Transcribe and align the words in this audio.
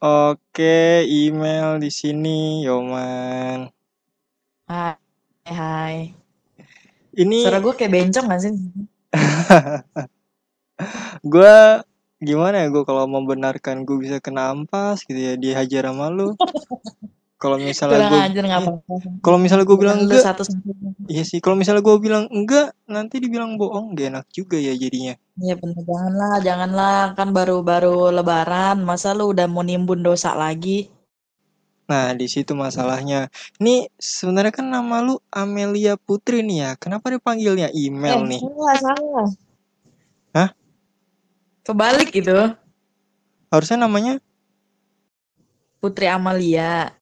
Oke, 0.00 1.04
email 1.04 1.76
di 1.76 1.92
sini, 1.92 2.64
Yoman. 2.64 3.68
Hai, 4.64 4.96
hai. 5.44 5.96
Ini 7.20 7.44
Suara 7.44 7.60
gue 7.60 7.76
kayak 7.76 7.92
bencong 7.92 8.26
gak 8.32 8.40
sih? 8.40 8.48
gue 11.32 11.56
gimana 12.16 12.64
ya 12.64 12.72
gue 12.72 12.80
kalau 12.88 13.04
membenarkan 13.12 13.84
gue 13.84 14.00
bisa 14.00 14.24
kena 14.24 14.56
ampas 14.56 15.04
gitu 15.04 15.20
ya 15.20 15.36
dihajar 15.36 15.92
sama 15.92 16.08
lu. 16.08 16.32
Kalau 17.42 17.56
misalnya 17.56 18.04
gue 18.04 18.22
kalau 19.24 19.38
misalnya 19.40 19.64
gue 19.64 19.78
bilang 19.80 19.98
enggak, 20.04 20.20
satu-satunya. 20.20 20.92
iya 21.08 21.22
sih. 21.24 21.40
Kalau 21.40 21.56
misalnya 21.56 21.80
gue 21.80 21.96
bilang 21.96 22.24
enggak, 22.28 22.76
nanti 22.84 23.16
dibilang 23.16 23.56
bohong, 23.56 23.96
gak 23.96 24.06
enak 24.12 24.26
juga 24.28 24.60
ya 24.60 24.76
jadinya. 24.76 25.16
Ya 25.40 25.56
bener, 25.56 25.80
janganlah, 25.88 26.34
janganlah. 26.44 27.00
Kan 27.16 27.28
baru-baru 27.32 28.12
lebaran, 28.12 28.84
masa 28.84 29.16
lu 29.16 29.32
udah 29.32 29.48
mau 29.48 29.64
nimbun 29.64 30.04
dosa 30.04 30.36
lagi? 30.36 30.92
Nah, 31.90 32.14
di 32.14 32.30
situ 32.30 32.52
masalahnya. 32.54 33.26
Ini 33.58 33.90
sebenarnya 33.98 34.52
kan 34.54 34.66
nama 34.70 35.02
lu 35.02 35.18
Amelia 35.32 35.98
Putri 35.98 36.44
nih 36.46 36.58
ya. 36.62 36.70
Kenapa 36.78 37.10
dipanggilnya 37.10 37.72
email 37.74 38.22
Eh, 38.22 38.36
nih? 38.36 38.40
salah, 38.46 38.76
salah. 38.78 39.26
Hah? 40.36 40.48
Kebalik 41.66 42.14
gitu. 42.14 42.54
Harusnya 43.50 43.82
namanya 43.82 44.22
Putri 45.80 46.06
Amalia. 46.06 46.99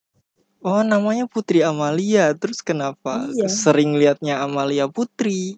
Oh, 0.68 0.84
namanya 0.84 1.24
Putri 1.24 1.64
Amalia. 1.64 2.36
Terus 2.36 2.60
kenapa 2.60 3.24
Iya. 3.32 3.48
sering 3.48 3.96
liatnya 3.96 4.44
Amalia 4.44 4.84
Putri? 4.84 5.56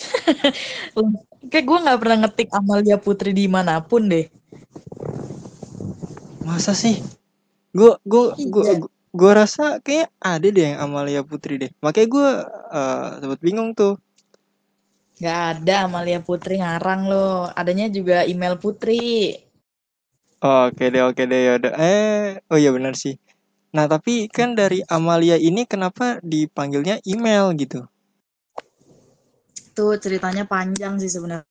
Kayak 1.52 1.64
gue 1.68 1.78
gak 1.84 2.00
pernah 2.00 2.18
ngetik 2.24 2.48
Amalia 2.48 2.96
Putri 2.96 3.36
di 3.36 3.44
mana 3.44 3.84
pun 3.84 4.08
deh. 4.08 4.24
Masa 6.40 6.72
sih? 6.72 7.04
Gue 7.76 8.00
gue 8.08 8.32
gue 8.48 8.64
Iya. 8.64 8.80
gue 9.14 9.32
rasa 9.36 9.78
kayak 9.84 10.08
ada 10.18 10.48
deh 10.48 10.72
yang 10.72 10.80
Amalia 10.80 11.20
Putri 11.20 11.60
deh. 11.60 11.70
Makanya 11.84 12.08
gue 12.08 12.28
eh 12.72 13.08
sempet 13.20 13.40
bingung 13.44 13.76
tuh. 13.76 14.00
Gak 15.20 15.60
ada 15.60 15.84
Amalia 15.84 16.24
Putri 16.24 16.64
ngarang 16.64 17.12
lo. 17.12 17.52
Adanya 17.52 17.92
juga 17.92 18.24
email 18.24 18.56
Putri. 18.56 19.36
Oke 20.40 20.92
deh, 20.92 21.00
oke 21.04 21.22
deh, 21.24 21.40
yaudah. 21.48 21.72
Eh, 21.76 22.40
oh 22.52 22.58
iya 22.60 22.72
benar 22.72 22.96
sih. 22.96 23.16
Nah, 23.74 23.90
tapi 23.90 24.30
kan 24.30 24.54
dari 24.54 24.86
Amalia 24.86 25.34
ini 25.34 25.66
kenapa 25.66 26.22
dipanggilnya 26.22 27.02
email 27.02 27.50
gitu? 27.58 27.82
Tuh 29.74 29.98
ceritanya 29.98 30.46
panjang 30.46 31.02
sih 31.02 31.10
sebenarnya. 31.10 31.42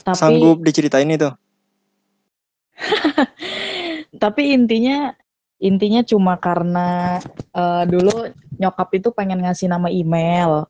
Tapi 0.00 0.16
Sanggup 0.16 0.64
diceritain 0.64 1.12
itu? 1.12 1.28
tapi 4.24 4.56
intinya 4.56 5.12
intinya 5.60 6.00
cuma 6.00 6.40
karena 6.40 7.20
eh, 7.52 7.84
dulu 7.84 8.32
nyokap 8.56 8.88
itu 8.96 9.12
pengen 9.12 9.44
ngasih 9.44 9.68
nama 9.68 9.92
email. 9.92 10.64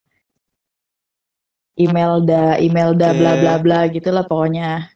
Imelda, 1.74 2.58
Imelda 2.58 3.14
Oke. 3.14 3.18
bla 3.18 3.32
bla 3.38 3.54
bla 3.62 3.80
gitulah 3.90 4.26
pokoknya. 4.26 4.93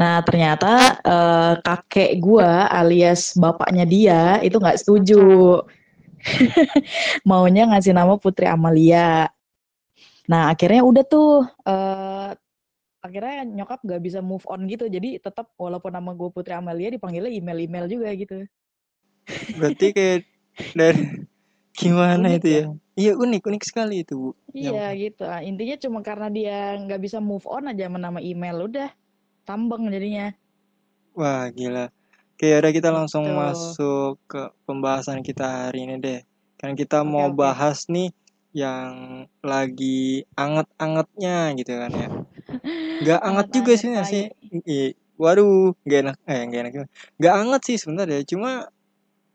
Nah, 0.00 0.24
ternyata 0.24 0.96
eh, 1.04 1.52
kakek 1.60 2.10
gua 2.24 2.72
alias 2.72 3.36
bapaknya 3.36 3.84
dia 3.84 4.22
itu 4.40 4.56
nggak 4.56 4.80
setuju. 4.80 5.60
Maunya 7.28 7.68
ngasih 7.68 7.92
nama 7.92 8.16
Putri 8.16 8.48
Amalia. 8.48 9.28
Nah, 10.24 10.42
akhirnya 10.52 10.80
udah 10.86 11.04
tuh 11.04 11.44
eh 11.68 12.30
akhirnya 13.00 13.48
nyokap 13.48 13.80
gak 13.84 14.02
bisa 14.04 14.20
move 14.20 14.44
on 14.48 14.68
gitu. 14.68 14.88
Jadi 14.88 15.20
tetap 15.20 15.52
walaupun 15.56 15.92
nama 15.92 16.12
gue 16.12 16.28
Putri 16.32 16.52
Amalia 16.52 16.92
dipanggilnya 16.92 17.32
email-email 17.32 17.86
juga 17.88 18.08
gitu. 18.12 18.44
Berarti 19.56 19.86
kayak 19.96 20.20
dari 20.76 21.02
gimana 21.80 22.28
Unik 22.28 22.40
itu 22.40 22.48
ya? 22.48 22.64
Iya 23.00 23.12
unik, 23.16 23.42
unik 23.48 23.62
sekali 23.64 24.04
itu, 24.04 24.14
Bu. 24.16 24.30
Ya 24.52 24.76
Iya 24.76 24.84
ampun. 24.92 25.00
gitu. 25.00 25.22
Ah, 25.24 25.40
Intinya 25.40 25.76
cuma 25.80 25.98
karena 26.04 26.28
dia 26.28 26.76
nggak 26.76 27.00
bisa 27.00 27.18
move 27.22 27.46
on 27.48 27.72
aja 27.72 27.88
sama 27.88 27.96
nama 27.96 28.20
email 28.20 28.68
udah 28.68 28.88
tambeng 29.50 29.90
jadinya. 29.90 30.30
Wah, 31.18 31.50
gila. 31.50 31.90
Oke, 32.38 32.48
udah 32.56 32.72
kita 32.72 32.88
langsung 32.94 33.26
Gitu. 33.26 33.34
masuk 33.36 34.14
ke 34.30 34.42
pembahasan 34.64 35.20
kita 35.26 35.66
hari 35.68 35.84
ini 35.84 35.98
deh. 35.98 36.20
Kan 36.56 36.78
kita 36.78 37.02
Oke, 37.02 37.10
mau 37.10 37.28
oke. 37.28 37.36
bahas 37.36 37.78
nih 37.90 38.14
yang 38.54 38.92
lagi 39.42 40.22
anget-angetnya 40.38 41.36
gitu 41.58 41.72
kan 41.82 41.90
ya. 41.92 42.08
Gak 43.02 43.20
anget 43.28 43.46
juga 43.50 43.72
sih 43.74 43.88
nggak 43.92 44.06
sih. 44.06 44.24
Waduh, 45.20 45.76
gak 45.84 46.00
enak. 46.06 46.16
Eh, 46.24 46.42
gak 46.48 46.60
enak. 46.64 46.72
Gak 47.20 47.34
anget 47.36 47.60
sih 47.68 47.76
sebenarnya. 47.76 48.22
Cuma 48.24 48.50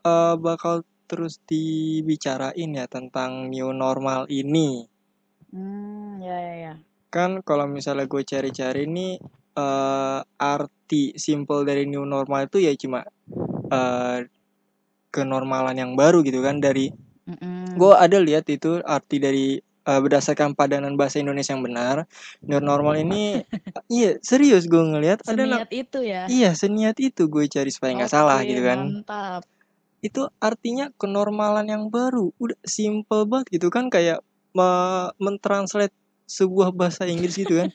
eh, 0.02 0.34
bakal 0.40 0.82
terus 1.06 1.38
dibicarain 1.46 2.70
ya 2.74 2.86
tentang 2.90 3.46
new 3.52 3.70
normal 3.70 4.26
ini. 4.26 4.82
Hmm, 5.54 6.18
ya 6.18 6.36
ya 6.42 6.54
ya. 6.58 6.74
Kan 7.14 7.40
kalau 7.46 7.70
misalnya 7.70 8.10
gue 8.10 8.22
cari-cari 8.26 8.90
nih 8.90 9.22
eh, 9.56 10.20
arti 10.38 11.16
simple 11.16 11.64
dari 11.64 11.88
new 11.88 12.04
normal 12.04 12.46
itu 12.48 12.60
ya 12.62 12.72
cuma 12.76 13.02
eh, 13.72 14.18
kenormalan 15.10 15.76
yang 15.76 15.92
baru 15.96 16.20
gitu 16.20 16.44
kan 16.44 16.60
dari 16.60 16.92
Mm-mm. 17.26 17.74
gue 17.74 17.92
ada 17.96 18.18
lihat 18.20 18.46
itu 18.52 18.78
arti 18.84 19.16
dari 19.18 19.46
eh, 19.60 20.00
berdasarkan 20.04 20.52
padanan 20.54 20.94
bahasa 20.94 21.18
Indonesia 21.18 21.56
yang 21.56 21.64
benar 21.64 22.04
new 22.44 22.60
normal 22.60 22.94
ini 23.00 23.40
iya 23.92 24.16
serius 24.22 24.68
gue 24.68 24.78
ngelihat 24.80 25.24
ada 25.26 25.42
Seniat 25.44 25.70
itu 25.72 25.98
ya. 26.04 26.22
iya 26.28 26.50
seniat 26.52 26.96
itu 27.00 27.26
gue 27.26 27.44
cari 27.48 27.70
supaya 27.72 27.96
nggak 27.96 28.12
salah 28.12 28.38
Oke, 28.44 28.48
gitu 28.52 28.62
kan 28.62 28.78
mantap. 29.02 29.42
itu 30.04 30.22
artinya 30.38 30.92
kenormalan 31.00 31.66
yang 31.66 31.84
baru 31.90 32.30
udah 32.38 32.58
simple 32.62 33.24
banget 33.26 33.58
gitu 33.58 33.68
kan 33.72 33.88
kayak 33.90 34.20
me- 34.56 35.12
mentranslate 35.18 35.92
sebuah 36.26 36.70
bahasa 36.74 37.06
Inggris 37.08 37.34
gitu 37.38 37.54
kan 37.62 37.70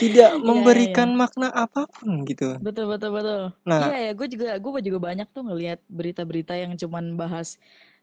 tidak 0.00 0.30
Iya, 0.30 0.42
memberikan 0.48 1.08
iya. 1.10 1.18
makna 1.20 1.48
apa 1.54 1.86
pun 1.94 2.26
gitu 2.26 2.58
Betul 2.64 2.84
betul 2.92 3.10
betul. 3.16 3.42
nah 3.68 3.90
Iya 3.90 3.96
ya, 4.06 4.10
gue 4.18 4.26
juga 4.34 4.48
gue 4.62 4.80
juga 4.88 4.98
banyak 5.08 5.28
tuh 5.34 5.42
ngelihat 5.48 5.78
berita-berita 5.98 6.52
yang 6.62 6.72
cuman 6.82 7.04
bahas 7.20 7.48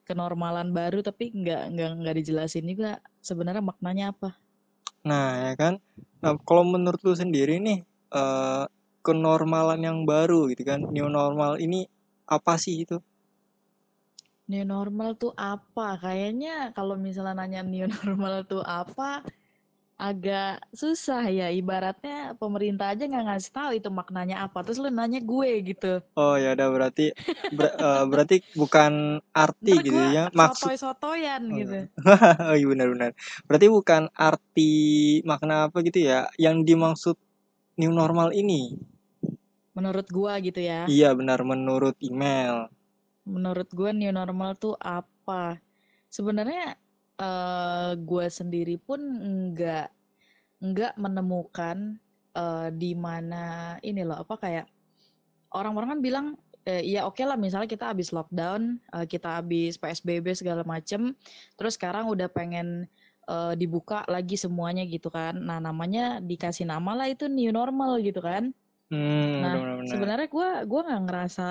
kenormalan 0.08 0.70
baru 0.78 1.00
tapi 1.08 1.24
nggak 1.40 1.62
nggak 1.74 1.90
nggak 2.04 2.16
dijelasin 2.20 2.66
juga 2.72 2.90
sebenarnya 3.28 3.64
maknanya 3.70 4.06
apa. 4.14 4.30
nah 5.10 5.28
ya 5.50 5.54
kan 5.62 5.74
nah, 6.22 6.34
kalau 6.48 6.64
menurut 6.74 7.02
lu 7.08 7.14
sendiri 7.22 7.56
nih 7.68 7.80
eh, 8.20 8.64
kenormalan 9.06 9.82
yang 9.88 9.98
baru 10.12 10.40
gitu 10.52 10.64
kan 10.70 10.80
new 10.94 11.08
normal 11.20 11.52
ini 11.66 11.80
apa 12.36 12.54
sih 12.64 12.76
itu 12.86 12.98
New 14.52 14.64
normal 14.68 15.10
tuh 15.22 15.32
apa? 15.38 15.88
Kayaknya 16.04 16.76
kalau 16.78 16.96
misalnya 17.06 17.34
nanya 17.40 17.62
new 17.64 17.88
normal 18.04 18.34
tuh 18.52 18.62
apa, 18.80 19.24
agak 20.02 20.66
susah 20.74 21.30
ya. 21.30 21.54
Ibaratnya 21.54 22.34
pemerintah 22.42 22.90
aja 22.90 23.06
nggak 23.06 23.26
ngasih 23.30 23.52
tahu 23.54 23.72
itu 23.78 23.90
maknanya 23.94 24.42
apa. 24.50 24.66
Terus 24.66 24.82
lu 24.82 24.90
nanya 24.90 25.22
gue 25.22 25.50
gitu. 25.62 26.02
oh 26.18 26.36
ya 26.42 26.58
udah 26.58 26.68
berarti 26.74 27.06
ber- 27.54 27.78
eh, 27.86 28.04
berarti 28.10 28.36
bukan 28.58 29.22
arti 29.30 29.72
Ntar 29.78 29.86
gitu 29.86 30.02
ya 30.02 30.24
maksud 30.34 30.74
sotoy-sotoyan 30.74 31.42
Oh, 31.54 31.58
gitu. 31.62 31.80
oh 32.50 32.56
iya 32.58 32.66
benar-benar. 32.66 33.12
Berarti 33.46 33.68
bukan 33.70 34.02
arti 34.18 34.72
makna 35.22 35.70
apa 35.70 35.78
gitu 35.86 36.02
ya 36.02 36.26
yang 36.42 36.66
dimaksud 36.66 37.14
new 37.78 37.94
normal 37.94 38.34
ini. 38.34 38.74
Menurut 39.78 40.10
gue 40.10 40.34
gitu 40.50 40.60
ya. 40.60 40.90
Iya 40.90 41.14
benar 41.14 41.46
menurut 41.46 41.96
email. 42.02 42.68
Menurut 43.24 43.70
gue 43.70 43.90
new 43.94 44.10
normal 44.12 44.58
tuh 44.58 44.74
apa? 44.82 45.62
Sebenarnya 46.12 46.76
eh 47.22 47.92
gue 48.02 48.26
sendiri 48.34 48.82
pun 48.82 48.98
nggak 49.54 49.88
nggak 50.62 50.94
menemukan 50.98 52.02
eh, 52.34 52.70
di 52.74 52.92
mana 52.98 53.78
ini 53.86 54.02
loh 54.02 54.22
apa 54.26 54.36
kayak 54.42 54.66
orang-orang 55.54 55.98
kan 55.98 56.02
bilang 56.02 56.28
eh, 56.66 56.82
ya 56.85 57.06
oke 57.09 57.22
lah 57.26 57.38
misalnya 57.38 57.70
kita 57.70 57.90
habis 57.90 58.14
lockdown, 58.14 58.78
eh, 58.94 59.06
kita 59.09 59.41
habis 59.41 59.78
PSBB 59.82 60.34
segala 60.38 60.62
macem, 60.62 61.18
terus 61.58 61.76
sekarang 61.78 62.09
udah 62.09 62.29
pengen 62.29 62.85
eh, 63.29 63.53
dibuka 63.58 64.06
lagi 64.09 64.38
semuanya 64.38 64.85
gitu 64.85 65.09
kan. 65.09 65.38
Nah 65.38 65.58
namanya 65.62 66.22
dikasih 66.22 66.70
nama 66.70 66.94
lah 66.94 67.08
itu 67.09 67.26
new 67.29 67.50
normal 67.53 68.02
gitu 68.02 68.22
kan. 68.22 68.53
Hmm, 68.91 69.40
Nah 69.41 69.53
sebenarnya 69.88 70.28
gue 70.28 70.50
gua 70.68 70.82
nggak 70.85 71.03
ngerasa 71.08 71.47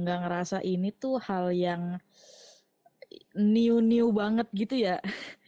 nggak 0.00 0.18
ngerasa 0.24 0.64
ini 0.64 0.96
tuh 0.96 1.20
hal 1.20 1.52
yang 1.52 2.00
new 3.36 3.78
new 3.78 4.10
banget 4.10 4.48
gitu 4.52 4.74
ya. 4.78 4.96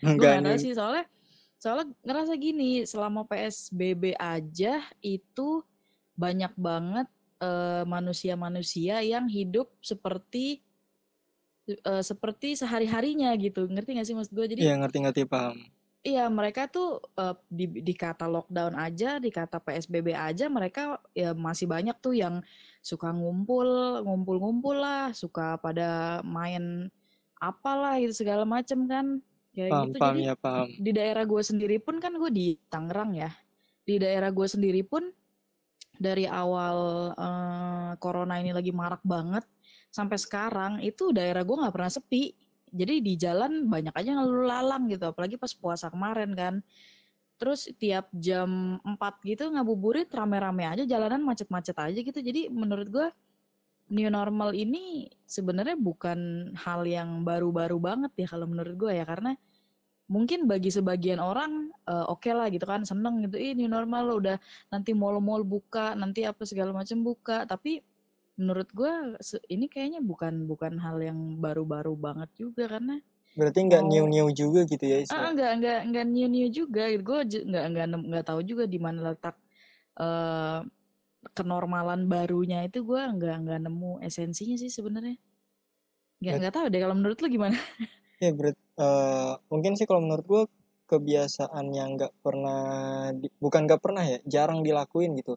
gue 0.03 0.11
Enggak 0.19 0.43
nggak 0.43 0.55
tahu 0.55 0.59
sih 0.63 0.73
soalnya 0.75 1.05
soalnya 1.63 1.95
ngerasa 2.03 2.33
gini 2.35 2.83
selama 2.83 3.23
PSBB 3.27 4.19
aja 4.19 4.83
itu 4.99 5.63
banyak 6.19 6.51
banget 6.59 7.07
eh, 7.39 7.85
manusia-manusia 7.87 8.99
yang 9.07 9.31
hidup 9.31 9.71
seperti 9.79 10.59
eh, 11.71 12.03
seperti 12.03 12.59
sehari 12.59 12.91
harinya 12.91 13.31
gitu 13.39 13.71
ngerti 13.71 13.95
gak 13.95 14.07
sih 14.11 14.17
maksud 14.19 14.35
gue 14.35 14.47
jadi 14.59 14.61
Iya 14.67 14.75
ngerti-ngerti 14.83 15.23
paham. 15.31 15.63
Iya, 16.03 16.27
mereka 16.27 16.67
tuh 16.67 16.99
uh, 17.15 17.39
di, 17.47 17.71
di 17.79 17.95
kata 17.95 18.27
lockdown 18.27 18.75
aja, 18.75 19.23
di 19.23 19.31
kata 19.31 19.63
PSBB 19.63 20.11
aja, 20.11 20.51
mereka 20.51 20.99
ya 21.15 21.31
masih 21.31 21.71
banyak 21.71 21.95
tuh 22.03 22.11
yang 22.11 22.43
suka 22.83 23.15
ngumpul, 23.15 24.03
ngumpul-ngumpul 24.03 24.83
lah, 24.83 25.15
suka 25.15 25.55
pada 25.63 26.19
main 26.27 26.91
apalah 27.43 27.99
gitu 27.99 28.23
segala 28.23 28.47
macem 28.47 28.87
kan, 28.87 29.19
kayak 29.51 29.75
paham 29.75 29.87
gitu. 29.91 29.99
paham 29.99 30.15
Jadi 30.15 30.29
ya 30.31 30.35
paham. 30.39 30.67
di 30.79 30.91
daerah 30.95 31.25
gue 31.27 31.43
sendiri 31.43 31.77
pun 31.83 31.99
kan 31.99 32.15
gue 32.15 32.31
di 32.31 32.47
Tangerang 32.71 33.19
ya, 33.19 33.35
di 33.83 33.99
daerah 33.99 34.31
gue 34.31 34.47
sendiri 34.47 34.87
pun 34.87 35.11
dari 35.99 36.25
awal 36.31 37.11
uh, 37.19 37.93
corona 37.99 38.39
ini 38.39 38.55
lagi 38.55 38.71
marak 38.71 39.03
banget 39.03 39.43
sampai 39.93 40.17
sekarang 40.17 40.73
itu 40.81 41.13
daerah 41.13 41.43
gue 41.45 41.57
nggak 41.59 41.75
pernah 41.75 41.93
sepi. 41.93 42.33
Jadi 42.73 43.05
di 43.05 43.21
jalan 43.21 43.69
banyak 43.69 43.93
aja 43.93 44.17
lalu 44.25 44.49
lalang 44.49 44.89
gitu 44.89 45.13
apalagi 45.13 45.37
pas 45.37 45.53
puasa 45.53 45.93
kemarin 45.93 46.33
kan. 46.33 46.55
Terus 47.37 47.69
tiap 47.77 48.09
jam 48.17 48.81
4 48.81 48.97
gitu 49.29 49.51
ngabuburit 49.53 50.09
rame-rame 50.09 50.65
aja 50.65 50.89
jalanan 50.89 51.21
macet-macet 51.21 51.77
aja 51.77 52.01
gitu. 52.01 52.21
Jadi 52.25 52.49
menurut 52.49 52.89
gue 52.89 53.07
new 53.93 54.09
normal 54.09 54.57
ini 54.57 55.13
sebenarnya 55.29 55.77
bukan 55.77 56.51
hal 56.57 56.89
yang 56.89 57.23
baru-baru 57.29 57.77
banget 57.77 58.13
ya 58.17 58.27
kalau 58.33 58.49
menurut 58.49 58.75
gue 58.75 58.93
ya 58.97 59.05
karena 59.05 59.37
mungkin 60.09 60.45
bagi 60.45 60.73
sebagian 60.73 61.21
orang 61.21 61.73
uh, 61.89 62.09
oke 62.09 62.25
okay 62.25 62.33
lah 62.33 62.49
gitu 62.49 62.65
kan 62.65 62.85
seneng 62.89 63.25
gitu 63.25 63.37
ini 63.37 63.65
new 63.65 63.71
normal 63.71 64.17
udah 64.17 64.37
nanti 64.73 64.93
mall-mall 64.93 65.45
buka 65.45 65.97
nanti 65.97 66.25
apa 66.29 66.45
segala 66.45 66.75
macam 66.77 67.01
buka. 67.01 67.49
Tapi 67.49 67.81
menurut 68.37 68.69
gue 68.73 68.93
ini 69.53 69.69
kayaknya 69.69 70.01
bukan 70.01 70.49
bukan 70.49 70.81
hal 70.81 71.01
yang 71.01 71.37
baru-baru 71.41 71.93
banget 71.97 72.29
juga 72.37 72.65
karena 72.65 72.97
berarti 73.33 73.65
nggak 73.65 73.85
new 73.89 74.05
new 74.09 74.29
juga 74.33 74.65
gitu 74.69 74.85
ya 74.85 75.05
ah 75.09 75.33
nggak 75.33 75.53
nggak 75.61 75.81
nggak 75.89 76.07
new 76.09 76.29
new 76.29 76.49
juga 76.53 76.89
gue 76.93 77.19
nggak 77.49 77.65
nggak 77.73 77.87
nggak 78.09 78.25
tahu 78.29 78.41
juga 78.45 78.65
di 78.69 78.77
mana 78.77 79.13
letak 79.13 79.37
uh, 79.97 80.61
kenormalan 81.31 82.11
barunya 82.11 82.67
itu 82.67 82.83
gue 82.83 82.99
nggak 82.99 83.37
nggak 83.47 83.61
nemu 83.71 84.03
esensinya 84.03 84.59
sih 84.59 84.71
sebenarnya. 84.71 85.15
Nggak 86.19 86.35
nggak 86.43 86.55
tahu 86.55 86.67
deh 86.71 86.81
kalau 86.83 86.95
menurut 86.99 87.19
lu 87.23 87.29
gimana. 87.31 87.59
Ya 88.23 88.31
berat 88.31 88.55
uh, 88.79 89.35
mungkin 89.51 89.75
sih 89.75 89.83
kalau 89.83 89.99
menurut 89.99 90.23
gue 90.23 90.43
kebiasaan 90.87 91.75
yang 91.75 91.99
nggak 91.99 92.15
pernah 92.23 93.11
di, 93.11 93.27
bukan 93.43 93.67
nggak 93.67 93.83
pernah 93.83 94.07
ya 94.07 94.23
jarang 94.23 94.63
dilakuin 94.63 95.19
gitu. 95.19 95.35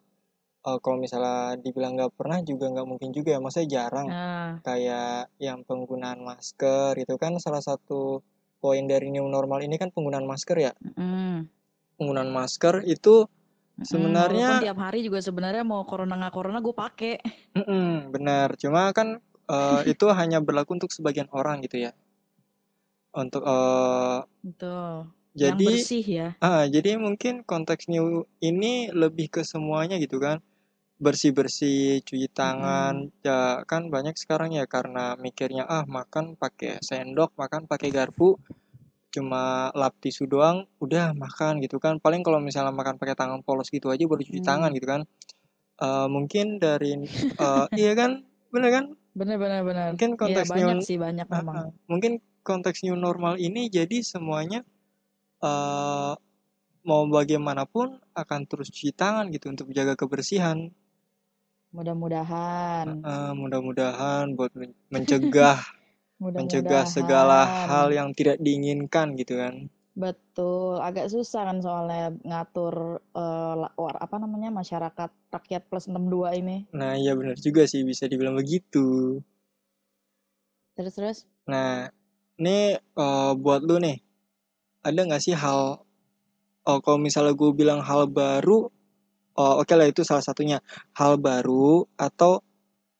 Uh, 0.62 0.78
kalau 0.78 0.94
misalnya 0.94 1.58
dibilang 1.58 1.98
nggak 1.98 2.14
pernah 2.14 2.38
juga 2.46 2.70
nggak 2.70 2.86
mungkin 2.86 3.10
juga 3.10 3.34
ya 3.34 3.40
maksudnya 3.42 3.68
jarang. 3.74 4.06
Nah. 4.06 4.62
kayak 4.62 5.34
yang 5.42 5.66
penggunaan 5.66 6.22
masker 6.22 6.94
itu 6.94 7.18
kan 7.18 7.34
salah 7.42 7.58
satu 7.58 8.22
poin 8.62 8.86
dari 8.86 9.10
new 9.10 9.26
normal 9.26 9.66
ini 9.66 9.82
kan 9.82 9.90
penggunaan 9.90 10.22
masker 10.22 10.54
ya. 10.54 10.72
Mm. 10.94 11.50
penggunaan 11.98 12.30
masker 12.30 12.86
itu 12.86 13.26
sebenarnya 13.84 14.60
mm, 14.60 14.62
tiap 14.64 14.78
hari 14.80 15.04
juga 15.04 15.20
sebenarnya 15.20 15.64
mau 15.66 15.84
corona 15.84 16.16
nggak 16.16 16.34
corona 16.34 16.58
gue 16.64 16.74
pakai 16.76 17.14
mm 17.52 17.64
-mm, 17.64 17.90
benar 18.12 18.56
cuma 18.56 18.88
kan 18.96 19.20
uh, 19.52 19.80
itu 19.84 20.06
hanya 20.12 20.40
berlaku 20.40 20.80
untuk 20.80 20.92
sebagian 20.92 21.28
orang 21.32 21.60
gitu 21.60 21.84
ya 21.84 21.92
untuk 23.12 23.44
uh, 23.44 24.24
Betul. 24.40 25.12
jadi 25.36 25.52
yang 25.52 25.58
bersih 25.60 26.04
ya 26.04 26.28
ah 26.40 26.64
jadi 26.64 26.96
mungkin 26.96 27.44
konteks 27.44 27.92
new 27.92 28.24
ini 28.40 28.88
lebih 28.92 29.28
ke 29.28 29.42
semuanya 29.44 30.00
gitu 30.00 30.16
kan 30.20 30.40
bersih-bersih, 30.96 32.00
cuci 32.02 32.28
tangan. 32.32 33.12
Mm. 33.12 33.24
Ya 33.24 33.60
kan 33.68 33.92
banyak 33.92 34.16
sekarang 34.16 34.56
ya 34.56 34.64
karena 34.64 35.14
mikirnya 35.20 35.68
ah 35.68 35.84
makan 35.84 36.40
pakai 36.40 36.80
sendok, 36.80 37.36
makan 37.36 37.68
pakai 37.68 37.92
garpu, 37.92 38.40
cuma 39.16 39.72
lap 39.72 39.96
tisu 39.96 40.28
doang, 40.28 40.68
udah 40.76 41.16
makan 41.16 41.64
gitu 41.64 41.80
kan. 41.80 41.96
Paling 41.96 42.20
kalau 42.20 42.36
misalnya 42.44 42.76
makan 42.76 43.00
pakai 43.00 43.16
tangan 43.16 43.40
polos 43.40 43.72
gitu 43.72 43.88
aja 43.88 44.04
baru 44.04 44.20
cuci 44.20 44.44
mm. 44.44 44.46
tangan 44.46 44.70
gitu 44.76 44.86
kan. 44.86 45.00
Uh, 45.80 46.08
mungkin 46.12 46.60
dari 46.60 47.00
uh, 47.40 47.64
iya 47.80 47.96
kan, 47.96 48.28
bener 48.52 48.70
kan? 48.72 48.84
Bener 49.16 49.40
bener 49.40 49.64
bener. 49.64 49.88
Mungkin 49.96 50.20
konteks 50.20 50.48
ya, 50.48 50.52
banyak 50.52 50.76
new, 50.76 50.84
sih 50.84 50.96
banyak 51.00 51.26
uh, 51.28 51.34
memang. 51.40 51.72
mungkin 51.88 52.12
konteks 52.44 52.84
new 52.84 52.94
normal 52.94 53.40
ini 53.40 53.72
jadi 53.72 54.04
semuanya 54.04 54.60
uh, 55.40 56.14
mau 56.86 57.02
bagaimanapun 57.08 57.98
akan 58.14 58.40
terus 58.46 58.70
cuci 58.70 58.92
tangan 58.94 59.32
gitu 59.32 59.48
untuk 59.48 59.72
menjaga 59.72 59.98
kebersihan. 59.98 60.70
Mudah-mudahan. 61.74 63.02
Uh, 63.02 63.32
mudah-mudahan 63.34 64.32
buat 64.38 64.54
mencegah 64.88 65.60
Mudah 66.16 66.40
mencegah 66.40 66.88
segala 66.88 67.44
hal 67.68 67.92
yang 67.92 68.16
tidak 68.16 68.40
diinginkan 68.40 69.16
gitu 69.20 69.36
kan. 69.36 69.68
Betul, 69.96 70.76
agak 70.80 71.08
susah 71.08 71.48
kan 71.48 71.64
soalnya 71.64 72.12
ngatur 72.20 73.00
uh, 73.16 73.64
apa 73.76 74.16
namanya 74.20 74.52
masyarakat 74.52 75.08
rakyat 75.32 75.62
plus 75.72 75.88
62 75.88 76.40
ini. 76.40 76.56
Nah, 76.76 76.96
iya 77.00 77.16
benar 77.16 77.36
juga 77.40 77.64
sih 77.64 77.80
bisa 77.80 78.04
dibilang 78.04 78.36
begitu. 78.36 79.20
Terus 80.76 80.92
terus? 80.92 81.18
Nah, 81.48 81.88
ini 82.36 82.76
uh, 82.96 83.32
buat 83.32 83.64
lu 83.64 83.80
nih, 83.80 83.96
ada 84.84 85.00
nggak 85.00 85.24
sih 85.24 85.32
hal, 85.32 85.80
oh, 86.68 86.78
kalau 86.84 87.00
misalnya 87.00 87.32
gue 87.32 87.50
bilang 87.56 87.80
hal 87.80 88.04
baru 88.04 88.68
oh, 89.36 89.54
oke 89.60 89.68
okay 89.68 89.76
lah 89.76 89.86
itu 89.86 90.02
salah 90.02 90.24
satunya 90.24 90.58
hal 90.96 91.20
baru 91.20 91.84
atau 91.94 92.40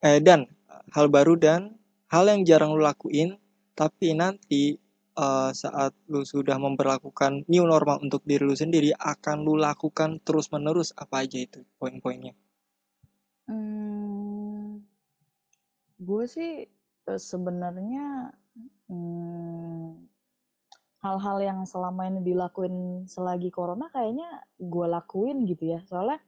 eh 0.05 0.21
dan 0.21 0.45
hal 0.93 1.09
baru 1.09 1.35
dan 1.35 1.75
hal 2.07 2.25
yang 2.31 2.43
jarang 2.47 2.75
lu 2.75 2.83
lakuin 2.83 3.39
tapi 3.77 4.17
nanti 4.17 4.79
uh, 5.17 5.51
saat 5.51 5.93
lu 6.07 6.23
sudah 6.23 6.57
memperlakukan 6.61 7.49
new 7.51 7.65
normal 7.65 8.01
untuk 8.05 8.23
diri 8.23 8.45
lu 8.45 8.55
sendiri 8.55 8.93
akan 8.95 9.43
lu 9.43 9.59
lakukan 9.59 10.21
terus 10.23 10.53
menerus 10.53 10.93
apa 10.95 11.25
aja 11.27 11.41
itu 11.41 11.65
poin-poinnya? 11.81 12.37
Hmm, 13.47 14.83
gue 16.01 16.25
sih 16.27 16.67
eh, 17.07 17.21
sebenarnya 17.21 18.35
hmm, 18.91 20.03
hal-hal 21.05 21.39
yang 21.39 21.61
selama 21.63 22.11
ini 22.11 22.21
dilakuin 22.27 23.07
selagi 23.07 23.55
corona 23.55 23.87
kayaknya 23.91 24.43
gue 24.59 24.87
lakuin 24.87 25.47
gitu 25.47 25.75
ya. 25.75 25.81
Soalnya 25.87 26.19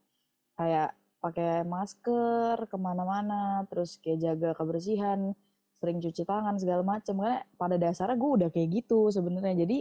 kayak 0.54 0.94
pakai 1.18 1.66
masker 1.66 2.70
ke 2.70 2.76
mana-mana 2.78 3.66
terus 3.66 3.98
kayak 3.98 4.22
jaga 4.22 4.50
kebersihan 4.54 5.34
sering 5.78 5.98
cuci 6.02 6.22
tangan 6.26 6.58
segala 6.58 6.82
macam 6.82 7.14
karena 7.22 7.40
pada 7.54 7.76
dasarnya 7.78 8.18
gue 8.18 8.30
udah 8.42 8.48
kayak 8.50 8.68
gitu 8.82 9.08
sebenarnya 9.14 9.62
jadi 9.62 9.78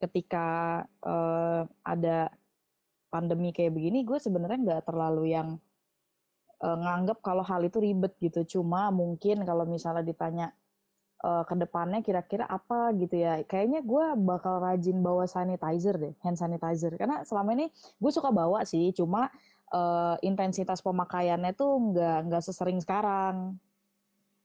ketika 0.00 0.48
uh, 1.04 1.64
ada 1.84 2.28
pandemi 3.08 3.52
kayak 3.52 3.72
begini 3.74 4.04
gue 4.04 4.20
sebenarnya 4.20 4.58
nggak 4.60 4.82
terlalu 4.88 5.32
yang 5.32 5.56
uh, 6.60 6.76
nganggap 6.76 7.24
kalau 7.24 7.44
hal 7.44 7.64
itu 7.64 7.80
ribet 7.80 8.12
gitu 8.20 8.60
cuma 8.60 8.92
mungkin 8.92 9.42
kalau 9.44 9.64
misalnya 9.64 10.04
ditanya 10.04 10.52
uh, 11.24 11.44
ke 11.44 11.54
depannya 11.56 12.00
kira-kira 12.00 12.48
apa 12.48 12.92
gitu 12.96 13.20
ya. 13.20 13.44
Kayaknya 13.44 13.80
gue 13.84 14.04
bakal 14.24 14.60
rajin 14.60 15.00
bawa 15.04 15.28
sanitizer 15.28 15.96
deh, 15.96 16.14
hand 16.24 16.40
sanitizer. 16.40 16.92
Karena 16.96 17.22
selama 17.24 17.56
ini 17.56 17.66
gue 17.72 18.12
suka 18.12 18.32
bawa 18.32 18.64
sih, 18.64 18.92
cuma 18.96 19.28
uh, 19.72 20.16
intensitas 20.24 20.80
pemakaiannya 20.80 21.52
tuh 21.56 21.92
nggak 21.92 22.18
nggak 22.30 22.42
sesering 22.44 22.80
sekarang. 22.80 23.56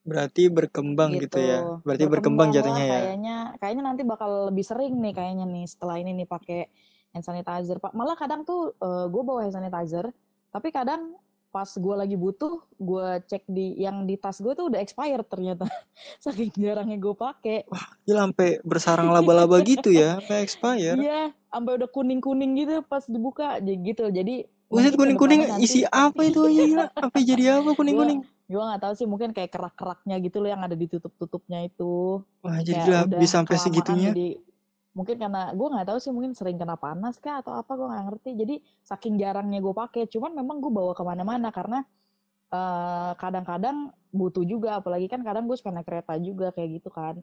Berarti 0.06 0.48
berkembang 0.54 1.18
gitu, 1.18 1.36
gitu. 1.36 1.40
ya. 1.42 1.60
Berarti 1.82 2.06
berkembang, 2.06 2.54
berkembang 2.54 2.56
jatuhnya 2.56 2.86
ya. 2.86 3.00
Kayaknya. 3.02 3.38
Kayaknya 3.58 3.84
nanti 3.84 4.02
bakal 4.06 4.30
lebih 4.54 4.66
sering 4.66 4.94
nih 5.02 5.14
kayaknya 5.18 5.46
nih 5.50 5.66
setelah 5.66 5.96
ini 5.98 6.12
nih 6.24 6.28
pakai 6.30 6.70
hand 7.12 7.26
sanitizer. 7.26 7.82
Pak, 7.82 7.98
malah 7.98 8.14
kadang 8.14 8.46
tuh 8.46 8.78
uh, 8.80 9.10
gue 9.10 9.22
bawa 9.26 9.50
hand 9.50 9.58
sanitizer, 9.58 10.14
tapi 10.54 10.70
kadang 10.70 11.18
pas 11.56 11.72
gue 11.72 11.96
lagi 11.96 12.20
butuh 12.20 12.68
gue 12.76 13.08
cek 13.32 13.48
di 13.48 13.80
yang 13.80 14.04
di 14.04 14.20
tas 14.20 14.44
gue 14.44 14.52
tuh 14.52 14.68
udah 14.68 14.84
expired 14.84 15.24
ternyata. 15.32 15.64
Saking 16.24 16.52
jarangnya 16.52 17.00
gue 17.00 17.16
pakai. 17.16 17.64
Wah 17.72 17.96
gila 18.04 18.28
sampai 18.28 18.60
bersarang 18.68 19.08
laba-laba 19.08 19.64
gitu 19.64 19.96
ya 19.96 20.20
sampai 20.20 20.44
expired. 20.44 21.00
Iya 21.00 21.32
sampai 21.48 21.72
udah 21.80 21.88
kuning 21.88 22.20
kuning 22.20 22.60
gitu 22.60 22.84
pas 22.84 23.08
dibuka 23.08 23.64
jadi 23.64 23.80
gitu. 23.88 24.12
Jadi 24.12 24.52
Buset 24.68 25.00
kuning 25.00 25.16
kuning 25.16 25.48
isi 25.64 25.88
apa 25.88 26.28
itu 26.28 26.44
gila? 26.44 26.92
Apa 26.92 27.24
jadi 27.24 27.64
apa 27.64 27.72
kuning 27.80 27.96
kuning 27.96 28.20
gue 28.46 28.62
gak 28.62 28.82
tahu 28.82 28.94
sih 28.94 29.08
mungkin 29.10 29.34
kayak 29.34 29.50
kerak-keraknya 29.50 30.16
gitu 30.22 30.38
loh 30.38 30.50
yang 30.54 30.62
ada 30.62 30.78
di 30.78 30.86
tutup-tutupnya 30.86 31.66
itu. 31.66 32.22
Wah 32.46 32.62
jadi 32.62 32.86
gila 32.86 33.00
bisa 33.18 33.42
sampai 33.42 33.58
segitunya? 33.58 34.14
jadi 34.14 34.30
mungkin 34.96 35.20
karena 35.20 35.52
gue 35.52 35.68
nggak 35.68 35.88
tahu 35.92 36.00
sih 36.00 36.12
mungkin 36.16 36.32
sering 36.32 36.56
kena 36.56 36.80
panas 36.80 37.20
kah 37.20 37.44
atau 37.44 37.58
apa 37.58 37.74
gue 37.74 37.88
nggak 37.90 38.06
ngerti. 38.14 38.30
Jadi 38.38 38.56
saking 38.86 39.18
jarangnya 39.18 39.60
gue 39.60 39.74
pakai 39.74 40.06
cuman 40.08 40.32
memang 40.38 40.62
gue 40.62 40.72
bawa 40.72 40.94
ke 40.94 41.04
mana-mana 41.04 41.50
karena 41.50 41.84
kadang 42.48 43.10
eh, 43.10 43.12
kadang-kadang 43.18 43.78
butuh 44.14 44.46
juga. 44.46 44.78
Apalagi 44.78 45.10
kan 45.10 45.25
kadang 45.25 45.50
gue 45.50 45.58
suka 45.58 45.74
naik 45.74 45.90
kereta 45.90 46.14
juga 46.22 46.54
kayak 46.54 46.70
gitu 46.80 46.94
kan. 46.94 47.18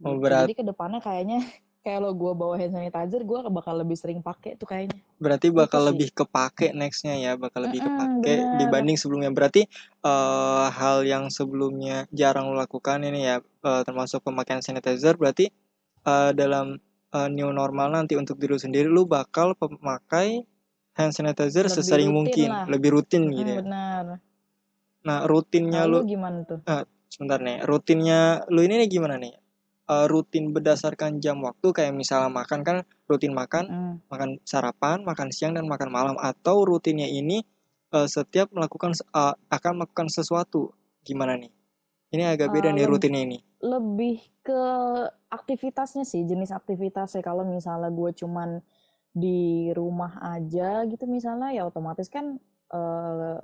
Oh, 0.00 0.14
berat. 0.16 0.46
jadi 0.46 0.54
ke 0.54 0.64
depannya 0.64 1.02
kayaknya 1.02 1.42
kayak 1.78 1.98
lo 1.98 2.10
gue 2.12 2.32
bawa 2.32 2.54
hand 2.54 2.72
sanitizer 2.72 3.22
gue 3.22 3.38
bakal 3.48 3.74
lebih 3.76 3.94
sering 3.94 4.20
pakai 4.20 4.54
tuh 4.54 4.66
kayaknya 4.66 4.98
berarti 5.16 5.48
bakal 5.48 5.80
itu 5.80 5.88
lebih 5.88 6.08
kepake 6.12 6.66
nextnya 6.72 7.14
ya 7.14 7.32
bakal 7.34 7.64
lebih 7.64 7.80
kepake 7.80 8.34
bener. 8.36 8.56
dibanding 8.58 8.96
sebelumnya 8.96 9.30
berarti 9.30 9.64
uh, 10.02 10.68
hal 10.68 11.02
yang 11.02 11.26
sebelumnya 11.28 12.04
jarang 12.10 12.46
lo 12.46 12.54
lakukan 12.54 13.00
ini 13.00 13.24
ya 13.24 13.36
uh, 13.62 13.82
termasuk 13.82 14.20
pemakaian 14.20 14.58
sanitizer 14.58 15.14
berarti 15.14 15.48
uh, 16.02 16.30
dalam 16.30 16.76
uh, 17.10 17.28
new 17.28 17.48
normal 17.50 17.88
nanti 17.90 18.14
untuk 18.14 18.36
diri 18.36 18.52
lu 18.52 18.60
sendiri 18.60 18.86
lu 18.86 19.04
bakal 19.04 19.54
memakai 19.56 20.44
hand 20.92 21.14
sanitizer 21.14 21.64
Lebih 21.64 21.76
sesering 21.78 22.10
mungkin 22.10 22.48
lah. 22.48 22.66
lebih 22.66 22.90
rutin 22.92 23.22
Mm, 23.24 23.32
gitu 23.32 23.50
ya 23.50 23.62
benar. 23.62 24.04
nah 25.00 25.18
rutinnya 25.24 25.82
Kalau 25.82 25.94
lu 25.94 25.98
lu 26.02 26.10
gimana 26.10 26.38
tuh? 26.42 26.58
sebentar 27.08 27.38
nih 27.38 27.62
rutinnya 27.62 28.44
lu 28.50 28.60
ini 28.60 28.82
nih 28.82 28.88
gimana 28.90 29.14
nih 29.16 29.32
Uh, 29.88 30.04
rutin 30.04 30.52
berdasarkan 30.52 31.16
jam 31.16 31.40
waktu 31.40 31.72
kayak 31.72 31.96
misalnya 31.96 32.28
makan 32.28 32.60
kan 32.60 32.76
rutin 33.08 33.32
makan 33.32 33.64
Mm. 33.72 33.94
makan 34.12 34.36
sarapan 34.44 35.00
makan 35.00 35.32
siang 35.32 35.56
dan 35.56 35.64
makan 35.64 35.88
malam. 35.88 36.16
Atau 36.20 36.68
rutinnya 36.68 37.08
ini 37.08 37.40
uh, 37.96 38.04
setiap 38.04 38.52
melakukan 38.52 38.92
uh, 39.16 39.32
akan 39.48 39.80
melakukan 39.80 40.12
sesuatu. 40.12 40.76
Gimana 41.08 41.40
nih? 41.40 41.48
Ini 42.12 42.36
agak 42.36 42.52
beda 42.52 42.68
Uh, 42.68 42.76
nih 42.76 42.84
rutinnya 42.84 43.22
ini. 43.24 43.38
lebih 43.58 44.22
ke 44.46 44.62
aktivitasnya 45.32 46.06
sih 46.06 46.22
jenis 46.22 46.54
aktivitasnya. 46.54 47.24
Kalau 47.24 47.42
misalnya 47.42 47.90
gue 47.90 48.12
cuman 48.14 48.60
di 49.10 49.72
rumah 49.74 50.20
aja 50.20 50.86
gitu 50.86 51.08
misalnya 51.10 51.50
ya 51.50 51.66
otomatis 51.66 52.06
kan 52.06 52.38
eh, 52.70 53.36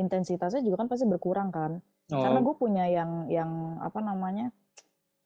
intensitasnya 0.00 0.64
juga 0.64 0.80
kan 0.80 0.88
pasti 0.88 1.04
berkurang 1.04 1.52
kan. 1.52 1.82
Karena 2.08 2.40
oh 2.40 2.44
gue 2.46 2.54
punya 2.56 2.88
yang 2.88 3.28
yang 3.28 3.76
apa 3.84 4.00
namanya 4.00 4.48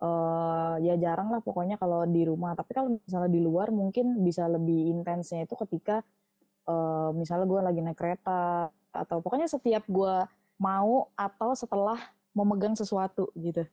eh 0.05 0.75
ya 0.85 0.95
jarang 1.01 1.33
lah 1.33 1.41
pokoknya 1.41 1.81
kalau 1.81 2.05
di 2.05 2.23
rumah. 2.29 2.53
Tapi 2.53 2.71
kalau 2.77 2.89
misalnya 3.01 3.31
di 3.33 3.41
luar 3.41 3.73
mungkin 3.73 4.21
bisa 4.21 4.45
lebih 4.47 4.93
intensnya 4.93 5.49
itu 5.49 5.57
ketika 5.57 6.05
eh, 6.69 7.11
misalnya 7.17 7.47
gue 7.49 7.61
lagi 7.65 7.81
naik 7.81 7.97
kereta 7.97 8.69
atau 8.95 9.17
pokoknya 9.25 9.49
setiap 9.49 9.85
gue 9.89 10.15
mau 10.61 11.09
atau 11.17 11.57
setelah 11.57 11.99
memegang 12.37 12.77
sesuatu 12.77 13.31
gitu. 13.39 13.65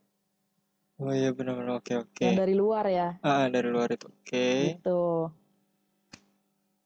Oh 1.02 1.10
iya 1.10 1.34
benar-benar. 1.34 1.82
Oke 1.82 1.98
oke. 1.98 2.22
Yang 2.22 2.38
dari 2.46 2.54
luar 2.54 2.86
ya. 2.86 3.18
Ah, 3.26 3.50
dari 3.50 3.70
luar 3.74 3.90
itu. 3.90 4.06
Oke. 4.06 4.78
Gitu. 4.78 5.02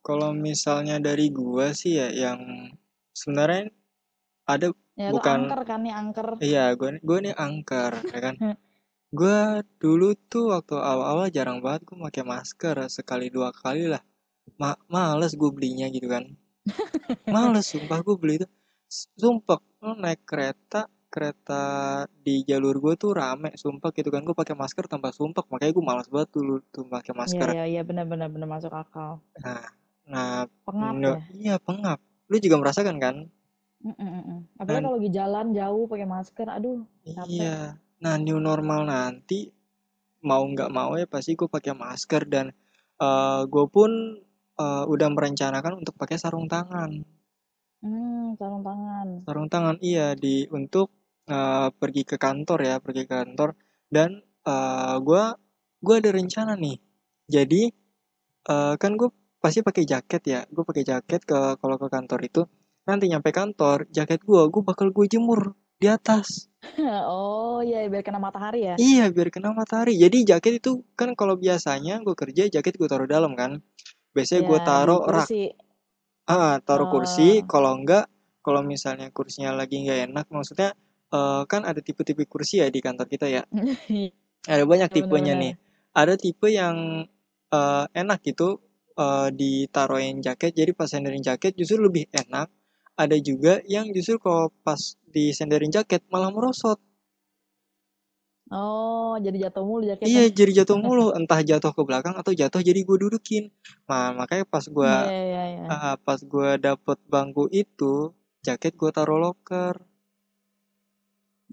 Kalau 0.05 0.31
misalnya 0.31 1.01
dari 1.01 1.27
gua 1.33 1.75
sih 1.75 1.99
ya 1.99 2.07
yang 2.13 2.71
sebenarnya 3.11 3.73
ada 4.45 4.71
ya 4.95 5.09
bukan 5.11 5.49
angker 5.49 5.61
kan 5.67 5.79
nih 5.83 5.93
angker. 5.97 6.27
Iya 6.39 6.63
gua 6.79 6.89
gua 7.03 7.17
nih 7.25 7.35
angker 7.35 7.93
ya 8.13 8.19
kan 8.23 8.35
gua 9.17 9.39
dulu 9.81 10.07
tuh 10.31 10.43
waktu 10.53 10.75
awal-awal 10.89 11.27
jarang 11.37 11.59
banget 11.65 11.81
gua 11.87 11.97
pakai 12.07 12.23
masker 12.33 12.75
sekali 12.97 13.25
dua 13.35 13.49
kali 13.61 13.83
lah 13.93 14.03
Ma 14.61 14.71
males 14.93 15.33
gue 15.41 15.49
belinya 15.57 15.87
gitu 15.95 16.07
kan 16.15 16.23
males 17.33 17.65
sumpah 17.73 17.99
gue 18.05 18.15
beli 18.21 18.33
itu 18.41 18.47
sumpah 19.21 19.59
lo 19.83 19.91
naik 20.03 20.21
kereta 20.29 20.81
kereta 21.13 21.61
di 22.25 22.35
jalur 22.49 22.75
gue 22.83 22.93
tuh 23.03 23.11
rame 23.19 23.49
sumpah 23.63 23.89
gitu 23.97 24.09
kan 24.13 24.21
gue 24.27 24.35
pakai 24.41 24.55
masker 24.61 24.85
tanpa 24.91 25.09
sumpah 25.17 25.43
makanya 25.51 25.73
gue 25.77 25.85
malas 25.89 26.07
banget 26.13 26.29
dulu 26.37 26.53
tuh 26.73 26.83
pakai 26.93 27.13
Iya 27.13 27.19
masker 27.21 27.47
iya 27.53 27.63
iya 27.71 27.81
benar-benar 27.89 28.27
benar 28.33 28.49
masuk 28.55 28.73
akal. 28.81 29.11
nah 29.43 29.65
nah 30.11 30.45
Pengap 30.65 30.95
no, 31.01 31.11
ya. 31.13 31.19
iya 31.41 31.55
pengap 31.67 31.99
lu 32.29 32.35
juga 32.45 32.55
merasakan 32.61 32.97
kan 33.03 33.15
Mm, 33.85 33.93
mm, 34.01 34.21
mm. 34.25 34.39
Apalagi 34.57 34.81
Nah, 34.81 34.81
kalau 34.81 34.97
lagi 34.97 35.11
jalan 35.13 35.45
jauh 35.53 35.83
pakai 35.85 36.07
masker, 36.09 36.47
aduh 36.49 36.79
capek. 37.05 37.29
iya 37.29 37.53
nah 38.03 38.15
new 38.19 38.39
normal 38.39 38.87
nanti 38.87 39.49
mau 40.25 40.41
nggak 40.41 40.73
mau 40.73 40.97
ya 40.97 41.05
pasti 41.05 41.37
gue 41.37 41.45
pakai 41.45 41.77
masker 41.77 42.25
dan 42.25 42.49
uh, 42.99 43.45
gue 43.45 43.65
pun 43.69 43.91
uh, 44.57 44.83
udah 44.89 45.09
merencanakan 45.11 45.83
untuk 45.85 45.95
pakai 45.95 46.17
sarung 46.17 46.49
tangan. 46.49 47.05
Hmm, 47.85 48.33
sarung 48.39 48.65
tangan. 48.65 49.07
sarung 49.21 49.49
tangan 49.51 49.77
iya 49.85 50.17
di 50.17 50.49
untuk 50.49 50.89
uh, 51.29 51.69
pergi 51.69 52.01
ke 52.07 52.17
kantor 52.17 52.59
ya 52.65 52.75
pergi 52.81 53.05
ke 53.05 53.13
kantor. 53.13 53.53
Dan 53.85 54.17
uh, 54.47 54.97
gue 54.99 55.23
gue 55.85 55.95
ada 56.01 56.09
rencana 56.09 56.57
nih. 56.57 56.77
Jadi 57.29 57.69
uh, 58.49 58.73
kan 58.81 58.91
gue 58.97 59.09
pasti 59.37 59.61
pakai 59.61 59.85
jaket 59.85 60.21
ya. 60.25 60.41
Gue 60.49 60.65
pakai 60.65 60.83
jaket 60.83 61.21
ke 61.23 61.61
kalau 61.61 61.77
ke 61.77 61.87
kantor 61.91 62.19
itu 62.25 62.41
nanti 62.85 63.09
nyampe 63.09 63.33
kantor 63.33 63.89
jaket 63.89 64.21
gue 64.21 64.41
gue 64.49 64.61
bakal 64.61 64.93
gue 64.93 65.05
jemur 65.09 65.57
di 65.85 65.89
atas. 65.97 66.27
Oh 67.13 67.61
iya 67.61 67.85
biar 67.91 68.01
kena 68.01 68.17
matahari 68.17 68.65
ya. 68.69 68.75
iya 68.81 69.05
biar 69.15 69.29
kena 69.29 69.49
matahari. 69.53 69.93
Jadi 70.03 70.17
jaket 70.29 70.53
itu 70.65 70.71
kan 70.99 71.13
kalau 71.19 71.35
biasanya 71.37 72.01
gue 72.05 72.15
kerja 72.21 72.43
jaket 72.49 72.73
gue 72.81 72.89
taruh 72.89 73.05
dalam 73.15 73.31
kan. 73.37 73.51
Biasanya 74.15 74.41
gue 74.49 74.59
Ya 74.59 74.65
di 74.65 74.65
taruh 74.69 75.01
rak 75.05 75.29
kursi. 75.29 75.43
ah 76.27 76.55
taruh 76.67 76.87
kursi. 76.93 77.29
Eh, 77.41 77.45
kalau 77.51 77.71
enggak 77.77 78.05
kalau 78.45 78.61
misalnya 78.65 79.07
kursinya 79.17 79.51
lagi 79.59 79.75
nggak 79.85 79.99
enak 80.11 80.25
maksudnya 80.33 80.69
eh, 81.13 81.43
kan 81.51 81.61
ada 81.69 81.79
tipe-tipe 81.87 82.23
kursi 82.33 82.61
ya 82.61 82.67
di 82.75 82.79
kantor 82.85 83.07
kita 83.13 83.27
ya. 83.29 83.43
Ada 84.51 84.63
banyak 84.69 84.89
tipenya 84.93 85.33
nih. 85.37 85.53
Benar-benar. 85.57 86.01
ada 86.01 86.13
tipe 86.19 86.47
yang 86.53 86.77
eh, 87.55 87.85
enak 88.01 88.19
gitu 88.25 88.49
eh, 88.97 89.29
ditaruhin 89.39 90.21
jaket. 90.25 90.51
Jadi 90.59 90.71
pas 90.77 90.89
senderin 90.91 91.23
jaket 91.23 91.53
justru 91.59 91.77
lebih 91.81 92.05
enak 92.13 92.47
ada 92.95 93.17
juga 93.19 93.59
yang 93.67 93.91
justru 93.91 94.15
kalau 94.17 94.51
pas 94.63 94.79
disenderin 95.11 95.71
jaket 95.71 96.01
malah 96.09 96.31
merosot 96.31 96.79
Oh, 98.45 99.17
jadi 99.17 99.49
jatuh 99.49 99.65
mulu 99.65 99.81
iya 99.81 99.97
jaketnya. 99.97 100.29
jadi 100.37 100.51
jatuh 100.61 100.77
mulu 100.77 101.09
entah 101.17 101.41
jatuh 101.41 101.73
ke 101.73 101.81
belakang 101.81 102.13
atau 102.13 102.29
jatuh 102.29 102.61
jadi 102.61 102.77
gue 102.77 102.97
dudukin 103.01 103.49
nah 103.89 104.13
makanya 104.13 104.45
pas 104.45 104.61
gue 104.61 104.85
Iya 104.85 105.21
iya 105.25 105.43
iya. 105.49 105.65
ah, 105.65 105.95
pas 105.97 106.21
gue 106.21 106.49
dapet 106.61 106.97
bangku 107.09 107.49
itu 107.49 108.13
jaket 108.45 108.77
gue 108.77 108.89
taruh 108.93 109.17
loker 109.17 109.81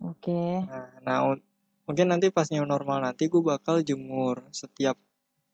Oke. 0.03 0.67
Nah, 0.67 0.89
nah, 1.01 1.19
un- 1.31 1.45
mungkin 1.87 2.11
nanti 2.11 2.29
pas 2.29 2.51
new 2.51 2.67
normal 2.67 3.01
nanti 3.01 3.27
gue 3.27 3.41
bakal 3.41 3.81
jemur 3.81 4.43
setiap 4.53 4.99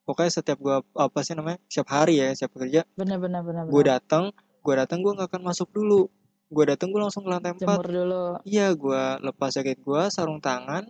pokoknya 0.04 0.33
setiap 0.40 0.59
gue 0.59 0.76
apa 0.97 1.18
sih 1.23 1.37
namanya 1.37 1.61
setiap 1.68 1.88
hari 1.92 2.18
ya 2.18 2.33
setiap 2.33 2.57
kerja 2.59 2.83
Benar-benar 2.97 3.45
gue 3.45 3.47
benar-benar. 3.47 3.85
datang 3.85 4.25
gue 4.69 4.75
datang 4.77 5.01
gue 5.01 5.17
nggak 5.17 5.33
akan 5.33 5.43
masuk 5.49 5.73
dulu 5.73 6.13
gue 6.53 6.65
datang 6.69 6.93
gue 6.93 7.01
langsung 7.01 7.25
ke 7.25 7.33
lantai 7.33 7.57
empat 7.57 7.89
dulu. 7.89 8.45
iya 8.45 8.69
gue 8.77 9.03
lepas 9.25 9.57
jaket 9.57 9.81
gue 9.81 10.03
sarung 10.13 10.45
tangan 10.45 10.85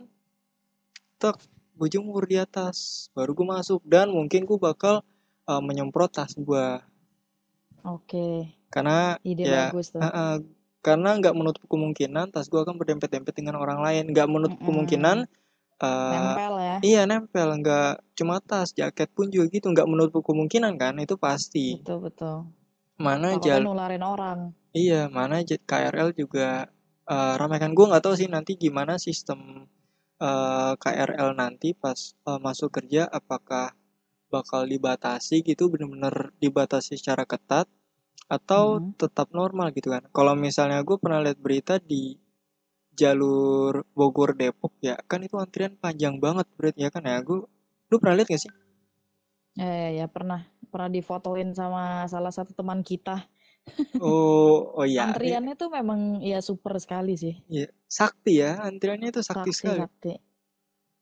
tek 1.15 1.39
gue 1.79 1.87
jemur 1.87 2.27
di 2.27 2.35
atas 2.35 3.07
baru 3.15 3.31
gue 3.31 3.47
masuk 3.47 3.79
dan 3.87 4.11
mungkin 4.11 4.43
gue 4.43 4.59
bakal 4.59 4.99
uh, 5.47 5.63
menyemprot 5.63 6.11
tas 6.11 6.35
gue 6.35 6.67
Oke. 7.87 8.51
karena 8.67 9.15
Ide 9.23 9.47
ya 9.47 9.71
bagus 9.71 9.95
tuh. 9.95 10.03
uh, 10.03 10.07
uh, 10.11 10.35
karena 10.83 11.15
nggak 11.15 11.35
menutup 11.39 11.63
kemungkinan 11.71 12.35
tas 12.35 12.51
gue 12.51 12.59
akan 12.59 12.75
berdempet-dempet 12.75 13.31
dengan 13.31 13.55
orang 13.63 13.79
lain 13.79 14.11
nggak 14.11 14.27
menutup 14.27 14.59
Mm-mm. 14.59 14.67
kemungkinan 14.67 15.17
uh, 15.79 16.11
Nempel 16.11 16.53
ya. 16.59 16.75
Iya 16.83 17.01
nempel, 17.07 17.49
nggak 17.59 18.03
cuma 18.15 18.43
tas, 18.43 18.75
jaket 18.75 19.09
pun 19.15 19.31
juga 19.31 19.47
gitu, 19.51 19.71
nggak 19.71 19.87
menutup 19.87 20.21
kemungkinan 20.23 20.75
kan, 20.75 20.95
itu 20.99 21.15
pasti. 21.15 21.79
Betul 21.79 22.11
betul. 22.11 22.37
Mana 23.05 23.29
jal, 23.45 23.61
nularin 23.65 24.03
orang. 24.13 24.39
iya, 24.83 25.01
mana 25.17 25.35
KRL 25.71 26.09
juga 26.21 26.49
eh, 27.13 27.33
ramai 27.39 27.57
kan. 27.63 27.71
Gue 27.77 27.85
nggak 27.89 28.03
tahu 28.05 28.15
sih 28.19 28.29
nanti 28.35 28.51
gimana 28.63 28.93
sistem 29.07 29.39
eh, 30.27 30.73
KRL 30.83 31.29
nanti 31.41 31.69
pas 31.83 31.99
eh, 32.29 32.39
masuk 32.47 32.69
kerja, 32.77 33.01
apakah 33.19 33.67
bakal 34.33 34.61
dibatasi 34.73 35.35
gitu, 35.49 35.63
bener-bener 35.73 36.15
dibatasi 36.43 36.93
secara 36.99 37.23
ketat, 37.31 37.67
atau 38.37 38.65
Mm-mm. 38.77 38.93
tetap 39.01 39.27
normal 39.39 39.67
gitu 39.77 39.89
kan. 39.95 40.03
Kalau 40.17 40.33
misalnya 40.37 40.79
gue 40.87 40.97
pernah 41.03 41.19
lihat 41.25 41.39
berita 41.45 41.75
di 41.81 42.03
jalur 42.99 43.73
Bogor 43.97 44.31
Depok 44.37 44.73
ya, 44.87 44.95
kan 45.09 45.19
itu 45.25 45.35
antrian 45.43 45.73
panjang 45.83 46.15
banget 46.25 46.45
berarti 46.57 46.79
ya 46.85 46.89
kan 46.93 47.03
ya. 47.09 47.17
Gue, 47.27 47.39
lu 47.89 47.95
pernah 48.01 48.15
lihat 48.21 48.29
gak 48.33 48.41
sih? 48.43 48.53
Ya, 49.59 49.67
ya, 49.67 49.89
ya 50.03 50.05
pernah 50.07 50.47
pernah 50.71 50.87
difotoin 50.87 51.51
sama 51.51 52.07
salah 52.07 52.31
satu 52.31 52.55
teman 52.55 52.79
kita. 52.81 53.27
Oh, 54.01 54.73
oh 54.73 54.85
iya, 54.87 55.05
Antriannya 55.11 55.53
tuh 55.53 55.69
memang 55.69 56.23
ya 56.25 56.41
super 56.41 56.73
sekali 56.81 57.13
sih. 57.19 57.37
ya, 57.51 57.69
sakti 57.85 58.41
ya, 58.41 58.57
antriannya 58.65 59.13
itu 59.13 59.21
sakti 59.21 59.51
Sakti 59.51 59.51
sekali. 59.53 59.79
sakti. 59.85 60.11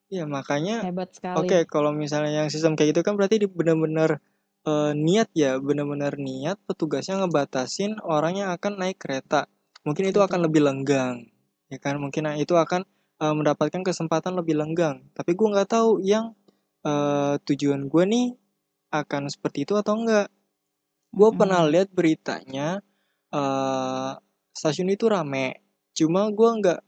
Iya, 0.08 0.24
makanya 0.28 0.84
Hebat 0.88 1.16
oke 1.16 1.48
sekali. 1.48 1.68
kalau 1.68 1.92
misalnya 1.96 2.44
yang 2.44 2.50
sistem 2.52 2.76
kayak 2.76 2.96
gitu 2.96 3.02
kan 3.08 3.16
berarti 3.20 3.44
benar-benar 3.48 4.20
eh, 4.68 4.92
niat 4.96 5.30
ya, 5.36 5.60
benar-benar 5.64 6.16
niat 6.20 6.58
petugasnya 6.68 7.24
ngebatasin 7.24 8.00
orang 8.04 8.34
yang 8.40 8.50
akan 8.56 8.74
naik 8.80 8.98
kereta. 9.00 9.48
Mungkin 9.88 10.12
itu 10.12 10.20
akan 10.20 10.44
lebih 10.48 10.64
lenggang, 10.68 11.28
ya 11.72 11.78
kan? 11.80 12.00
Mungkin 12.04 12.28
itu 12.40 12.56
akan 12.56 12.84
eh, 13.24 13.34
mendapatkan 13.36 13.80
kesempatan 13.84 14.36
lebih 14.36 14.60
lenggang. 14.60 15.08
Tapi 15.16 15.32
gue 15.36 15.48
nggak 15.56 15.70
tahu 15.72 16.00
yang 16.04 16.36
eh, 16.84 17.36
tujuan 17.48 17.88
gue 17.88 18.04
nih 18.08 18.26
akan 18.92 19.24
seperti 19.34 19.66
itu 19.68 19.74
atau 19.82 19.94
enggak. 20.00 20.28
Gue 21.18 21.32
pernah 21.40 21.62
Mm-mm. 21.62 21.74
lihat 21.74 21.90
beritanya 21.98 22.70
eh 23.38 24.12
stasiun 24.60 24.90
itu 24.96 25.06
rame. 25.16 25.48
Cuma 25.98 26.22
gue 26.38 26.50
nggak 26.62 26.82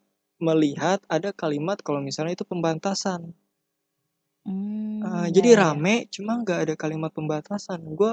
melihat 0.48 1.00
ada 1.12 1.29
kalimat 1.41 1.77
kalau 1.86 2.01
misalnya 2.03 2.34
itu 2.38 2.46
pembatasan. 2.48 3.22
Hmm, 4.46 5.08
Eh, 5.08 5.27
ya 5.36 5.36
jadi 5.36 5.50
ya 5.56 5.63
ya. 5.74 5.79
rame, 5.79 5.96
cuma 6.15 6.32
nggak 6.41 6.60
ada 6.63 6.75
kalimat 6.84 7.12
pembatasan. 7.18 7.79
Gue 8.00 8.12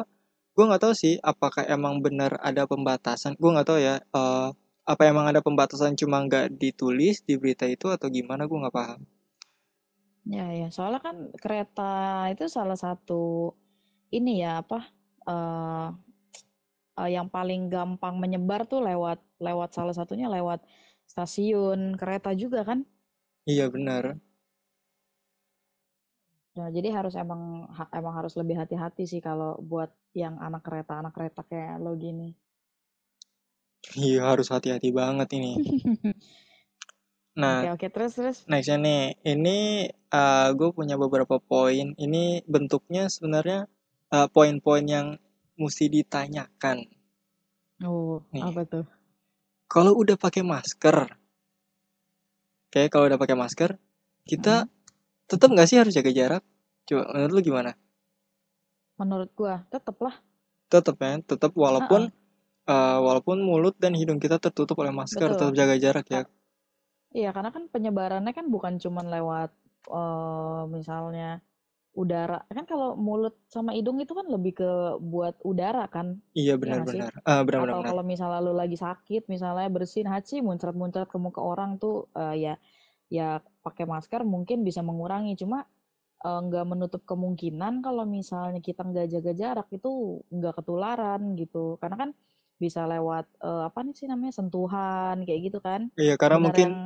gue 0.54 0.64
nggak 0.68 0.82
tahu 0.84 0.94
sih 1.02 1.14
apakah 1.32 1.62
emang 1.76 1.94
benar 2.06 2.32
ada 2.48 2.62
pembatasan. 2.72 3.32
Gue 3.40 3.50
nggak 3.54 3.68
tahu 3.70 3.78
ya. 3.88 3.94
eh, 4.20 4.48
apa 4.92 5.02
emang 5.12 5.26
ada 5.30 5.40
pembatasan 5.46 5.92
cuma 6.00 6.16
nggak 6.26 6.46
ditulis 6.62 7.16
di 7.28 7.34
berita 7.40 7.64
itu 7.74 7.86
atau 7.96 8.06
gimana? 8.16 8.42
Gue 8.50 8.58
nggak 8.62 8.76
paham. 8.78 9.00
Ya, 10.34 10.44
ya. 10.60 10.66
Soalnya 10.74 11.00
kan 11.06 11.16
kereta 11.42 11.82
itu 12.34 12.44
salah 12.56 12.78
satu 12.84 13.14
ini 14.14 14.30
ya 14.42 14.62
apa 14.62 14.76
eh 15.28 15.86
eh, 17.00 17.10
yang 17.16 17.28
paling 17.36 17.60
gampang 17.74 18.14
menyebar 18.22 18.60
tuh 18.70 18.80
lewat 18.88 19.18
lewat 19.46 19.68
salah 19.76 19.94
satunya 19.98 20.26
lewat 20.36 20.60
stasiun 21.10 21.94
kereta 22.00 22.30
juga 22.36 22.60
kan. 22.68 22.78
Iya 23.46 23.72
benar. 23.74 24.18
Nah, 26.58 26.68
jadi 26.76 26.88
harus 26.96 27.14
emang 27.24 27.42
ha- 27.78 27.92
emang 27.98 28.14
harus 28.18 28.34
lebih 28.40 28.56
hati-hati 28.60 29.02
sih 29.12 29.20
kalau 29.28 29.50
buat 29.70 29.90
yang 30.22 30.34
anak 30.46 30.62
kereta 30.66 30.92
anak 31.00 31.12
kereta 31.16 31.40
kayak 31.50 31.74
lo 31.84 31.92
gini. 32.04 32.28
Iya 34.06 34.20
harus 34.30 34.48
hati-hati 34.54 34.88
banget 34.98 35.28
ini. 35.38 35.52
Nah, 37.42 37.60
Oke 37.60 37.66
oke 37.74 37.86
terus 37.94 38.12
terus. 38.18 38.38
nextnya 38.50 38.76
nih, 38.86 39.00
ini 39.32 39.56
gue 40.58 40.70
punya 40.78 40.94
beberapa 41.04 41.36
poin. 41.50 41.86
Ini 42.04 42.22
bentuknya 42.54 43.02
sebenarnya 43.14 43.58
uh, 44.14 44.26
poin-poin 44.34 44.84
yang 44.86 45.06
mesti 45.58 45.84
ditanyakan. 45.88 46.78
Oh 47.84 48.20
Nih. 48.32 48.42
apa 48.46 48.62
tuh? 48.72 48.84
Kalau 49.72 49.92
udah 50.02 50.16
pakai 50.24 50.42
masker, 50.42 50.96
oke, 52.70 52.82
kalau 52.92 53.04
udah 53.10 53.18
pakai 53.22 53.36
masker, 53.42 53.70
kita 54.30 54.54
Hmm. 54.62 54.70
tetap 55.30 55.48
nggak 55.54 55.68
sih 55.70 55.78
harus 55.80 55.94
jaga 55.98 56.10
jarak? 56.18 56.42
Coba 56.86 57.02
menurut 57.14 57.32
lu 57.36 57.42
gimana? 57.48 57.70
Menurut 59.00 59.30
gua 59.38 59.54
tetep 59.72 59.96
lah. 60.04 60.16
Tetap 60.72 60.96
ya, 61.02 61.12
tetap 61.30 61.52
walaupun 61.64 62.02
uh, 62.72 62.98
walaupun 63.06 63.38
mulut 63.48 63.74
dan 63.82 63.92
hidung 64.00 64.18
kita 64.24 64.36
tertutup 64.44 64.76
oleh 64.82 64.94
masker, 65.00 65.30
Betul. 65.30 65.38
tetap 65.38 65.54
jaga 65.58 65.74
jarak 65.84 66.06
ya. 66.14 66.22
Iya 67.18 67.28
karena 67.34 67.50
kan 67.54 67.64
penyebarannya 67.74 68.32
kan 68.38 68.46
bukan 68.54 68.74
cuman 68.82 69.06
lewat 69.14 69.50
eh 69.98 70.62
misalnya 70.76 71.28
udara. 71.96 72.44
Kan 72.52 72.68
kalau 72.68 72.92
mulut 72.94 73.34
sama 73.48 73.72
hidung 73.72 73.96
itu 73.98 74.12
kan 74.12 74.28
lebih 74.28 74.60
ke 74.60 74.70
buat 75.00 75.40
udara 75.40 75.88
kan? 75.88 76.20
Iya 76.36 76.54
Iya 76.54 76.60
benar-benar. 76.60 77.12
Benar 77.24 77.42
atau 77.72 77.80
benar. 77.80 77.88
kalau 77.88 78.02
misalnya 78.04 78.40
lu 78.44 78.52
lagi 78.52 78.76
sakit 78.76 79.26
misalnya 79.32 79.66
bersin 79.72 80.04
haci 80.04 80.44
muncrat-muncrat 80.44 81.08
ke 81.08 81.16
muka 81.16 81.40
orang 81.40 81.80
tuh 81.80 82.12
eh, 82.12 82.36
ya 82.36 82.54
ya 83.08 83.40
pakai 83.64 83.88
masker 83.88 84.22
mungkin 84.28 84.60
bisa 84.62 84.84
mengurangi. 84.84 85.34
Cuma 85.40 85.64
eh, 86.20 86.40
nggak 86.44 86.64
menutup 86.68 87.02
kemungkinan 87.08 87.80
kalau 87.80 88.04
misalnya 88.04 88.60
kita 88.60 88.84
nggak 88.84 89.08
jaga 89.16 89.32
jarak 89.32 89.68
itu 89.72 90.20
nggak 90.28 90.60
ketularan 90.60 91.32
gitu. 91.40 91.80
Karena 91.80 91.96
kan 91.96 92.10
bisa 92.60 92.84
lewat 92.84 93.24
eh, 93.40 93.62
apa 93.72 93.78
nih 93.80 93.94
sih 93.96 94.06
namanya 94.06 94.36
sentuhan 94.36 95.24
kayak 95.24 95.40
gitu 95.48 95.58
kan? 95.64 95.88
Iya 95.96 96.20
karena 96.20 96.36
benar 96.36 96.44
mungkin 96.52 96.70
yang 96.70 96.76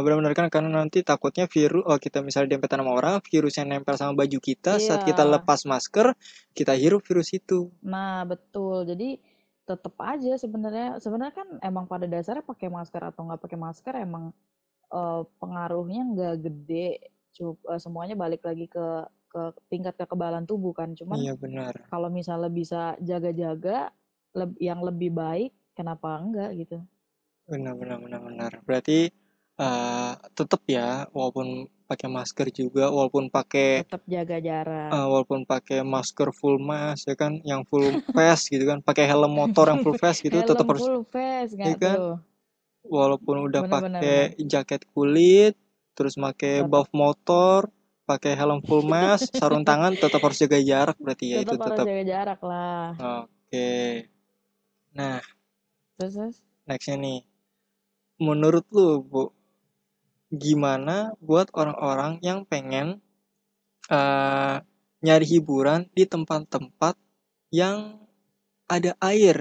benar-benar 0.00 0.32
kan 0.38 0.46
karena 0.54 0.70
nanti 0.80 0.98
takutnya 1.10 1.44
virus 1.54 1.84
oh 1.90 1.98
kita 2.04 2.18
misalnya 2.26 2.48
dempet 2.56 2.70
sama 2.72 2.90
orang 2.98 3.14
virus 3.28 3.54
yang 3.58 3.68
nempel 3.72 3.94
sama 4.00 4.12
baju 4.20 4.38
kita 4.48 4.72
saat 4.86 5.02
kita 5.08 5.22
iya 5.22 5.32
lepas 5.34 5.60
masker 5.70 6.06
kita 6.56 6.72
hirup 6.80 7.02
virus 7.08 7.30
itu 7.36 7.68
Nah, 7.92 8.22
betul. 8.32 8.86
Jadi 8.90 9.18
tetap 9.68 9.94
aja 10.02 10.32
sebenarnya 10.42 10.98
sebenarnya 10.98 11.34
kan 11.38 11.48
emang 11.62 11.84
pada 11.86 12.06
dasarnya 12.10 12.42
pakai 12.42 12.68
masker 12.76 13.02
atau 13.10 13.22
nggak 13.26 13.42
pakai 13.44 13.58
masker 13.66 13.94
emang 14.06 14.24
eh, 14.98 15.22
pengaruhnya 15.40 16.02
nggak 16.12 16.34
gede. 16.46 16.88
Cu- 17.36 17.62
eh, 17.72 17.80
semuanya 17.84 18.14
balik 18.18 18.42
lagi 18.48 18.66
ke 18.70 18.86
ke 19.32 19.42
tingkat 19.72 19.94
kekebalan 20.00 20.44
tubuh 20.50 20.72
kan. 20.76 20.90
Cuman 20.98 21.20
iya 21.22 21.32
benar 21.42 21.74
kalau 21.92 22.08
misalnya 22.12 22.50
bisa 22.52 22.82
jaga-jaga 23.02 23.92
yang 24.60 24.80
lebih 24.88 25.10
baik, 25.12 25.52
kenapa 25.76 26.08
enggak 26.22 26.50
gitu? 26.60 26.78
benar 27.50 27.74
benar 27.80 27.98
benar 28.04 28.20
benar 28.28 28.52
berarti 28.66 28.98
eh 29.60 30.12
tetap 30.32 30.64
ya 30.64 31.04
walaupun 31.12 31.68
pakai 31.84 32.08
masker 32.08 32.48
juga 32.50 32.88
walaupun 32.88 33.28
pakai 33.28 33.84
Tetap 33.84 34.02
jaga 34.08 34.36
jarak. 34.40 34.90
eh, 34.96 35.06
walaupun 35.06 35.44
pakai 35.44 35.84
masker 35.84 36.32
full 36.32 36.56
mask 36.56 37.12
ya 37.12 37.14
kan 37.14 37.36
yang 37.44 37.62
full 37.68 37.84
face 38.16 38.48
gitu 38.48 38.64
kan 38.64 38.80
pakai 38.80 39.04
helm 39.04 39.28
motor 39.28 39.68
yang 39.68 39.84
full 39.84 39.92
face 39.94 40.24
gitu 40.24 40.40
tetap 40.48 40.64
harus 40.64 40.80
full 40.80 41.04
face 41.04 41.52
nggak 41.52 41.76
kan? 41.76 41.96
tuh? 42.00 42.16
walaupun 42.82 43.36
udah 43.46 43.62
pakai 43.62 44.34
jaket 44.40 44.88
kulit 44.90 45.54
terus 45.92 46.16
pakai 46.16 46.64
buff 46.64 46.88
motor 46.90 47.68
pakai 48.02 48.32
helm 48.34 48.64
full 48.64 48.82
mask 48.82 49.30
sarung 49.38 49.62
tangan 49.62 49.94
tetap 49.94 50.18
harus 50.18 50.40
jaga 50.40 50.58
jarak 50.58 50.96
berarti 50.96 51.24
ya 51.30 51.38
itu 51.44 51.52
tetap 51.52 51.60
harus 51.62 51.76
tetap 51.76 51.86
jaga 51.86 52.04
jarak 52.08 52.40
lah. 52.42 52.88
oke 53.22 53.70
nah 54.90 55.20
Terus, 55.94 56.14
terus? 56.16 56.36
nextnya 56.64 56.96
nih 56.96 57.20
menurut 58.18 58.64
lu 58.72 59.04
bu 59.04 59.22
gimana 60.32 60.96
buat 61.28 61.48
orang-orang 61.60 62.12
yang 62.28 62.40
pengen 62.50 62.88
eh, 63.98 64.56
nyari 65.04 65.26
hiburan 65.32 65.80
di 65.96 66.04
tempat-tempat 66.14 66.94
yang 67.60 67.78
ada 68.76 68.92
air 69.10 69.36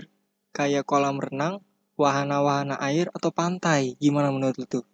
kayak 0.57 0.83
kolam 0.89 1.17
renang 1.25 1.55
wahana-wahana 2.01 2.75
air 2.87 3.07
atau 3.17 3.31
pantai 3.39 3.81
gimana 4.03 4.29
menurut 4.35 4.57
lu 4.61 4.67
tuh 4.75 4.85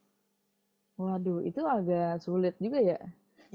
Waduh, 1.03 1.39
itu 1.49 1.61
agak 1.75 2.21
sulit 2.25 2.53
juga 2.63 2.79
ya. 2.89 2.97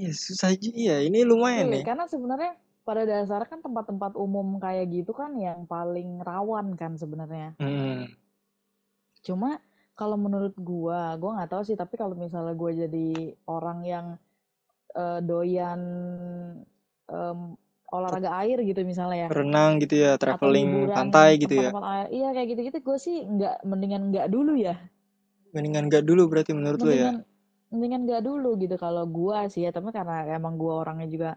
ya 0.03 0.11
susah 0.23 0.49
aja 0.55 0.71
ya 0.87 0.97
ini 1.09 1.19
lumayan 1.31 1.67
Sulit, 1.67 1.75
nih 1.75 1.85
karena 1.89 2.05
sebenarnya 2.13 2.53
pada 2.87 3.03
dasarnya 3.11 3.49
kan 3.53 3.61
tempat-tempat 3.67 4.13
umum 4.25 4.47
kayak 4.65 4.87
gitu 4.97 5.13
kan 5.21 5.31
yang 5.47 5.61
paling 5.73 6.09
rawan 6.29 6.67
kan 6.81 6.93
sebenarnya. 7.03 7.49
Hmm, 7.59 8.05
Cuma 9.27 9.51
kalau 9.93 10.17
menurut 10.17 10.55
gua, 10.57 11.15
gua 11.21 11.31
nggak 11.41 11.51
tahu 11.53 11.63
sih, 11.69 11.77
tapi 11.77 11.95
kalau 12.01 12.17
misalnya 12.17 12.55
gua 12.57 12.71
jadi 12.73 13.37
orang 13.49 13.79
yang 13.85 14.07
eh, 14.97 15.21
doyan 15.25 15.81
em, 17.09 17.39
olahraga 17.93 18.31
air 18.41 18.57
gitu 18.65 18.81
misalnya 18.89 19.29
ya, 19.29 19.29
renang 19.29 19.73
gitu 19.85 19.95
ya 20.01 20.17
traveling 20.17 20.89
liburan 20.89 20.97
pantai 20.97 21.37
gitu 21.37 21.55
ya. 21.61 21.71
air, 21.77 22.07
iya 22.09 22.29
kayak 22.33 22.49
gitu-gitu, 22.57 22.79
gue 22.81 22.99
sih 22.99 23.17
nggak 23.21 23.69
mendingan 23.69 24.03
nggak 24.09 24.27
dulu 24.33 24.57
ya, 24.57 24.81
mendingan 25.53 25.93
gak 25.93 26.05
dulu 26.09 26.23
berarti 26.33 26.57
menurut 26.57 26.81
lu 26.81 26.93
ya? 26.93 27.13
Mendingan 27.13 27.17
mendingan 27.73 28.01
nggak 28.05 28.23
dulu 28.25 28.51
gitu 28.61 28.77
kalau 28.81 29.05
gua 29.09 29.49
sih 29.53 29.65
ya, 29.65 29.71
tapi 29.73 29.93
karena 29.93 30.25
emang 30.33 30.57
gua 30.57 30.85
orangnya 30.85 31.09
juga 31.09 31.31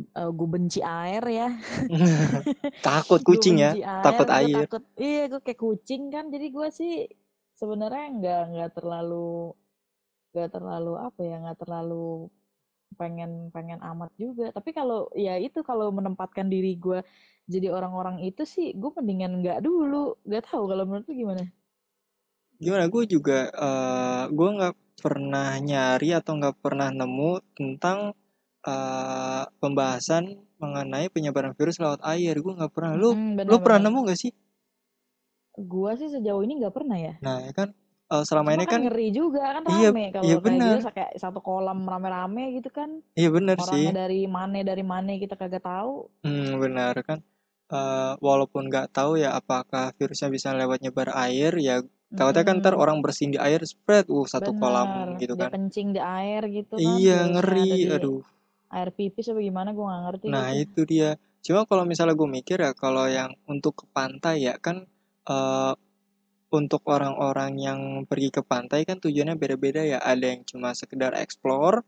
eh, 0.00 0.30
gue 0.32 0.48
benci 0.48 0.80
air 0.80 1.24
ya. 1.28 1.48
takut 2.86 3.20
kucing 3.20 3.60
ya? 3.60 3.76
air, 3.76 4.00
takut 4.00 4.28
air. 4.32 4.56
takut 4.64 4.82
iya 4.96 5.28
gue 5.28 5.40
kayak 5.44 5.60
kucing 5.60 6.08
kan 6.08 6.32
jadi 6.32 6.46
gue 6.48 6.68
sih 6.72 6.92
sebenarnya 7.60 8.04
nggak 8.18 8.40
nggak 8.52 8.70
terlalu 8.76 9.14
nggak 10.32 10.48
terlalu 10.54 10.92
apa 11.06 11.20
ya 11.28 11.34
nggak 11.42 11.58
terlalu 11.62 11.94
pengen 13.00 13.30
pengen 13.54 13.80
amat 13.90 14.10
juga. 14.22 14.44
Tapi 14.56 14.70
kalau 14.78 14.98
ya 15.26 15.32
itu 15.46 15.58
kalau 15.70 15.86
menempatkan 15.98 16.46
diri 16.54 16.70
gue 16.84 16.98
jadi 17.52 17.68
orang-orang 17.76 18.16
itu 18.28 18.42
sih 18.54 18.66
gue 18.80 18.90
mendingan 18.98 19.32
nggak 19.40 19.58
dulu. 19.66 19.96
Nggak 20.28 20.42
tahu 20.50 20.62
kalau 20.70 20.84
menurut 20.88 21.06
lu 21.10 21.14
gimana? 21.22 21.44
Gimana? 22.64 22.84
Gue 22.92 23.04
juga 23.14 23.38
eh 23.66 24.22
gue 24.36 24.48
nggak 24.56 24.74
pernah 25.02 25.48
nyari 25.68 26.08
atau 26.18 26.32
nggak 26.38 26.56
pernah 26.64 26.88
nemu 26.92 27.32
tentang 27.56 27.98
eh, 28.72 29.44
pembahasan 29.60 30.24
mengenai 30.62 31.06
penyebaran 31.14 31.54
virus 31.58 31.80
lewat 31.82 32.00
air. 32.12 32.34
Gue 32.44 32.52
nggak 32.58 32.72
pernah. 32.76 32.92
Lu 33.02 33.10
Mm-mm, 33.10 33.38
lu 33.48 33.56
pernah 33.64 33.80
nemu 33.88 33.98
nggak 34.06 34.20
sih 34.22 34.32
gue 35.60 35.90
sih 35.96 36.08
sejauh 36.08 36.42
ini 36.42 36.58
nggak 36.60 36.74
pernah 36.74 36.96
ya. 36.96 37.14
Nah 37.20 37.36
ya 37.44 37.52
kan 37.52 37.68
eh, 38.10 38.22
selama 38.26 38.50
cuma 38.50 38.56
ini 38.58 38.64
kan 38.66 38.72
kan 38.72 38.80
ngeri 38.88 39.08
juga 39.12 39.42
kan 39.54 39.62
iya 39.68 39.88
rame 39.92 40.04
kalau 40.10 40.24
iya 40.24 40.36
kayak 40.40 40.58
gitu 40.60 40.88
kayak 40.90 41.10
satu 41.20 41.38
kolam 41.40 41.78
rame-rame 41.86 42.44
gitu 42.58 42.70
kan. 42.72 42.90
Iya 43.14 43.28
benar 43.30 43.56
sih. 43.56 43.68
orangnya 43.68 43.94
dari 44.08 44.20
mana 44.26 44.56
dari 44.64 44.84
mana 44.84 45.10
kita 45.14 45.34
kagak 45.36 45.62
tahu. 45.62 46.08
Hmm, 46.24 46.58
benar 46.58 46.94
kan. 47.04 47.18
Eh, 47.70 48.12
walaupun 48.18 48.66
nggak 48.66 48.90
tahu 48.90 49.14
ya 49.14 49.30
apakah 49.38 49.94
virusnya 49.94 50.26
bisa 50.26 50.50
lewat 50.50 50.82
nyebar 50.82 51.14
air 51.14 51.54
ya 51.54 51.78
takutnya 52.10 52.42
kan 52.42 52.58
ntar 52.58 52.74
Mm-mm. 52.74 52.82
orang 52.82 52.98
bersihin 52.98 53.30
di 53.30 53.38
air 53.38 53.62
spread 53.62 54.10
uh 54.10 54.26
satu 54.26 54.50
kolam 54.58 55.14
Bener, 55.14 55.22
gitu 55.22 55.38
dia 55.38 55.46
kan. 55.46 55.50
kencing 55.54 55.94
di 55.94 56.02
air 56.02 56.42
gitu 56.50 56.74
kan, 56.74 56.82
iya 56.98 57.22
ngeri 57.30 57.86
aduh. 57.86 58.18
air 58.74 58.90
pipis 58.90 59.30
apa 59.30 59.38
gimana 59.38 59.70
gue 59.70 59.86
nggak 59.86 60.02
ngerti 60.10 60.24
Nah, 60.26 60.50
gitu. 60.50 60.58
itu 60.66 60.80
dia. 60.90 61.10
Cuma 61.38 61.62
kalau 61.70 61.86
misalnya 61.86 62.18
gue 62.18 62.26
mikir 62.26 62.58
ya, 62.58 62.74
kalau 62.74 63.06
yang 63.06 63.30
untuk 63.46 63.78
ke 63.78 63.84
pantai 63.94 64.42
ya 64.50 64.58
kan 64.58 64.89
eh, 65.28 65.74
untuk 66.50 66.82
orang-orang 66.90 67.52
yang 67.62 67.80
pergi 68.10 68.34
ke 68.34 68.42
pantai 68.42 68.82
kan 68.82 68.98
tujuannya 68.98 69.38
beda-beda 69.38 69.82
ya. 69.86 69.98
Ada 70.02 70.34
yang 70.34 70.42
cuma 70.46 70.74
sekedar 70.74 71.14
explore, 71.18 71.82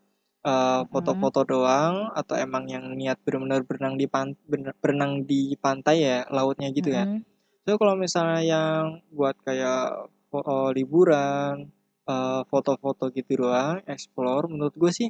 eh, 0.46 0.82
foto-foto 0.90 1.42
doang, 1.46 2.10
atau 2.14 2.34
emang 2.38 2.66
yang 2.70 2.84
niat 2.94 3.18
benar-benar 3.22 3.62
berenang 3.66 3.94
di 3.98 4.06
pan 4.06 4.34
bener- 4.46 4.76
berenang 4.78 5.26
di 5.26 5.54
pantai 5.58 5.96
ya, 6.02 6.18
lautnya 6.30 6.68
gitu 6.70 6.90
ya. 6.94 7.04
Mm-mm. 7.06 7.22
So 7.62 7.78
kalau 7.78 7.94
misalnya 7.94 8.42
yang 8.42 9.02
buat 9.14 9.38
kayak 9.46 10.10
eh, 10.32 10.68
liburan, 10.76 11.70
eh, 12.08 12.42
foto-foto 12.50 13.10
gitu 13.14 13.46
doang, 13.46 13.82
explore, 13.86 14.46
menurut 14.50 14.74
gue 14.78 14.92
sih 14.94 15.08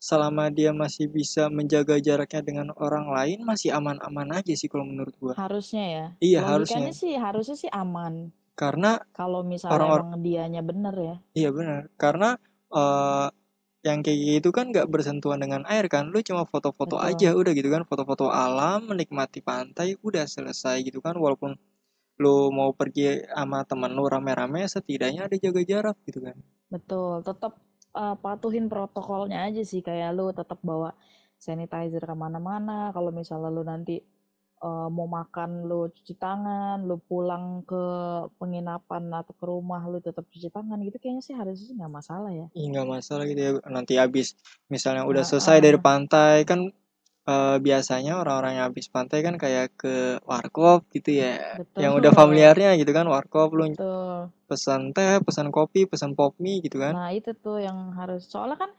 selama 0.00 0.48
dia 0.48 0.72
masih 0.72 1.12
bisa 1.12 1.52
menjaga 1.52 2.00
jaraknya 2.00 2.40
dengan 2.40 2.68
orang 2.80 3.12
lain 3.12 3.44
masih 3.44 3.70
aman-aman 3.76 4.40
aja 4.40 4.56
sih 4.56 4.66
kalau 4.72 4.88
menurut 4.88 5.12
gue. 5.20 5.34
Harusnya 5.36 5.84
ya. 5.84 6.06
Iya 6.24 6.40
harusnya, 6.48 6.88
sih 6.96 7.14
harusnya 7.20 7.56
sih 7.60 7.70
aman. 7.70 8.32
karena 8.56 9.00
Kalau 9.16 9.40
misalnya 9.44 9.76
orang-orang 9.76 10.08
emang 10.12 10.24
dianya 10.24 10.60
bener 10.64 10.94
ya. 10.96 11.16
iya 11.32 11.48
benar, 11.48 11.88
karena 11.96 12.36
eh, 12.72 13.28
yang 13.80 14.04
kayak 14.04 14.20
gitu 14.40 14.48
kan 14.52 14.68
nggak 14.68 14.88
bersentuhan 14.92 15.40
dengan 15.40 15.64
air 15.64 15.88
kan 15.88 16.12
lu 16.12 16.20
cuma 16.20 16.44
foto-foto 16.44 17.00
aja 17.00 17.32
udah 17.32 17.52
gitu 17.56 17.72
kan 17.72 17.88
foto-foto 17.88 18.28
alam 18.28 18.92
menikmati 18.92 19.40
pantai 19.40 19.96
udah 20.04 20.28
selesai 20.28 20.84
gitu 20.84 21.00
kan 21.00 21.16
walaupun 21.16 21.56
lu 22.20 22.52
mau 22.52 22.76
pergi 22.76 23.24
sama 23.32 23.64
temen 23.64 23.96
lu 23.96 24.04
rame-rame 24.04 24.68
setidaknya 24.68 25.24
ada 25.32 25.36
jaga 25.40 25.60
jarak 25.64 25.96
gitu 26.04 26.20
kan 26.20 26.36
Betul, 26.68 27.24
tetap 27.24 27.56
uh, 27.94 28.16
patuhin 28.18 28.70
protokolnya 28.70 29.48
aja 29.50 29.62
sih 29.62 29.80
kayak 29.80 30.14
lu 30.14 30.30
tetap 30.30 30.58
bawa 30.62 30.94
sanitizer 31.40 32.04
ke 32.04 32.14
mana-mana. 32.14 32.92
Kalau 32.92 33.10
misalnya 33.10 33.48
lu 33.48 33.64
nanti 33.64 33.98
uh, 34.60 34.88
mau 34.92 35.08
makan 35.08 35.64
lu 35.66 35.88
cuci 35.88 36.14
tangan, 36.20 36.84
lu 36.84 37.00
pulang 37.00 37.64
ke 37.64 37.84
penginapan 38.36 39.08
atau 39.10 39.32
ke 39.34 39.44
rumah 39.48 39.82
lu 39.88 39.98
tetap 39.98 40.28
cuci 40.28 40.52
tangan 40.52 40.78
gitu 40.84 41.00
kayaknya 41.00 41.22
sih 41.24 41.34
harusnya 41.34 41.66
sih 41.72 41.76
nggak 41.76 41.92
masalah 41.92 42.30
ya. 42.30 42.46
Nggak 42.52 42.86
masalah 42.86 43.24
gitu 43.26 43.40
ya 43.40 43.52
nanti 43.66 43.96
habis 43.96 44.36
misalnya 44.68 45.08
udah 45.08 45.24
Nah, 45.24 45.28
selesai 45.28 45.58
uh, 45.58 45.62
dari 45.64 45.78
pantai 45.80 46.44
kan 46.44 46.70
eh, 47.26 47.56
biasanya 47.60 48.20
orang-orang 48.20 48.60
yang 48.60 48.66
habis 48.72 48.86
pantai 48.88 49.20
kan 49.20 49.36
kayak 49.36 49.74
ke 49.76 50.20
warkop 50.24 50.88
gitu 50.94 51.20
ya 51.20 51.60
betul, 51.60 51.80
yang 51.80 51.92
udah 51.96 52.12
familiarnya 52.14 52.76
gitu 52.80 52.92
kan 52.92 53.08
warkop 53.08 53.52
lu 53.52 53.72
betul. 53.72 54.30
pesan 54.48 54.92
teh 54.96 55.20
pesan 55.20 55.48
kopi 55.52 55.84
pesan 55.84 56.16
pop 56.16 56.36
mie 56.40 56.64
gitu 56.64 56.80
kan 56.80 56.96
Nah 56.96 57.10
itu 57.12 57.34
tuh 57.36 57.60
yang 57.60 57.92
harus 57.96 58.28
soalnya 58.28 58.56
kan 58.56 58.70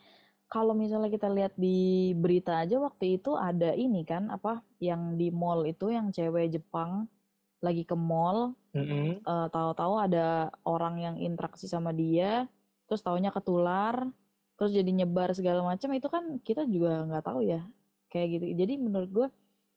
kalau 0.51 0.75
misalnya 0.75 1.07
kita 1.07 1.31
lihat 1.31 1.55
di 1.55 2.11
berita 2.11 2.59
aja 2.59 2.75
waktu 2.75 3.23
itu 3.23 3.39
ada 3.39 3.71
ini 3.71 4.03
kan 4.03 4.27
apa 4.27 4.59
yang 4.83 5.15
di 5.15 5.31
mall 5.31 5.63
itu 5.63 5.87
yang 5.95 6.11
cewek 6.11 6.51
Jepang 6.51 7.07
lagi 7.63 7.87
ke 7.87 7.95
mall 7.95 8.57
Mm-mm. 8.75 9.23
uh, 9.23 9.47
tahu-tahu 9.47 9.95
ada 10.01 10.51
orang 10.67 10.99
yang 10.99 11.15
interaksi 11.21 11.71
sama 11.71 11.95
dia 11.95 12.49
terus 12.89 12.99
taunya 12.99 13.31
ketular 13.31 14.11
terus 14.59 14.75
jadi 14.75 14.91
nyebar 14.91 15.31
segala 15.31 15.63
macam 15.63 15.89
itu 15.95 16.07
kan 16.11 16.43
kita 16.43 16.67
juga 16.67 17.07
nggak 17.07 17.23
tahu 17.23 17.47
ya 17.47 17.63
kayak 18.11 18.27
gitu. 18.37 18.45
Jadi 18.53 18.73
menurut 18.77 19.09
gue 19.09 19.27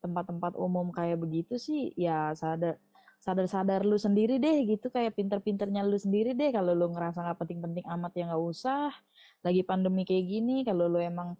tempat-tempat 0.02 0.58
umum 0.58 0.92
kayak 0.92 1.22
begitu 1.22 1.56
sih 1.56 1.94
ya 1.96 2.36
sadar 2.36 2.76
sadar-sadar 3.24 3.88
lu 3.88 3.96
sendiri 3.96 4.36
deh 4.36 4.68
gitu. 4.68 4.92
Kayak 4.92 5.16
pinter-pinternya 5.16 5.86
lu 5.86 5.96
sendiri 5.96 6.36
deh. 6.36 6.52
Kalau 6.52 6.76
lu 6.76 6.92
ngerasa 6.92 7.24
nggak 7.24 7.38
penting-penting 7.40 7.86
amat 7.88 8.12
ya 8.18 8.28
nggak 8.28 8.44
usah. 8.44 8.92
Lagi 9.40 9.62
pandemi 9.64 10.04
kayak 10.04 10.26
gini 10.28 10.66
kalau 10.66 10.90
lu 10.90 11.00
emang 11.00 11.38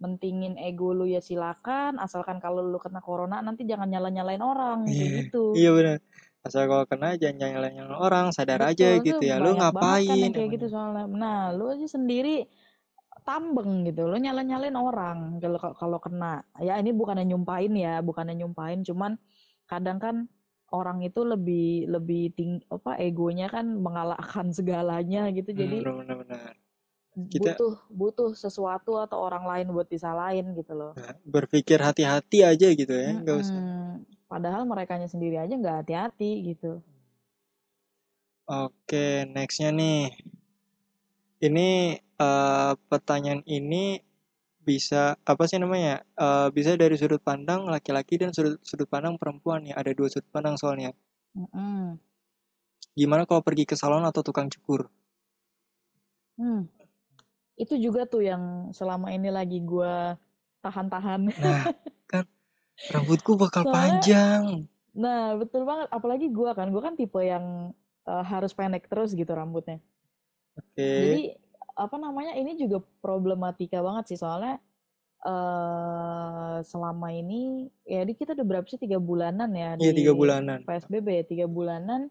mentingin 0.00 0.56
ego 0.56 0.96
lu 0.96 1.04
ya 1.04 1.20
silakan. 1.20 2.00
Asalkan 2.00 2.40
kalau 2.40 2.64
lu 2.64 2.80
kena 2.80 3.04
corona 3.04 3.44
nanti 3.44 3.68
jangan 3.68 3.90
nyala-nyalain 3.92 4.40
orang 4.40 4.88
kayak 4.88 4.96
Iya, 4.96 5.08
gitu. 5.28 5.44
iya 5.52 5.70
benar. 5.76 5.98
Asal 6.46 6.70
kalau 6.70 6.86
kena 6.86 7.18
jangan 7.18 7.58
nyalain 7.58 7.90
orang, 7.90 8.30
sadar 8.30 8.62
aja 8.62 8.96
Betul, 8.96 9.02
gitu 9.02 9.18
tuh 9.18 9.26
ya. 9.26 9.42
Lu 9.42 9.58
kan 9.58 9.74
ngapain 9.74 10.30
yang 10.30 10.30
kayak 10.30 10.50
gitu 10.54 10.66
soalnya. 10.70 11.10
Nah, 11.10 11.50
lu 11.50 11.74
aja 11.74 11.90
sendiri 11.90 12.46
tambeng 13.28 13.70
gitu. 13.88 14.00
Lu 14.10 14.16
nyala-nyalain 14.24 14.76
orang 14.88 15.18
kalau 15.42 15.58
kalau 15.80 15.98
kena. 16.04 16.34
Ya 16.68 16.74
ini 16.82 16.90
bukannya 17.00 17.24
nyumpain 17.30 17.72
ya, 17.84 17.94
bukannya 18.08 18.34
nyumpain, 18.40 18.80
cuman 18.88 19.12
kadang 19.70 19.98
kan 20.04 20.16
orang 20.78 20.98
itu 21.08 21.20
lebih 21.32 21.90
lebih 21.94 22.22
ting 22.36 22.52
apa 22.76 22.90
egonya 23.06 23.46
kan 23.54 23.66
mengalahkan 23.84 24.46
segalanya 24.58 25.20
gitu. 25.36 25.50
Hmm, 25.54 25.58
Jadi 25.60 25.76
benar 25.82 26.16
benar. 26.22 26.52
Kita 27.32 27.52
butuh 27.58 27.72
butuh 28.00 28.30
sesuatu 28.42 28.92
atau 29.04 29.18
orang 29.26 29.44
lain 29.50 29.66
buat 29.74 29.88
disalahin 29.94 30.46
gitu 30.58 30.72
loh. 30.80 30.92
nah, 30.96 31.12
berpikir 31.34 31.78
hati-hati 31.86 32.38
aja 32.50 32.68
gitu 32.80 32.94
ya, 33.04 33.12
nggak 33.22 33.36
usah. 33.42 33.62
Mm-mm. 33.62 34.04
Padahal 34.30 34.62
merekanya 34.70 35.08
sendiri 35.12 35.36
aja 35.38 35.54
nggak 35.60 35.76
hati-hati 35.84 36.30
gitu. 36.52 36.82
Oke, 38.62 39.04
nextnya 39.34 39.68
nih. 39.78 40.00
Ini 41.46 41.68
eh, 42.16 42.72
pertanyaan 42.88 43.42
ini 43.46 44.00
bisa 44.66 45.14
apa 45.22 45.46
sih 45.46 45.62
namanya? 45.62 46.02
Eh, 46.18 46.48
bisa 46.50 46.74
dari 46.74 46.98
sudut 46.98 47.22
pandang 47.22 47.70
laki-laki 47.70 48.18
dan 48.18 48.34
sudut 48.34 48.58
sudut 48.66 48.90
pandang 48.90 49.14
perempuan 49.20 49.62
ya. 49.62 49.78
Ada 49.78 49.94
dua 49.94 50.10
sudut 50.10 50.28
pandang 50.32 50.58
soalnya. 50.58 50.90
Mm-mm. 51.36 52.00
Gimana 52.96 53.28
kalau 53.28 53.44
pergi 53.44 53.68
ke 53.68 53.76
salon 53.76 54.08
atau 54.08 54.24
tukang 54.24 54.48
cukur? 54.48 54.88
Hmm. 56.40 56.68
Itu 57.56 57.76
juga 57.76 58.08
tuh 58.08 58.24
yang 58.24 58.72
selama 58.72 59.12
ini 59.12 59.28
lagi 59.28 59.60
gue 59.60 60.16
tahan-tahan. 60.64 61.28
Nah, 61.28 61.62
kan 62.10 62.24
rambutku 62.92 63.36
bakal 63.36 63.68
Soalnya, 63.68 63.76
panjang. 63.76 64.42
nah 64.96 65.36
betul 65.36 65.68
banget. 65.68 65.88
Apalagi 65.92 66.32
gue 66.32 66.50
kan, 66.56 66.68
gue 66.72 66.82
kan 66.82 66.96
tipe 66.96 67.20
yang 67.20 67.76
uh, 68.08 68.24
harus 68.24 68.52
pendek 68.56 68.88
terus 68.88 69.12
gitu 69.12 69.28
rambutnya. 69.32 69.80
Oke. 70.56 70.80
Jadi 70.80 71.22
apa 71.76 71.96
namanya 72.00 72.32
ini 72.34 72.56
juga 72.56 72.80
problematika 73.04 73.84
banget 73.84 74.16
sih. 74.16 74.18
Soalnya 74.18 74.56
uh, 75.22 76.64
selama 76.64 77.12
ini 77.12 77.68
ya 77.84 78.02
di 78.02 78.16
kita 78.16 78.32
udah 78.32 78.46
berapa 78.48 78.66
sih? 78.66 78.80
Tiga 78.80 78.96
bulanan 78.96 79.52
ya 79.52 79.76
Iya, 79.76 79.92
di 79.92 80.02
tiga 80.02 80.12
bulanan. 80.16 80.64
PSBB 80.64 81.06
ya 81.22 81.24
tiga 81.28 81.46
bulanan. 81.46 82.08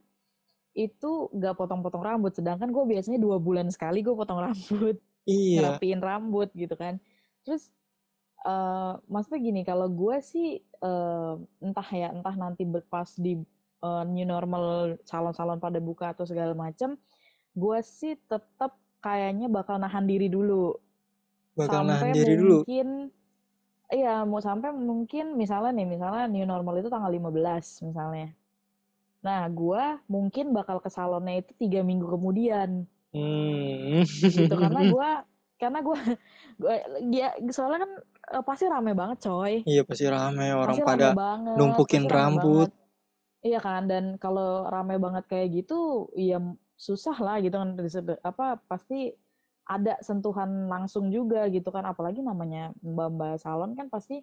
Itu 0.78 1.34
gak 1.34 1.58
potong-potong 1.58 2.06
rambut. 2.06 2.38
Sedangkan 2.38 2.70
gue 2.70 2.84
biasanya 2.86 3.18
dua 3.18 3.42
bulan 3.42 3.74
sekali 3.74 4.06
gue 4.06 4.14
potong 4.14 4.40
rambut. 4.46 5.02
Iya. 5.26 5.58
ngerapiin 5.58 6.02
rambut 6.06 6.54
gitu 6.54 6.78
kan. 6.78 7.02
Terus 7.42 7.74
uh, 8.46 9.02
maksudnya 9.10 9.42
gini 9.42 9.62
kalau 9.66 9.90
gue 9.90 10.22
sih 10.22 10.62
uh, 10.86 11.42
entah 11.66 11.90
ya 11.90 12.14
entah 12.14 12.36
nanti 12.38 12.62
pas 12.86 13.10
di 13.18 13.42
uh, 13.82 14.06
new 14.06 14.26
normal 14.26 14.96
salon-salon 15.10 15.58
pada 15.58 15.82
buka 15.82 16.14
atau 16.14 16.30
segala 16.30 16.54
macam 16.54 16.94
gue 17.56 17.80
sih 17.82 18.20
tetap 18.30 18.78
kayaknya 19.06 19.48
bakal 19.58 19.76
nahan 19.84 20.06
diri 20.12 20.28
dulu 20.36 20.64
Bakal 21.60 21.82
nahan 21.88 22.12
sampai 22.12 22.12
diri 22.16 22.34
dulu. 22.42 22.60
mungkin 22.62 22.88
iya 23.98 24.14
mau 24.32 24.42
sampai 24.48 24.70
mungkin 24.90 25.26
misalnya 25.42 25.72
nih 25.78 25.88
misalnya 25.94 26.24
new 26.34 26.46
normal 26.52 26.76
itu 26.80 26.90
tanggal 26.94 27.12
15 27.18 27.66
misalnya 27.88 28.26
nah 29.28 29.42
gue 29.60 29.84
mungkin 30.14 30.46
bakal 30.58 30.78
ke 30.86 30.90
salonnya 30.98 31.34
itu 31.42 31.52
tiga 31.62 31.80
minggu 31.90 32.08
kemudian 32.16 32.70
Hmm. 33.16 34.04
gitu 34.36 34.54
karena 34.60 34.80
gue 34.94 35.10
karena 35.56 35.80
gue 35.88 36.00
gue 36.62 36.74
ya 37.16 37.28
soalnya 37.56 37.80
kan 37.88 37.92
eh, 38.36 38.44
pasti 38.44 38.66
rame 38.68 38.92
banget 38.92 39.18
coy 39.24 39.54
Iya 39.64 39.82
pasti 39.88 40.06
rame 40.06 40.46
orang 40.52 40.76
pasti 40.76 40.84
pada 40.84 41.08
rame 41.08 41.20
banget 41.24 41.56
numpukin 41.60 42.04
rambut. 42.12 42.70
banget 42.70 42.72
iya 43.48 43.60
kan 43.62 43.82
dan 43.92 44.04
kalau 44.20 44.68
rame 44.68 44.96
banget 45.00 45.24
kayak 45.32 45.48
gitu 45.64 45.74
ya 46.18 46.38
susah 46.76 47.16
lah 47.20 47.40
gitu 47.40 47.56
kan 47.56 47.76
apa 48.24 48.60
pasti 48.68 49.16
ada 49.66 49.98
sentuhan 50.06 50.70
langsung 50.70 51.10
juga 51.10 51.50
gitu 51.50 51.74
kan. 51.74 51.84
Apalagi 51.90 52.22
namanya 52.22 52.72
mbak-mbak 52.86 53.42
salon 53.42 53.74
kan 53.74 53.90
pasti 53.90 54.22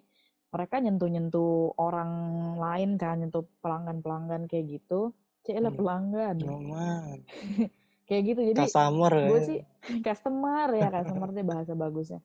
mereka 0.53 0.79
nyentuh-nyentuh 0.79 1.75
orang 1.81 2.11
lain 2.55 2.95
kan 2.95 3.19
nyentuh 3.19 3.43
pelanggan-pelanggan 3.59 4.47
kayak 4.47 4.79
gitu. 4.79 5.11
Cila 5.43 5.69
Hmm. 5.73 5.77
pelanggan. 5.77 6.35
Cuman 6.39 7.17
kayak 8.07 8.23
gitu. 8.33 8.41
Jadi 8.55 8.63
customer 8.63 9.11
gue 9.11 9.39
ya. 9.39 9.43
sih 9.43 9.59
customer 10.07 10.67
ya 10.71 10.87
customer 10.93 11.29
deh 11.35 11.45
bahasa 11.45 11.73
bagusnya. 11.75 12.23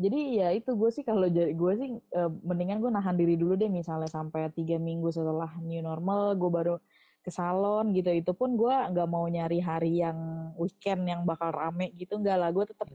Jadi 0.00 0.40
ya 0.40 0.48
itu 0.56 0.70
gue 0.80 0.88
sih 0.94 1.04
kalau 1.04 1.28
jadi 1.28 1.52
gue 1.52 1.72
sih 1.76 1.88
eh, 1.98 2.30
mendingan 2.46 2.80
gue 2.80 2.88
nahan 2.88 3.18
diri 3.20 3.36
dulu 3.36 3.58
deh 3.58 3.68
misalnya 3.68 4.08
sampai 4.08 4.48
tiga 4.54 4.80
minggu 4.80 5.12
setelah 5.12 5.50
new 5.60 5.82
normal 5.84 6.38
gue 6.40 6.48
baru 6.48 6.74
ke 7.20 7.30
salon 7.30 7.92
gitu. 7.92 8.10
Itu 8.12 8.32
pun 8.32 8.56
gue 8.56 8.72
nggak 8.72 9.08
mau 9.08 9.24
nyari 9.28 9.60
hari 9.60 10.00
yang 10.00 10.50
weekend 10.56 11.04
yang 11.04 11.22
bakal 11.28 11.52
rame 11.52 11.92
gitu 11.96 12.16
enggak 12.16 12.36
lah. 12.40 12.50
Gue 12.52 12.64
tetap 12.64 12.88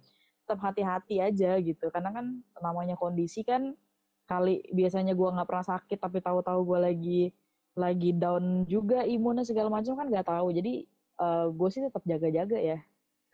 tetap 0.46 0.60
hati-hati 0.62 1.22
aja 1.22 1.58
gitu. 1.62 1.90
Karena 1.90 2.10
kan 2.14 2.26
namanya 2.62 2.98
kondisi 2.98 3.46
kan 3.46 3.74
kali 4.26 4.66
biasanya 4.74 5.14
gue 5.14 5.30
nggak 5.30 5.46
pernah 5.46 5.66
sakit 5.66 5.98
tapi 6.02 6.18
tahu-tahu 6.18 6.60
gue 6.66 6.80
lagi 6.82 7.22
lagi 7.78 8.12
down 8.18 8.66
juga 8.66 9.06
imunnya 9.06 9.46
segala 9.46 9.70
macam 9.70 9.94
kan 9.94 10.08
nggak 10.10 10.28
tahu. 10.28 10.50
Jadi 10.54 10.74
eh, 11.22 11.46
gue 11.50 11.70
sih 11.70 11.82
tetap 11.86 12.02
jaga-jaga 12.06 12.58
ya. 12.58 12.80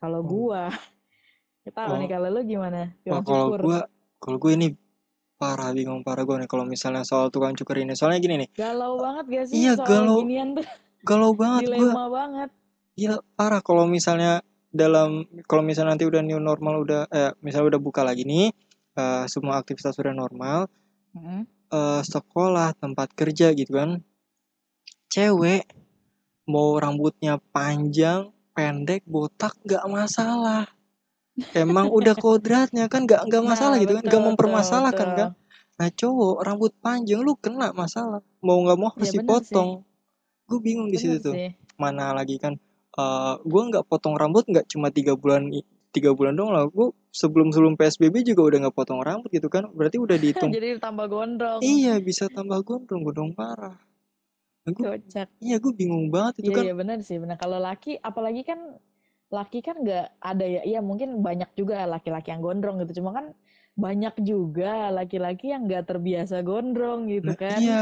Kalau 0.01 0.19
Oh. 0.21 0.27
gue 0.27 0.61
tahu 1.77 1.93
nih 2.03 2.09
kalau 2.09 2.27
lu 2.33 2.41
gimana? 2.43 2.91
Kalau 3.05 3.55
gue 3.59 3.79
kalau 4.21 4.37
gue 4.37 4.51
ini 4.53 4.67
parah 5.41 5.73
bingung 5.73 6.05
parah 6.05 6.21
gue 6.21 6.37
nih 6.45 6.45
kalau 6.45 6.69
misalnya 6.69 7.01
soal 7.01 7.33
tukang 7.33 7.57
cukur 7.57 7.81
ini. 7.81 7.97
Soalnya 7.97 8.21
gini 8.21 8.35
nih. 8.45 8.49
galau 8.53 9.01
banget 9.01 9.25
gak 9.25 9.45
sih 9.49 9.55
Iya 9.65 9.73
soal 9.81 9.89
galau 9.89 10.21
ginian 10.21 10.49
tuh 10.53 10.65
galau 11.01 11.31
banget 11.33 11.61
gue. 11.65 11.81
dilema 11.81 12.05
banget 12.13 12.49
Gila 12.93 13.17
parah 13.33 13.61
kalau 13.65 13.89
misalnya 13.89 14.45
dalam 14.69 15.25
kalau 15.49 15.65
misalnya 15.65 15.97
nanti 15.97 16.05
udah 16.05 16.21
new 16.21 16.37
normal 16.37 16.85
udah 16.85 17.01
eh 17.09 17.31
misalnya 17.41 17.75
udah 17.75 17.81
buka 17.81 18.05
lagi 18.05 18.21
nih 18.23 18.53
eh, 18.93 19.25
semua 19.25 19.57
aktivitas 19.57 19.97
udah 19.97 20.13
normal 20.13 20.69
Mm-mm. 21.17 21.43
eh, 21.73 22.01
sekolah 22.05 22.77
tempat 22.77 23.09
kerja 23.17 23.51
gitu 23.57 23.73
kan 23.73 23.99
cewek 25.11 25.67
mau 26.47 26.75
rambutnya 26.79 27.39
panjang 27.51 28.31
pendek 28.51 29.03
botak 29.07 29.55
nggak 29.63 29.83
masalah 29.87 30.67
emang 31.53 31.87
udah 31.87 32.15
kodratnya 32.15 32.85
kan 32.85 33.03
nggak 33.03 33.27
nggak 33.27 33.43
masalah 33.43 33.75
nah 33.75 33.81
gitu 33.81 33.93
kan 33.93 34.03
nggak 34.03 34.13
betul 34.15 34.29
mempermasalahkan 34.31 35.07
betul. 35.07 35.17
kan? 35.17 35.29
Nah 35.79 35.89
cowok 35.89 36.35
rambut 36.41 36.71
panjang 36.77 37.19
lu 37.19 37.33
kena 37.35 37.71
masalah. 37.71 38.21
Mau 38.39 38.59
nggak 38.59 38.77
mau 38.77 38.89
harus 38.91 39.09
ya 39.09 39.13
bener 39.15 39.41
sih. 39.41 39.49
dipotong. 39.49 39.69
Gue 40.45 40.59
bingung 40.59 40.89
di 40.89 40.97
situ 40.99 41.17
tuh. 41.19 41.33
sih. 41.33 41.55
Mana 41.75 42.11
lagi 42.11 42.37
kan 42.37 42.59
eh 42.91 43.33
gue 43.39 43.61
nggak 43.63 43.87
potong 43.87 44.13
rambut 44.13 44.43
nggak 44.45 44.67
cuma 44.67 44.91
tiga 44.91 45.15
bulan 45.15 45.47
i- 45.49 45.63
tiga 45.89 46.11
bulan 46.11 46.35
dong 46.35 46.51
lah. 46.51 46.67
Gue 46.67 46.91
sebelum 47.09 47.49
sebelum 47.49 47.73
psbb 47.75 48.21
juga 48.21 48.41
udah 48.45 48.57
nggak 48.67 48.75
potong 48.75 48.99
rambut 48.99 49.31
gitu 49.31 49.47
kan 49.47 49.71
berarti 49.71 49.97
udah 49.97 50.17
dihitung. 50.21 50.51
Jadi 50.51 50.77
tambah 50.77 51.07
gondrong. 51.07 51.59
iya 51.59 51.97
bisa 51.97 52.27
tambah 52.27 52.59
gondrong 52.61 53.01
gondrong 53.01 53.31
parah. 53.31 53.79
Nah, 54.61 54.71
gue 54.71 54.85
Kocak. 54.85 55.25
iya 55.41 55.57
gue 55.57 55.73
bingung 55.73 56.13
banget 56.13 56.45
itu 56.45 56.51
Iya 56.51 56.55
kan. 56.55 56.63
iya 56.63 56.73
benar 56.75 56.97
sih 57.01 57.17
benar. 57.17 57.41
Kalau 57.41 57.57
laki 57.57 57.97
apalagi 57.97 58.45
kan 58.45 58.77
laki 59.31 59.59
kan 59.63 59.79
nggak 59.79 60.05
ada 60.19 60.45
ya. 60.45 60.61
Iya 60.67 60.79
mungkin 60.83 61.23
banyak 61.23 61.55
juga 61.55 61.87
laki-laki 61.87 62.29
yang 62.35 62.43
gondrong 62.43 62.83
gitu. 62.83 62.99
Cuma 63.01 63.15
kan 63.15 63.25
banyak 63.79 64.13
juga 64.21 64.91
laki-laki 64.91 65.55
yang 65.55 65.65
nggak 65.65 65.87
terbiasa 65.87 66.43
gondrong 66.43 67.07
gitu 67.07 67.31
Nah, 67.31 67.39
kan. 67.39 67.59
iya 67.63 67.81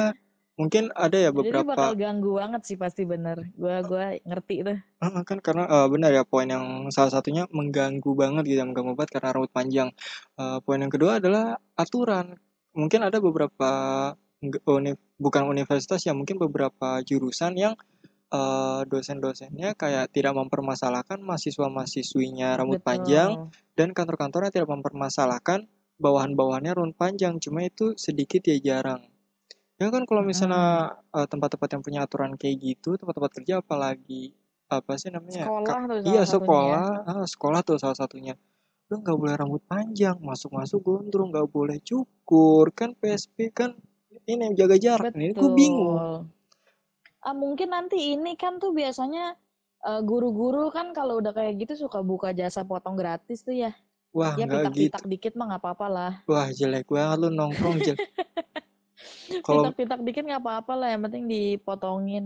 mungkin 0.60 0.92
ada 0.94 1.18
ya 1.18 1.32
Jadi 1.32 1.38
beberapa 1.40 1.72
bakal 1.74 1.92
ganggu 1.98 2.32
banget 2.38 2.62
sih 2.70 2.78
pasti 2.78 3.04
bener. 3.10 3.38
Gua 3.58 3.82
gua 3.82 4.06
ngerti. 4.22 4.56
Heeh, 5.00 5.22
kan 5.24 5.40
karena 5.40 5.64
eh, 5.66 5.88
benar 5.90 6.12
ya 6.14 6.24
poin 6.28 6.46
yang 6.46 6.92
salah 6.92 7.10
satunya 7.10 7.48
mengganggu 7.50 8.12
banget 8.14 8.44
gitu 8.46 8.62
mengganggu 8.68 8.94
banget 9.00 9.12
karena 9.18 9.30
rambut 9.34 9.52
panjang. 9.56 9.90
Eh, 10.38 10.58
poin 10.62 10.80
yang 10.80 10.92
kedua 10.94 11.18
adalah 11.18 11.58
aturan. 11.80 12.36
Mungkin 12.76 13.02
ada 13.02 13.18
beberapa 13.18 13.70
nge- 14.44 14.64
uni- 14.68 15.00
bukan 15.20 15.44
universitas 15.48 16.00
ya 16.06 16.14
mungkin 16.16 16.36
beberapa 16.40 17.00
jurusan 17.04 17.56
yang 17.58 17.74
eh, 18.30 18.82
dosen-dosennya 18.86 19.74
kayak 19.74 20.13
tidak 20.13 20.34
mempermasalahkan 20.38 21.18
mahasiswa-mahasiswinya 21.22 22.56
rambut 22.58 22.82
panjang 22.82 23.50
Betul. 23.50 23.76
dan 23.78 23.89
kantor-kantornya 23.94 24.52
tidak 24.54 24.70
mempermasalahkan 24.70 25.65
bawahan-bawahannya 26.00 26.72
rambut 26.74 26.98
panjang. 26.98 27.42
Cuma 27.42 27.65
itu 27.65 27.98
sedikit 27.98 28.46
ya 28.46 28.58
jarang. 28.62 29.04
Ya 29.80 29.88
kan 29.89 30.04
kalau 30.04 30.22
misalnya 30.22 30.96
eh, 31.15 31.28
tempat-tempat 31.28 31.70
yang 31.74 31.82
punya 31.84 32.00
aturan 32.06 32.36
kayak 32.36 32.58
gitu, 32.62 33.00
tempat-tempat 33.00 33.32
kerja 33.42 33.54
apalagi 33.63 34.36
apa 34.70 34.94
sih 35.02 35.10
namanya? 35.10 35.50
Ka- 35.50 35.50
Sekolah 35.50 35.82
tuh 35.89 35.98
iya 36.06 36.22
salah 36.22 36.30
satunya 36.30 36.62
ya. 36.70 36.82
sekolah, 36.86 36.86
ah, 37.10 37.26
sekolah 37.26 37.60
tuh 37.65 37.78
salah 37.82 37.98
satunya. 37.98 38.34
Lu 38.89 39.02
nggak 39.02 39.18
boleh 39.18 39.36
rambut 39.38 39.62
panjang, 39.65 40.18
masuk-masuk 40.22 40.82
gondrong, 40.82 41.30
nggak 41.34 41.50
boleh 41.50 41.78
cukur, 41.82 42.74
kan 42.74 42.94
PSP 42.98 43.54
kan 43.54 43.74
ini 44.26 44.50
yang 44.50 44.56
jaga 44.58 44.78
jarak. 44.78 45.13
Ini 45.13 45.34
gue 45.34 45.52
bingung. 45.54 46.30
Ah, 47.20 47.36
mungkin 47.36 47.76
nanti 47.76 48.16
ini 48.16 48.40
kan 48.40 48.58
tuh 48.64 48.72
biasanya 48.72 49.36
eh, 49.84 50.02
guru-guru 50.04 50.72
kan 50.72 50.96
kalau 50.96 51.20
udah 51.20 51.36
kayak 51.36 51.60
gitu 51.68 51.88
suka 51.88 52.00
buka 52.00 52.32
jasa 52.32 52.64
potong 52.64 52.96
gratis 52.96 53.44
tuh 53.44 53.56
ya. 53.56 53.76
Wah 54.16 54.34
Ya 54.34 54.48
nggak 54.48 54.74
gitu. 54.74 54.90
pitak-pitak 54.90 55.04
dikit 55.06 55.34
mah 55.36 55.46
nggak 55.54 55.62
apa-apa 55.62 55.88
lah. 55.92 56.14
Wah 56.26 56.48
jelek 56.50 56.88
banget 56.90 57.18
lu 57.22 57.30
nongkrong 57.30 57.78
jelek. 57.84 58.02
Kalau 59.46 59.70
Pitak-pitak 59.70 60.00
dikit 60.04 60.24
nggak 60.26 60.42
apa-apa 60.42 60.74
lah. 60.76 60.88
Yang 60.96 61.02
penting 61.08 61.24
dipotongin 61.30 62.26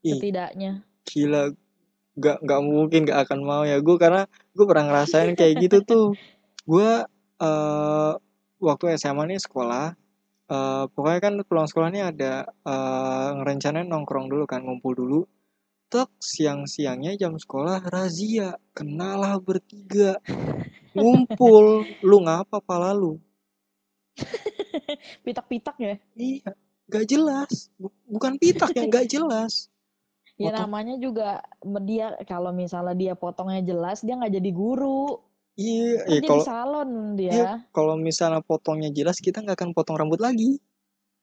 ih 0.00 0.16
setidaknya. 0.16 0.72
gila, 1.10 1.50
nggak 2.14 2.36
nggak 2.46 2.60
mungkin 2.62 3.00
nggak 3.04 3.20
akan 3.26 3.40
mau 3.42 3.62
ya 3.66 3.82
gue 3.82 3.96
karena 3.98 4.22
gue 4.54 4.64
pernah 4.66 4.84
ngerasain 4.88 5.34
kayak 5.34 5.54
gitu 5.68 5.78
tuh. 5.82 6.06
Gue 6.70 7.02
eh 7.40 8.12
waktu 8.60 8.84
SMA 9.00 9.24
nih 9.26 9.40
sekolah 9.40 9.96
eh 10.50 10.84
pokoknya 10.90 11.20
kan 11.22 11.34
pulang 11.46 11.70
sekolah 11.70 11.88
nih 11.94 12.04
ada 12.10 12.32
eh 12.66 13.28
ngerencanain 13.38 13.86
nongkrong 13.86 14.26
dulu 14.26 14.44
kan 14.50 14.66
ngumpul 14.66 14.92
dulu. 14.98 15.20
Tek 15.90 16.10
siang-siangnya 16.22 17.18
jam 17.18 17.34
sekolah 17.34 17.82
razia 17.86 18.58
kenalah 18.74 19.38
bertiga. 19.42 20.18
Ngumpul 20.94 21.86
lu 22.02 22.18
ngapa 22.26 22.58
pala 22.62 22.94
lu? 22.94 23.18
Pitak-pitak 25.24 25.76
ya. 25.78 25.94
iya 26.18 26.50
gak 26.90 27.06
jelas. 27.06 27.70
Bu- 27.78 27.94
bukan 28.10 28.34
pitak 28.36 28.74
yang 28.74 28.90
gak 28.90 29.06
jelas. 29.06 29.70
Ya 30.40 30.50
potong. 30.50 30.66
namanya 30.66 30.94
juga 30.98 31.28
dia 31.84 32.16
kalau 32.26 32.50
misalnya 32.50 32.96
dia 32.96 33.14
potongnya 33.14 33.62
jelas 33.62 34.02
dia 34.02 34.18
nggak 34.18 34.34
jadi 34.40 34.50
guru. 34.50 35.20
Iya 35.56 36.04
Kan 36.04 36.10
jadi 36.18 36.26
kalau 36.28 36.44
salon 36.44 36.90
iya 37.18 37.44
dia. 37.46 37.52
kalau 37.70 37.94
misalnya 37.98 38.40
potongnya 38.42 38.90
jelas 38.90 39.18
kita 39.18 39.42
nggak 39.42 39.56
akan 39.58 39.70
potong 39.74 39.96
rambut 39.98 40.20
lagi 40.20 40.58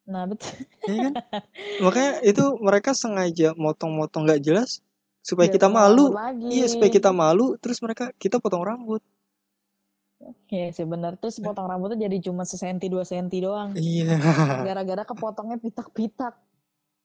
Nah, 0.07 0.23
betul. 0.23 0.55
ya 0.87 1.11
kan 1.11 1.13
makanya 1.83 2.11
itu 2.23 2.43
mereka 2.63 2.95
sengaja 2.95 3.51
motong-motong 3.59 4.23
gak 4.23 4.39
jelas 4.39 4.79
supaya 5.19 5.51
Biar 5.51 5.55
kita 5.59 5.67
malu 5.67 6.15
lagi. 6.15 6.47
iya 6.47 6.65
supaya 6.71 6.87
kita 6.87 7.11
malu 7.11 7.59
terus 7.59 7.83
mereka 7.83 8.15
kita 8.15 8.39
potong 8.39 8.63
rambut 8.63 9.03
Iya 10.49 10.73
sih 10.73 10.87
benar. 10.87 11.13
Terus 11.21 11.37
potong 11.37 11.69
rambutnya 11.69 12.09
jadi 12.09 12.17
cuma 12.25 12.41
sesenti 12.41 12.89
dua 12.89 13.05
senti 13.05 13.37
doang. 13.37 13.75
iya 13.77 14.17
Gara-gara 14.65 15.03
kepotongnya 15.05 15.61
pitak-pitak. 15.61 16.33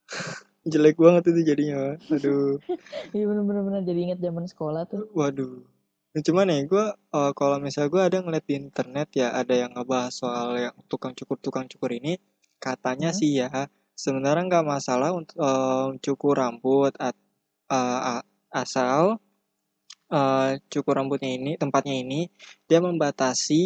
jelek 0.73 0.95
banget 0.95 1.23
itu 1.35 1.41
jadinya 1.43 1.99
aduh 2.07 2.63
Iya 3.17 3.25
bener-bener 3.29 3.63
bener. 3.67 3.83
jadi 3.83 4.01
inget 4.11 4.19
zaman 4.23 4.47
sekolah 4.47 4.87
tuh. 4.87 5.11
waduh 5.13 5.59
cuman 6.13 6.45
nih 6.45 6.61
gue 6.69 6.85
kalau 7.33 7.57
misalnya 7.57 7.89
gue 7.89 8.03
ada 8.05 8.19
ngeliat 8.21 8.45
di 8.45 8.55
internet 8.61 9.09
ya 9.17 9.33
ada 9.33 9.55
yang 9.57 9.73
ngebahas 9.73 10.13
soal 10.13 10.49
yang 10.61 10.75
tukang 10.85 11.17
cukur 11.17 11.41
tukang 11.41 11.65
cukur 11.73 11.89
ini 11.97 12.21
katanya 12.61 13.11
Hmm? 13.11 13.19
sih 13.19 13.41
ya 13.41 13.49
sebenarnya 13.97 14.45
nggak 14.45 14.67
masalah 14.69 15.17
untuk 15.17 15.37
eh, 15.41 15.89
cukur 16.05 16.35
rambut 16.37 16.93
at- 17.01 17.17
a- 17.73 18.25
asal 18.53 19.17
eh, 20.13 20.51
cukur 20.69 20.95
rambutnya 21.01 21.33
ini 21.33 21.57
tempatnya 21.57 21.97
ini 21.97 22.29
dia 22.69 22.85
membatasi 22.85 23.61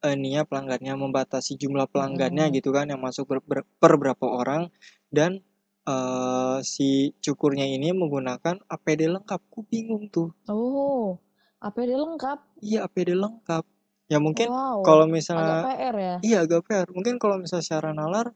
eh, 0.00 0.14
ininya 0.16 0.48
pelanggannya 0.48 0.96
membatasi 0.96 1.60
jumlah 1.60 1.84
pelanggannya 1.92 2.48
Mm-mm. 2.48 2.56
gitu 2.56 2.72
kan 2.72 2.88
yang 2.88 3.00
masuk 3.04 3.28
ber- 3.28 3.44
ber- 3.44 3.68
per 3.76 3.92
berapa 4.00 4.24
orang 4.24 4.72
dan 5.12 5.44
eh, 5.84 6.58
si 6.64 7.12
cukurnya 7.20 7.68
ini 7.68 7.92
menggunakan 7.92 8.56
APD 8.68 9.00
lengkap. 9.12 9.40
Ku 9.52 9.60
bingung 9.68 10.08
tuh. 10.08 10.32
Oh, 10.48 11.18
APD 11.60 11.90
lengkap. 11.92 12.38
Iya 12.64 12.88
APD 12.88 13.12
lengkap. 13.14 13.64
Ya 14.10 14.18
mungkin 14.18 14.48
Wow, 14.50 14.82
kalau 14.82 15.04
agak 15.06 15.14
misalnya 15.14 15.56
PR 15.62 15.94
ya. 15.96 16.16
iya 16.24 16.36
agak 16.42 16.66
fair. 16.66 16.86
Mungkin 16.90 17.20
kalau 17.22 17.36
misalnya 17.38 17.62
secara 17.64 17.90
nalar 17.94 18.32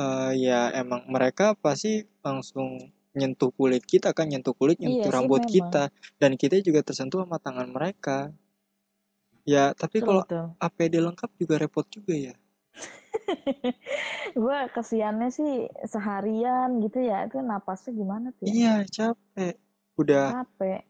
eh, 0.00 0.30
ya 0.40 0.72
emang 0.74 1.06
mereka 1.06 1.54
pasti 1.54 2.02
langsung 2.24 2.90
nyentuh 3.16 3.48
kulit 3.54 3.80
kita 3.86 4.12
kan 4.12 4.28
nyentuh 4.28 4.52
kulit 4.52 4.76
Iya 4.76 4.88
nyentuh 4.92 5.08
sih 5.08 5.14
rambut 5.16 5.40
memang. 5.40 5.54
kita 5.56 5.82
dan 6.20 6.32
kita 6.36 6.60
juga 6.60 6.80
tersentuh 6.84 7.22
sama 7.24 7.38
tangan 7.38 7.68
mereka. 7.70 8.32
Ya 9.46 9.70
tapi 9.76 10.00
kalau. 10.02 10.24
APD 10.56 11.04
lengkap 11.04 11.30
juga 11.36 11.60
repot 11.60 11.84
juga 11.92 12.16
ya. 12.16 12.34
Gue 14.36 14.58
kesiannya 14.72 15.28
sih 15.28 15.68
seharian 15.84 16.80
gitu 16.80 16.98
ya. 17.04 17.28
Itu 17.28 17.44
napasnya 17.44 17.92
gimana 17.92 18.32
tuh 18.34 18.48
ya? 18.48 18.52
Iya 18.52 18.74
capek. 18.88 19.54
Udah 20.00 20.40
Capek. 20.42 20.80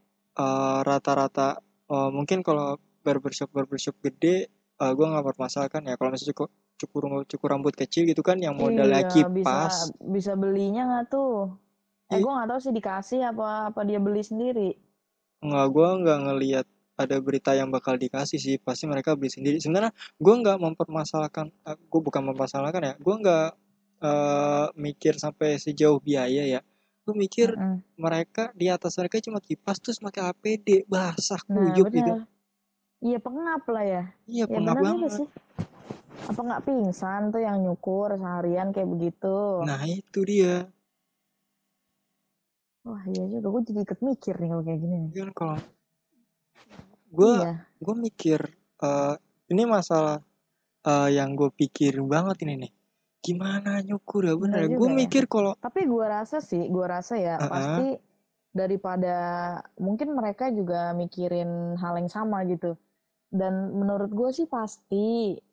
Eh, 0.44 0.79
rata-rata 0.88 1.49
eh, 1.94 2.11
mungkin 2.16 2.38
kalau 2.46 2.66
barbershop 3.05 3.49
barbershop 3.57 3.96
gede 4.07 4.37
eh, 4.83 4.92
gue 4.96 5.07
nggak 5.11 5.27
permasalahkan 5.29 5.83
ya. 5.88 5.94
Kalau 5.99 6.11
misalnya 6.12 6.33
cukur 6.35 6.49
cukur 6.81 7.03
cukur 7.31 7.49
rambut 7.53 7.75
kecil 7.81 8.03
gitu 8.11 8.20
kan 8.29 8.37
yang 8.46 8.55
modalnya 8.62 9.01
Iya, 9.03 9.29
bisa 9.37 9.55
kipas 9.64 9.75
bisa 10.14 10.33
belinya 10.42 10.81
nggak 10.88 11.05
tuh? 11.14 11.33
Eh, 12.12 12.18
Ih, 12.18 12.22
gue 12.22 12.31
nggak 12.35 12.49
tahu 12.51 12.61
sih 12.64 12.72
dikasih 12.79 13.20
apa 13.31 13.44
apa 13.70 13.81
dia 13.88 13.99
beli 14.07 14.22
sendiri. 14.31 14.68
nggak 15.46 15.66
gue 15.75 15.88
nggak 16.03 16.18
ngelihat 16.25 16.66
ada 17.03 17.16
berita 17.27 17.51
yang 17.61 17.68
bakal 17.77 17.94
dikasih 18.05 18.38
sih. 18.44 18.57
Pasti 18.66 18.85
mereka 18.92 19.11
beli 19.18 19.31
sendiri. 19.37 19.57
Sebenarnya 19.64 19.92
gue 20.25 20.35
nggak 20.42 20.59
mempermasalahkan 20.64 21.46
gue 21.92 22.01
bukan 22.07 22.22
mempermasalahkan 22.27 22.83
ya. 22.88 22.94
Gue 23.05 23.14
nggak 23.22 23.46
eh, 24.09 24.66
mikir 24.87 25.14
sampai 25.25 25.49
sejauh 25.64 25.99
biaya 26.07 26.42
ya 26.55 26.61
gue 27.07 27.14
mikir 27.14 27.55
Mm-mm. 27.55 27.79
mereka 27.95 28.51
di 28.51 28.66
atas 28.66 28.99
mereka 28.99 29.23
cuma 29.23 29.38
kipas 29.38 29.79
terus 29.79 30.03
pakai 30.03 30.27
APD 30.27 30.83
basah 30.85 31.38
Nah, 31.47 31.55
kuyup 31.55 31.87
gitu 31.88 32.03
benar. 32.03 32.27
Iya 32.99 33.19
pengap 33.23 33.62
lah 33.71 33.85
ya. 33.87 34.03
iya 34.27 34.45
Ya 34.45 34.57
pengap 34.59 34.77
banget 34.83 35.11
sih. 35.23 35.29
Apa 36.27 36.40
nggak 36.42 36.62
pingsan 36.66 37.31
tuh 37.31 37.38
yang 37.38 37.62
nyukur 37.62 38.11
seharian 38.19 38.75
kayak 38.75 38.90
begitu? 38.90 39.37
nah 39.62 39.79
itu 39.87 40.21
dia 40.27 40.66
Wah 42.83 43.03
iya 43.07 43.25
juga. 43.31 43.47
Gue 43.51 43.62
jadi 43.66 43.81
ikut 43.83 44.01
mikir 44.03 44.35
nih 44.38 44.49
kalau 44.51 44.62
kayak 44.62 44.81
gini 44.83 44.97
nih. 45.07 45.11
kan 45.14 45.31
kalau 45.31 45.59
gue 47.07 47.33
Iya. 47.38 47.53
gue 47.79 47.95
mikir 47.97 48.40
eh, 48.83 49.14
ini 49.51 49.62
masalah 49.64 50.19
eh, 50.83 51.09
yang 51.14 51.38
gue 51.38 51.51
pikirin 51.55 52.07
banget 52.07 52.42
ini 52.42 52.66
nih 52.66 52.73
gimana 53.27 53.71
nyukur 53.87 54.23
ya 54.29 54.35
bener 54.43 54.62
Benar 54.62 54.71
ya 54.73 54.79
gue 54.79 54.89
ya. 54.91 54.95
mikir 55.01 55.25
kalau 55.33 55.53
Tapi 55.65 55.81
gue 55.93 56.05
rasa 56.17 56.37
sih, 56.51 56.62
gue 56.75 56.87
rasa 56.97 57.15
ya 57.27 57.37
Heeh. 57.41 57.51
pasti 57.53 57.87
daripada 58.61 59.17
mungkin 59.87 60.09
mereka 60.19 60.45
juga 60.59 60.81
mikirin 61.01 61.51
hal 61.83 61.95
yang 62.01 62.11
sama 62.17 62.39
gitu. 62.53 62.71
Dan 63.41 63.55
menurut 63.81 64.11
gue 64.21 64.31
sih 64.39 64.47
pasti 64.57 65.07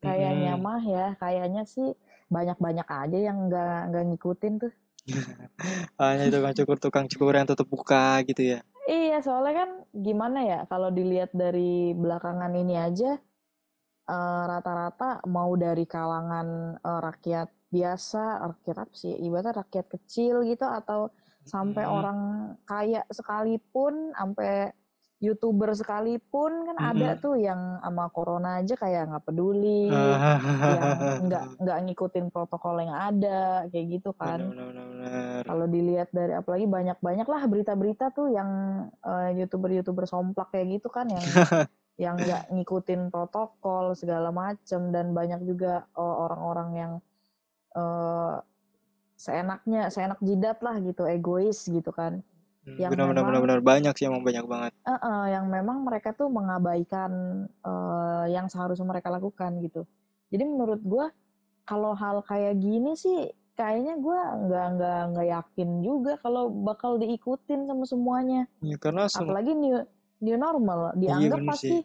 kayaknya 0.05 0.51
Mm-mm. 0.53 0.65
mah 0.65 0.81
ya, 0.95 1.05
kayaknya 1.23 1.63
sih 1.75 1.87
banyak-banyak 2.35 2.87
aja 3.01 3.17
yang 3.27 3.37
nggak 3.47 3.77
nggak 3.89 4.03
ngikutin 4.09 4.53
tuh. 4.63 4.73
hanya 6.01 6.25
tukang 6.33 6.55
cukur 6.57 6.77
tukang 6.79 7.05
cukur 7.11 7.33
yang 7.35 7.47
tetap 7.49 7.67
buka 7.67 8.23
gitu 8.27 8.41
ya 8.55 8.59
Iya, 8.93 9.15
soalnya 9.25 9.53
kan 9.59 9.69
gimana 10.05 10.39
ya 10.51 10.57
kalau 10.71 10.89
dilihat 10.97 11.31
dari 11.41 11.91
belakangan 12.01 12.53
ini 12.61 12.73
aja 12.87 13.09
eh, 14.13 14.43
rata-rata 14.51 15.03
mau 15.35 15.51
dari 15.65 15.83
kalangan 15.93 16.47
eh, 16.87 16.99
rakyat 17.07 17.47
biasa, 17.73 18.21
rakyat 18.45 18.77
apa 18.85 18.93
sih? 18.93 19.13
Ibaratnya 19.17 19.53
rakyat 19.61 19.85
kecil 19.89 20.35
gitu 20.45 20.65
atau 20.65 21.09
sampai 21.43 21.83
Hmm. 21.83 21.97
orang 21.99 22.19
kaya 22.63 23.01
sekalipun 23.11 24.13
sampai 24.15 24.71
youtuber 25.19 25.71
sekalipun 25.71 26.51
kan 26.67 26.77
ada 26.91 27.15
Mm-mm. 27.15 27.23
tuh 27.23 27.35
yang 27.39 27.79
sama 27.79 28.11
corona 28.11 28.59
aja 28.59 28.75
kayak 28.75 29.07
nggak 29.07 29.23
peduli 29.23 29.87
yang 30.67 30.91
nggak 31.27 31.43
nggak 31.63 31.77
ngikutin 31.87 32.25
protokol 32.27 32.75
yang 32.83 32.95
ada 32.95 33.63
kayak 33.71 33.85
gitu 33.99 34.11
kan 34.15 34.39
kalau 35.43 35.65
dilihat 35.67 36.11
dari 36.11 36.35
apalagi 36.35 36.67
banyak 36.67 36.97
banyak 36.99 37.27
lah 37.27 37.41
berita-berita 37.47 38.11
tuh 38.11 38.31
yang 38.31 38.49
eh, 38.99 39.29
youtuber-youtuber 39.39 40.03
somplak 40.07 40.51
kayak 40.51 40.79
gitu 40.79 40.87
kan 40.91 41.07
yang 41.07 41.23
yang 42.03 42.15
nggak 42.19 42.43
ngikutin 42.51 43.07
protokol 43.07 43.95
segala 43.95 44.31
macem 44.31 44.91
dan 44.91 45.15
banyak 45.15 45.39
juga 45.47 45.87
eh, 45.87 46.15
orang-orang 46.23 46.69
yang 46.75 46.91
eh, 47.73 48.35
seenaknya 49.17 49.87
seenak 49.93 50.19
jidat 50.19 50.59
lah 50.59 50.75
gitu 50.81 51.07
egois 51.07 51.63
gitu 51.63 51.91
kan 51.93 52.19
yang 52.63 52.95
Benar-benar 52.95 53.27
benar-benar 53.27 53.59
banyak 53.59 53.93
sih 53.99 54.07
emang 54.07 54.23
banyak 54.23 54.45
banget. 54.47 54.71
Eh, 54.87 54.91
eh, 54.95 55.25
yang 55.35 55.51
memang 55.51 55.83
mereka 55.83 56.15
tuh 56.15 56.31
mengabaikan 56.31 57.11
eh, 57.47 58.25
yang 58.31 58.47
seharusnya 58.47 58.87
mereka 58.87 59.11
lakukan 59.11 59.59
gitu. 59.59 59.83
Jadi 60.31 60.43
menurut 60.47 60.79
gue 60.79 61.05
kalau 61.67 61.91
hal 61.95 62.23
kayak 62.23 62.59
gini 62.63 62.95
sih 62.95 63.29
kayaknya 63.53 63.99
gue 63.99 64.19
nggak 64.47 64.67
nggak 64.79 64.99
nggak 65.13 65.27
yakin 65.29 65.69
juga 65.85 66.13
kalau 66.23 66.49
bakal 66.49 66.95
diikutin 66.97 67.67
sama 67.67 67.83
semuanya. 67.83 68.47
Ya, 68.63 68.79
karena 68.79 69.11
sem- 69.11 69.27
Apalagi 69.27 69.53
new 69.53 69.83
new 70.23 70.37
normal 70.39 70.95
Iya, 70.95 70.99
dianggap 71.03 71.37
bener 71.43 71.51
pasti 71.51 71.77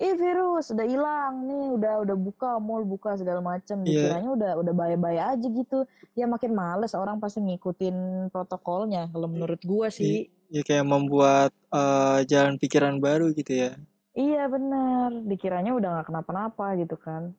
ih 0.00 0.14
virus 0.16 0.72
udah 0.72 0.86
hilang 0.88 1.44
nih 1.46 1.66
udah 1.76 1.94
udah 2.04 2.16
buka 2.16 2.56
mall 2.56 2.82
buka 2.82 3.14
segala 3.20 3.44
macam 3.44 3.84
Iya. 3.84 3.86
dikiranya 3.86 4.30
udah 4.32 4.52
udah 4.64 4.72
bye-bye 4.72 5.20
aja 5.36 5.46
gitu 5.46 5.84
ya 6.16 6.24
makin 6.24 6.56
males 6.56 6.96
orang 6.96 7.20
pasti 7.20 7.44
ngikutin 7.44 8.28
protokolnya 8.32 9.12
kalau 9.12 9.28
menurut 9.28 9.60
gue 9.60 9.88
sih 9.92 10.32
ya 10.52 10.60
kayak 10.64 10.84
membuat 10.84 11.52
eh, 11.72 12.20
jalan 12.28 12.60
pikiran 12.60 13.00
baru 13.00 13.32
gitu 13.32 13.52
ya. 13.56 13.72
Iya 14.12 14.44
bener, 14.44 15.24
dikiranya 15.24 15.72
udah 15.72 15.88
nggak 15.96 16.06
kenapa-napa 16.12 16.76
gitu 16.76 17.00
kan. 17.00 17.32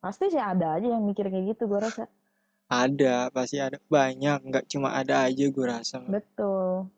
Pasti 0.00 0.32
sih 0.32 0.40
ada 0.40 0.80
aja 0.80 0.88
yang 0.96 1.04
mikir 1.04 1.28
kayak 1.28 1.52
gitu 1.52 1.68
gue 1.68 1.76
rasa. 1.76 2.08
Ada, 2.72 3.28
pasti 3.28 3.60
ada 3.60 3.76
banyak, 3.92 4.40
nggak 4.48 4.64
cuma 4.72 4.96
ada 4.96 5.28
aja 5.28 5.44
gue 5.44 5.66
rasa. 5.68 6.00
Betul. 6.08 6.88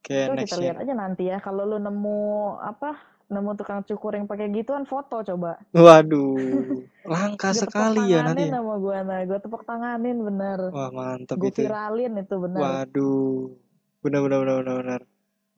Oke, 0.00 0.16
Coba 0.24 0.36
next 0.40 0.48
kita 0.48 0.56
lihat 0.64 0.76
aja 0.80 0.92
nanti 0.96 1.28
ya. 1.28 1.36
Kalau 1.44 1.68
lu 1.68 1.76
nemu 1.76 2.20
apa, 2.56 2.96
nemu 3.32 3.50
tukang 3.58 3.80
cukur 3.88 4.12
yang 4.18 4.26
pakai 4.30 4.46
gituan, 4.54 4.84
foto 4.86 5.16
coba. 5.28 5.58
Waduh, 5.76 6.82
langka 7.12 7.50
Gue 7.52 7.60
sekali 7.62 8.00
ya 8.12 8.18
nanti. 8.26 8.44
ya. 8.48 8.56
sama 8.58 8.74
gue, 8.84 8.96
nah 9.08 9.18
gue 9.28 9.38
tepuk 9.44 9.62
tanganin 9.68 10.18
bener. 10.26 10.60
Wah, 10.74 10.88
mantap 10.96 11.38
Gue 11.38 11.50
itu. 11.50 11.60
viralin 11.62 12.12
itu 12.22 12.34
bener. 12.44 12.62
Waduh, 12.62 13.50
benar 14.02 14.20
benar 14.24 14.38
benar 14.42 14.56
benar 14.62 14.76
benar. 14.82 15.00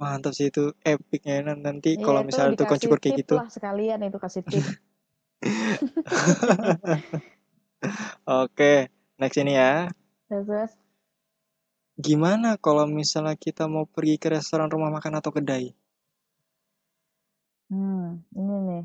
Mantap 0.00 0.33
sih 0.38 0.46
itu 0.52 0.62
epicnya 0.87 1.35
nan- 1.46 1.62
nanti 1.66 1.90
Iya, 1.98 2.04
kalau 2.07 2.20
misalnya 2.28 2.54
tukang 2.61 2.81
cukur 2.83 2.98
kayak 3.02 3.16
gitu. 3.22 3.35
lah 3.38 3.46
sekalian 3.50 4.00
itu 4.09 4.18
kasih 4.24 4.42
tip. 4.50 4.64
Oke, 8.26 8.88
next 9.18 9.38
ini 9.40 9.52
ya. 9.59 9.88
Terus, 10.28 10.72
Gimana 12.07 12.50
kalau 12.64 12.85
misalnya 12.98 13.35
kita 13.44 13.64
mau 13.74 13.85
pergi 13.94 14.16
ke 14.22 14.28
restoran 14.37 14.66
rumah 14.74 14.90
makan 14.96 15.14
atau 15.20 15.31
kedai? 15.37 15.64
Hmm, 17.70 18.04
ini 18.38 18.54
nih. 18.68 18.83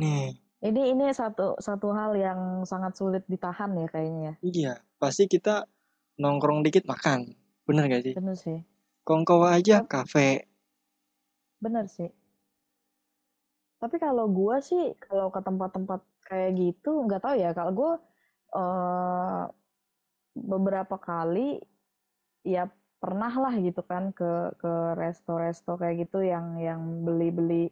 Nih, 0.00 0.28
Ini 0.68 0.82
ini 0.94 1.04
satu 1.20 1.46
satu 1.66 1.88
hal 1.98 2.12
yang 2.26 2.40
sangat 2.70 2.92
sulit 2.98 3.22
ditahan 3.32 3.70
ya 3.82 3.86
kayaknya 3.94 4.20
ya. 4.30 4.34
iya, 4.50 4.72
pasti 5.00 5.24
kita 5.34 5.54
nongkrong 6.22 6.60
dikit 6.66 6.84
makan. 6.92 7.20
Bener 7.66 7.84
gak 7.92 8.02
sih? 8.06 8.16
Bener 8.16 8.36
sih. 8.36 8.58
Kongkow 9.08 9.42
aja 9.56 9.76
kafe. 9.92 10.28
Bener 11.60 11.86
sih. 11.88 12.10
Tapi 13.82 13.96
kalau 14.04 14.24
gua 14.38 14.56
sih, 14.68 14.94
kalau 15.06 15.26
ke 15.34 15.40
tempat-tempat 15.48 16.00
kayak 16.28 16.50
gitu, 16.62 16.88
nggak 17.06 17.22
tahu 17.24 17.34
ya. 17.38 17.50
Kalau 17.58 17.72
gua 17.78 17.92
eh 18.58 19.42
beberapa 20.52 20.96
kali, 21.08 21.58
ya 22.46 22.70
pernah 23.02 23.30
lah 23.44 23.54
gitu 23.66 23.82
kan 23.90 24.10
ke 24.18 24.30
ke 24.62 24.72
resto-resto 24.98 25.78
kayak 25.80 25.96
gitu 26.08 26.18
yang 26.32 26.46
yang 26.58 26.80
beli-beli 27.06 27.70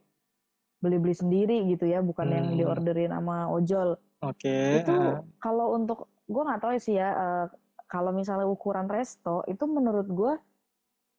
beli-beli 0.87 1.13
sendiri 1.13 1.67
gitu 1.67 1.85
ya, 1.85 1.99
bukan 2.01 2.31
yang 2.31 2.47
Hmm. 2.49 2.57
diorderin 2.57 3.11
sama 3.11 3.51
ojol. 3.51 3.99
Oke. 4.23 4.81
Itu 4.81 4.95
ah. 4.95 5.27
kalau 5.39 5.75
untuk 5.75 5.99
gua 6.25 6.43
nggak 6.47 6.63
tahu 6.63 6.73
sih 6.79 6.95
ya. 6.95 7.11
eh, 7.11 7.47
kalau 7.87 8.11
misalnya 8.11 8.47
ukuran 8.47 8.87
resto 8.87 9.43
itu 9.45 9.67
menurut 9.67 10.07
gua 10.09 10.39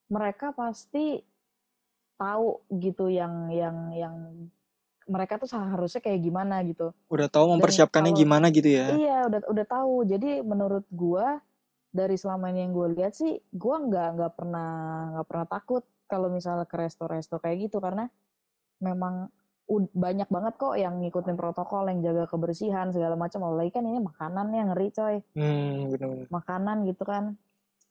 mereka 0.08 0.52
pasti 0.52 1.20
tahu 2.16 2.64
gitu 2.74 3.08
yang 3.08 3.52
yang 3.52 3.94
yang 3.94 4.16
mereka 5.06 5.38
tuh 5.38 5.48
seharusnya 5.48 6.02
kayak 6.02 6.20
gimana 6.20 6.60
gitu. 6.64 6.92
Udah 7.08 7.28
tahu 7.28 7.56
mempersiapkannya 7.56 8.12
kalau- 8.12 8.22
gimana 8.22 8.46
gitu 8.50 8.68
ya? 8.68 8.92
Iya, 8.92 9.18
udah 9.28 9.40
udah 9.48 9.66
tahu. 9.66 9.94
Jadi 10.04 10.44
menurut 10.44 10.84
gua 10.92 11.40
dari 11.88 12.20
selama 12.20 12.52
ini 12.52 12.68
yang 12.68 12.74
gue 12.74 12.88
lihat 12.94 13.14
sih, 13.16 13.40
gua 13.50 13.80
nggak 13.80 14.08
nggak 14.20 14.34
pernah 14.36 14.72
nggak 15.16 15.28
pernah 15.28 15.48
takut 15.48 15.84
kalau 16.06 16.28
misalnya 16.28 16.64
ke 16.64 16.76
resto-resto 16.76 17.40
kayak 17.40 17.68
gitu 17.68 17.80
karena 17.80 18.12
memang 18.80 19.32
banyak 19.92 20.32
banget 20.32 20.54
kok 20.56 20.80
yang 20.80 21.04
ngikutin 21.04 21.36
protokol, 21.36 21.92
yang 21.92 22.00
jaga 22.00 22.24
kebersihan 22.26 22.88
segala 22.90 23.20
macam. 23.20 23.44
Apalagi 23.44 23.76
kan 23.76 23.84
ini 23.84 24.00
makanan 24.00 24.48
yang 24.56 24.68
ngeri 24.72 24.90
coy, 24.96 25.16
Hmm, 25.36 25.92
bener-bener. 25.92 26.28
makanan 26.32 26.88
gitu 26.88 27.04
kan. 27.04 27.36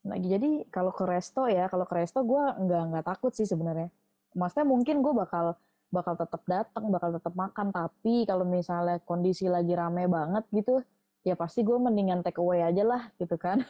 Nah, 0.06 0.16
jadi 0.16 0.64
kalau 0.72 0.94
ke 0.94 1.04
resto 1.04 1.44
ya, 1.50 1.68
kalau 1.68 1.84
ke 1.84 1.94
resto 1.98 2.24
gua 2.24 2.56
nggak 2.56 2.82
nggak 2.94 3.04
takut 3.04 3.34
sih 3.36 3.44
sebenarnya. 3.44 3.92
Maksudnya 4.32 4.66
mungkin 4.68 5.00
gue 5.00 5.12
bakal 5.12 5.56
bakal 5.88 6.14
tetap 6.14 6.42
datang, 6.44 6.84
bakal 6.88 7.10
tetap 7.16 7.32
makan. 7.32 7.72
Tapi 7.72 8.24
kalau 8.24 8.44
misalnya 8.44 9.00
kondisi 9.02 9.48
lagi 9.48 9.72
rame 9.72 10.06
banget 10.06 10.44
gitu, 10.52 10.80
ya 11.24 11.34
pasti 11.34 11.60
gue 11.60 11.74
mendingan 11.74 12.20
take 12.22 12.38
away 12.38 12.62
aja 12.62 12.84
lah 12.84 13.02
gitu 13.16 13.34
kan. 13.34 13.64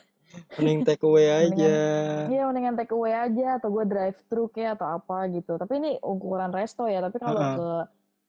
Mending 0.58 0.82
take 0.82 1.06
away 1.06 1.30
aja. 1.46 1.72
Iya 2.26 2.42
mendingan 2.50 2.74
take 2.74 2.92
away 2.92 3.14
aja 3.14 3.56
atau 3.56 3.70
gue 3.70 3.84
drive 3.86 4.18
thru 4.26 4.50
kayak 4.50 4.76
atau 4.76 4.98
apa 4.98 5.30
gitu. 5.30 5.54
Tapi 5.56 5.72
ini 5.78 5.90
ukuran 6.02 6.50
resto 6.50 6.84
ya. 6.84 7.00
Tapi 7.00 7.16
kalau 7.16 7.38
Heeh. 7.38 7.54
ke 7.56 7.68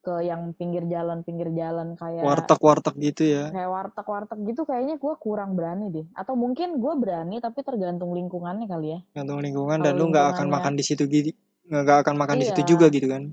ke 0.08 0.24
yang 0.24 0.56
pinggir 0.56 0.88
jalan 0.88 1.20
pinggir 1.28 1.52
jalan 1.52 2.00
kayak 2.00 2.24
Warteg-warteg 2.24 2.96
gitu 3.12 3.24
ya. 3.28 3.52
kayak 3.52 3.68
warteg-warteg 3.68 4.40
gitu 4.48 4.64
kayaknya 4.64 4.96
gue 4.96 5.14
kurang 5.20 5.60
berani 5.60 5.92
deh. 5.92 6.08
Atau 6.16 6.40
mungkin 6.40 6.80
gue 6.80 6.94
berani 6.96 7.44
tapi 7.44 7.60
tergantung 7.60 8.16
lingkungannya 8.16 8.72
kali 8.72 8.88
ya. 8.96 9.00
Gantung 9.20 9.44
lingkungan 9.44 9.84
Kalau 9.84 9.92
dan 9.92 10.00
lu 10.00 10.08
nggak 10.08 10.28
akan 10.32 10.48
makan 10.48 10.74
di 10.80 10.84
situ 10.88 11.04
gitu. 11.12 11.36
Nggak 11.68 12.08
akan 12.08 12.16
makan 12.16 12.40
di 12.40 12.46
situ 12.48 12.64
Iya. 12.64 12.70
juga 12.72 12.86
gitu 12.88 13.08
kan. 13.12 13.24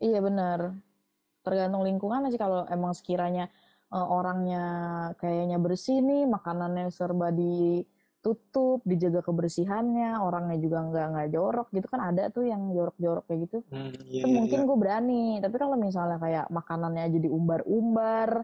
Iya 0.00 0.24
benar. 0.24 0.72
Tergantung 1.44 1.84
lingkungan 1.84 2.24
sih 2.32 2.40
kalau 2.40 2.64
emang 2.72 2.96
sekiranya 2.96 3.52
eh, 3.92 4.06
orangnya 4.08 4.64
kayaknya 5.20 5.60
bersih 5.60 6.00
nih, 6.00 6.24
makanannya 6.24 6.88
serba 6.88 7.28
ditutup, 8.26 8.82
dijaga 8.82 9.22
kebersihannya, 9.22 10.18
orangnya 10.18 10.58
juga 10.58 10.82
nggak 10.82 11.06
nggak 11.14 11.28
jorok 11.30 11.68
gitu 11.70 11.86
kan 11.86 12.10
ada 12.10 12.26
tuh 12.34 12.42
yang 12.50 12.74
jorok-jorok 12.74 13.22
kayak 13.30 13.40
gitu. 13.46 13.58
Hmm, 13.70 13.94
iya, 14.10 14.22
Itu 14.22 14.26
iya, 14.26 14.34
mungkin 14.34 14.58
iya. 14.58 14.66
gue 14.66 14.76
berani. 14.82 15.24
Tapi 15.38 15.56
kalau 15.62 15.76
misalnya 15.78 16.18
kayak 16.18 16.50
makanannya 16.50 17.02
aja 17.06 17.18
diumbar-umbar 17.22 18.42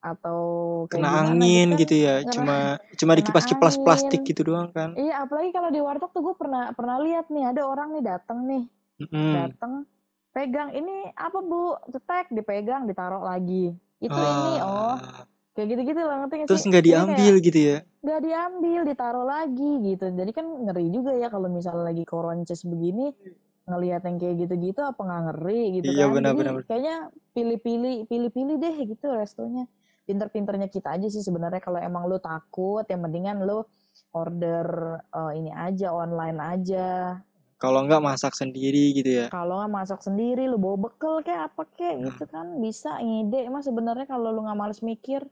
atau 0.00 0.40
kayak 0.88 1.00
Kena 1.04 1.08
gimana 1.12 1.28
angin 1.36 1.68
kan, 1.68 1.80
gitu 1.84 1.94
ya. 2.00 2.14
Cuma 2.32 2.56
cuma 2.80 3.12
kena 3.12 3.18
dikipas-kipas 3.20 3.74
plastik 3.84 4.20
gitu 4.24 4.40
doang 4.40 4.72
kan. 4.72 4.96
Iya, 4.96 5.28
apalagi 5.28 5.52
kalau 5.52 5.68
di 5.68 5.80
warteg 5.84 6.10
tuh 6.16 6.22
gue 6.24 6.34
pernah 6.40 6.72
pernah 6.72 6.96
lihat 7.04 7.28
nih 7.28 7.44
ada 7.52 7.62
orang 7.68 7.92
nih 7.92 8.04
datang 8.08 8.48
nih 8.48 8.64
Mm-mm. 9.04 9.32
datang 9.36 9.72
pegang 10.32 10.70
ini 10.74 11.12
apa 11.14 11.38
bu 11.42 11.78
cetek 11.92 12.30
dipegang 12.30 12.86
ditaruh 12.90 13.22
lagi 13.22 13.74
itu 14.02 14.18
ini 14.18 14.52
oh 14.62 14.98
Ah, 14.98 15.26
kayak 15.54 15.68
gitu-gitu 15.70 16.00
lah 16.00 16.16
ngerti 16.20 16.34
gak 16.36 16.48
terus 16.50 16.64
nggak 16.64 16.84
diambil 16.84 17.14
kayak 17.32 17.46
gitu 17.46 17.58
ya. 17.60 17.78
nggak 18.00 18.20
diambil 18.20 18.80
ditaruh 18.84 19.24
lagi 19.24 19.70
gitu 19.84 20.06
jadi 20.10 20.30
kan 20.30 20.46
ngeri 20.66 20.86
juga 20.90 21.10
ya 21.14 21.28
kalau 21.28 21.48
misalnya 21.48 21.84
lagi 21.86 22.04
koronces 22.04 22.62
begini 22.62 23.14
ngelihat 23.64 24.02
yang 24.02 24.16
kayak 24.18 24.36
gitu-gitu 24.40 24.80
apa 24.82 25.00
nggak 25.00 25.22
ngeri 25.24 25.62
gitu 25.74 25.88
Iya, 25.88 26.04
kan 26.04 26.12
benar, 26.12 26.30
jadi 26.30 26.36
benar, 26.36 26.52
benar. 26.52 26.66
kayaknya 26.66 26.96
pilih-pilih 27.32 27.94
pilih-pilih 28.04 28.56
deh 28.58 28.76
gitu 28.84 29.06
restonya 29.08 29.64
pinter-pinternya 30.04 30.68
kita 30.68 30.92
aja 30.92 31.08
sih 31.08 31.22
sebenarnya 31.22 31.58
kalau 31.58 31.80
emang 31.80 32.04
lu 32.04 32.18
takut 32.18 32.84
yang 32.84 33.00
mendingan 33.00 33.40
lu 33.40 33.64
order 34.12 34.66
eh, 35.00 35.32
ini 35.34 35.50
aja 35.50 35.90
online 35.90 36.38
aja 36.38 36.88
Kalau 37.54 37.80
nggak 37.80 38.02
masak 38.02 38.34
sendiri 38.34 38.92
gitu 38.92 39.10
ya. 39.14 39.26
kalau 39.30 39.56
nggak 39.56 39.72
masak 39.72 40.00
sendiri 40.02 40.44
lu 40.44 40.58
bawa 40.58 40.76
bekal 40.84 41.22
kayak 41.22 41.48
apa 41.48 41.62
kayak 41.72 41.96
Nah. 41.96 42.04
gitu 42.10 42.24
kan 42.26 42.46
bisa 42.58 42.98
ngide 42.98 43.48
mah 43.48 43.62
sebenarnya 43.62 44.04
kalau 44.04 44.28
lu 44.28 44.44
nggak 44.44 44.58
males 44.58 44.82
mikir 44.82 45.24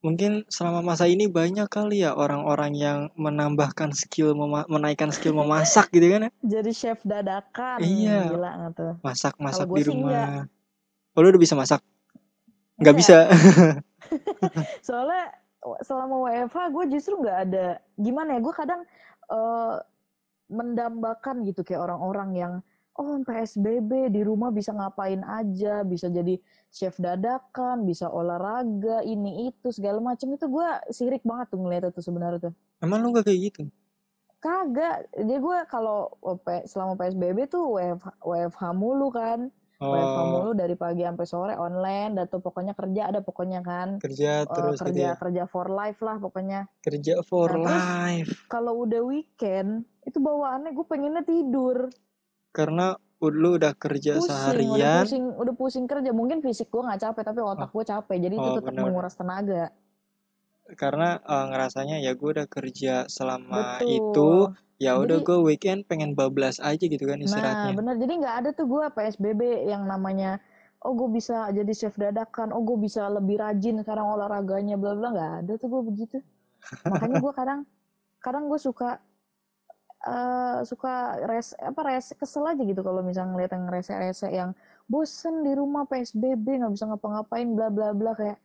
Mungkin 0.00 0.48
selama 0.48 0.80
masa 0.80 1.04
ini 1.04 1.28
banyak 1.28 1.68
kali 1.68 2.00
ya 2.00 2.16
orang-orang 2.16 2.72
yang 2.72 2.98
menambahkan 3.20 3.92
skill 3.92 4.32
mema- 4.32 4.64
menaikkan 4.64 5.12
skill 5.12 5.36
memasak 5.36 5.92
gitu 5.92 6.08
kan 6.08 6.20
ya. 6.26 6.30
jadi 6.56 6.70
chef 6.72 6.98
dadakan 7.04 7.84
Iya. 7.84 8.32
gila 8.32 8.52
tuh 8.72 8.92
Masak-masak 9.04 9.68
Kalau 9.68 9.76
di 9.76 9.82
rumah. 9.84 10.48
Oh, 11.12 11.20
lu 11.20 11.28
udah 11.28 11.42
bisa 11.42 11.52
masak? 11.52 11.84
Nggak 12.80 12.94
Enggak. 12.96 12.96
bisa. 12.96 13.16
soalnya 14.86 15.36
selama 15.84 16.16
WFH 16.32 16.72
gue 16.72 16.84
justru 16.96 17.20
nggak 17.20 17.38
ada 17.52 17.66
gimana 18.00 18.36
ya 18.36 18.40
gue 18.40 18.54
kadang 18.56 18.80
eh, 19.28 19.76
mendambakan 20.48 21.44
gitu 21.44 21.60
kayak 21.60 21.84
orang-orang 21.84 22.30
yang 22.34 22.52
oh 23.00 23.16
PSBB 23.24 24.12
di 24.12 24.20
rumah 24.20 24.52
bisa 24.52 24.76
ngapain 24.76 25.24
aja, 25.24 25.80
bisa 25.82 26.12
jadi 26.12 26.36
chef 26.68 27.00
dadakan, 27.00 27.88
bisa 27.88 28.12
olahraga, 28.12 29.00
ini 29.02 29.48
itu 29.48 29.72
segala 29.72 30.04
macam 30.04 30.28
itu 30.36 30.44
gue 30.44 30.68
sirik 30.92 31.24
banget 31.24 31.48
tuh 31.48 31.58
ngeliat 31.64 31.88
itu 31.88 32.04
sebenarnya 32.04 32.52
tuh. 32.52 32.54
Emang 32.84 33.00
lu 33.00 33.16
gak 33.16 33.24
kayak 33.24 33.40
gitu? 33.50 33.62
Kagak, 34.40 35.08
jadi 35.16 35.36
gue 35.36 35.58
kalau 35.68 36.12
selama 36.64 36.96
PSBB 36.96 37.48
tuh 37.48 37.76
WFH, 37.76 38.08
WFH 38.24 38.62
mulu 38.72 39.08
kan. 39.12 39.48
WFH 39.80 40.20
Oh, 40.20 40.28
mulu 40.28 40.50
dari 40.52 40.76
pagi 40.76 41.08
sampai 41.08 41.24
sore 41.24 41.54
online, 41.56 42.12
dan 42.12 42.28
tuh 42.28 42.44
pokoknya 42.44 42.76
kerja 42.76 43.08
ada 43.08 43.24
pokoknya 43.24 43.64
kan. 43.64 43.96
kerja 43.96 44.44
Eh, 44.44 44.52
terus 44.52 44.76
gitu 44.76 44.84
kerja 44.92 45.06
ya. 45.08 45.12
kerja 45.16 45.42
for 45.48 45.72
life 45.72 46.00
lah 46.04 46.20
pokoknya. 46.20 46.68
Kerja 46.84 47.24
for 47.24 47.48
Nah, 47.56 48.04
life. 48.12 48.44
kalau 48.52 48.84
udah 48.84 49.00
weekend 49.00 49.88
itu 50.04 50.20
bawaannya 50.20 50.76
gue 50.76 50.84
pengennya 50.84 51.24
tidur. 51.24 51.88
Karena 52.56 52.86
lu 53.20 53.50
udah 53.60 53.72
kerja 53.76 54.12
pusing 54.16 54.68
udah 54.76 54.88
seharian. 54.88 55.02
pusing 55.02 55.24
udah 55.42 55.54
pusing 55.60 55.84
kerja 55.90 56.10
mungkin 56.20 56.38
fisik 56.46 56.68
gue 56.72 56.82
nggak 56.86 57.00
capek 57.04 57.22
tapi 57.28 57.40
otak 57.52 57.68
gue 57.74 57.84
capek 57.92 58.16
jadi 58.24 58.34
itu 58.40 58.42
Oh, 58.42 58.54
tetap 58.58 58.74
bener-bener. 58.74 58.84
menguras 58.86 59.14
tenaga 59.20 59.62
Karena 60.80 61.08
eh, 61.34 61.44
ngerasanya 61.50 61.96
ya 62.06 62.12
gue 62.20 62.28
udah 62.34 62.48
kerja 62.56 62.94
selama 63.16 63.62
itu. 63.98 64.30
betul 64.48 64.56
Ya 64.84 64.92
udah 65.02 65.18
gue 65.26 65.38
weekend 65.48 65.80
pengen 65.90 66.10
bablas 66.18 66.56
aja 66.70 66.84
gitu 66.92 67.04
kan 67.10 67.18
nah 67.20 67.28
istirahatnya. 67.28 67.72
bener 67.76 67.94
jadi 68.00 68.12
nggak 68.20 68.34
ada 68.40 68.50
tuh 68.58 68.66
gue 68.72 68.84
psbb 68.96 69.40
yang 69.68 69.84
namanya 69.84 70.40
oh 70.80 70.92
gue 70.96 71.08
bisa 71.18 71.36
jadi 71.52 71.72
chef 71.76 71.94
dadakan 72.00 72.48
oh 72.56 72.62
gue 72.64 72.78
bisa 72.86 73.02
lebih 73.16 73.36
rajin 73.44 73.76
sekarang 73.84 74.06
olahraganya 74.08 74.74
bla 74.80 74.96
bla 74.96 75.08
nggak 75.12 75.32
ada 75.44 75.52
tuh 75.60 75.68
gue 75.68 75.82
begitu 75.90 76.16
makanya 76.90 77.16
gue 77.24 77.32
kadang 77.40 77.60
kadang 78.24 78.44
gue 78.50 78.60
suka 78.60 79.00
eh 80.00 80.58
suka 80.64 81.20
res 81.28 81.52
apa 81.60 81.80
res 81.84 82.16
kesel 82.16 82.48
aja 82.48 82.62
gitu 82.64 82.80
kalau 82.80 83.04
misalnya 83.04 83.36
ngeliat 83.36 83.52
yang 83.52 83.66
rese-rese 83.68 84.28
yang 84.32 84.50
bosen 84.88 85.44
di 85.44 85.52
rumah 85.52 85.84
psbb 85.84 86.44
nggak 86.56 86.72
bisa 86.72 86.88
ngapa-ngapain 86.88 87.52
bla 87.52 87.68
bla 87.68 87.92
bla 87.92 88.16
kayak 88.16 88.40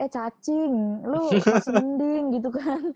eh 0.00 0.08
cacing 0.08 1.04
lu 1.04 1.20
masih 1.32 1.72
mending 1.80 2.24
gitu 2.40 2.48
kan. 2.52 2.92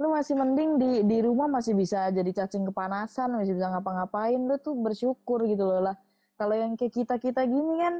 Lu 0.00 0.06
masih 0.16 0.34
mending 0.38 0.70
di 0.80 0.90
di 1.06 1.18
rumah 1.20 1.46
masih 1.46 1.76
bisa 1.76 2.08
jadi 2.10 2.30
cacing 2.32 2.66
kepanasan 2.72 3.36
masih 3.36 3.54
bisa 3.54 3.68
ngapa-ngapain 3.70 4.40
lu 4.40 4.56
tuh 4.58 4.74
bersyukur 4.78 5.44
gitu 5.46 5.66
loh 5.66 5.92
lah. 5.92 5.96
Kalau 6.40 6.56
yang 6.56 6.74
kayak 6.74 6.94
kita 6.96 7.14
kita 7.20 7.44
gini 7.44 7.74
kan 7.82 7.94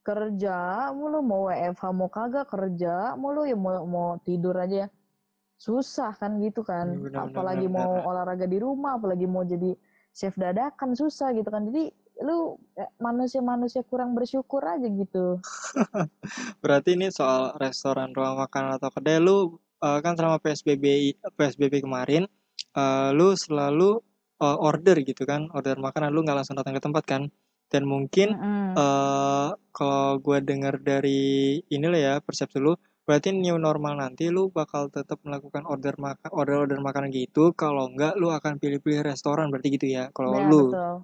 kerja 0.00 0.88
mulu 0.96 1.20
mau 1.20 1.52
WFH 1.52 1.84
mau 1.92 2.08
kagak 2.08 2.48
kerja 2.48 3.12
mulu 3.20 3.44
ya 3.44 3.56
mau 3.58 3.84
mau 3.84 4.16
tidur 4.24 4.56
aja 4.56 4.88
susah 5.60 6.16
kan 6.16 6.40
gitu 6.40 6.64
kan 6.64 6.88
Iya, 6.88 7.04
benar, 7.04 7.28
apalagi 7.28 7.66
benar, 7.68 7.84
mau 7.84 7.92
olahraga 8.08 8.48
di 8.48 8.56
rumah 8.56 8.96
apalagi 8.96 9.28
mau 9.28 9.44
jadi 9.44 9.76
chef 10.10 10.32
dadakan 10.40 10.96
susah 10.96 11.36
gitu 11.36 11.52
kan 11.52 11.68
jadi 11.68 11.92
lu 12.20 12.56
eh, 12.76 12.88
manusia-manusia 13.00 13.84
kurang 13.84 14.16
bersyukur 14.16 14.64
aja 14.64 14.88
gitu 14.88 15.40
Berarti 16.64 16.96
ini 16.96 17.08
soal 17.12 17.56
restoran, 17.56 18.12
ruang 18.12 18.40
makan 18.40 18.76
atau 18.76 18.88
kedai 18.92 19.20
lu 19.20 19.60
eh, 19.80 19.98
kan 20.00 20.16
selama 20.16 20.40
PSBB 20.40 21.16
PSBB 21.36 21.84
kemarin 21.84 22.24
eh, 22.76 23.10
lu 23.12 23.36
selalu 23.36 24.00
eh, 24.40 24.56
order 24.60 24.96
gitu 25.04 25.24
kan, 25.28 25.48
order 25.52 25.76
makanan 25.76 26.12
lu 26.12 26.24
nggak 26.24 26.40
langsung 26.44 26.56
datang 26.56 26.76
ke 26.76 26.82
tempat 26.82 27.04
kan. 27.04 27.22
Dan 27.70 27.86
mungkin 27.86 28.34
Mm-mm. 28.34 28.74
eh 28.74 29.48
kalau 29.70 30.18
gue 30.18 30.38
dengar 30.42 30.74
dari 30.82 31.62
inilah 31.70 32.00
ya 32.02 32.14
persepsi 32.18 32.58
lu, 32.58 32.74
berarti 33.10 33.34
new 33.34 33.58
normal 33.58 33.98
nanti 33.98 34.30
lu 34.30 34.54
bakal 34.54 34.86
tetap 34.86 35.18
melakukan 35.26 35.66
order 35.66 35.98
makan 35.98 36.30
order 36.30 36.56
order 36.62 36.78
makanan 36.78 37.10
gitu. 37.10 37.50
Kalau 37.58 37.90
enggak 37.90 38.14
lu 38.14 38.30
akan 38.30 38.62
pilih-pilih 38.62 39.02
restoran 39.02 39.50
berarti 39.50 39.68
gitu 39.74 39.86
ya. 39.90 40.14
Kalau 40.14 40.38
Ya, 40.38 40.46
lu, 40.46 40.62
betul. 40.70 40.94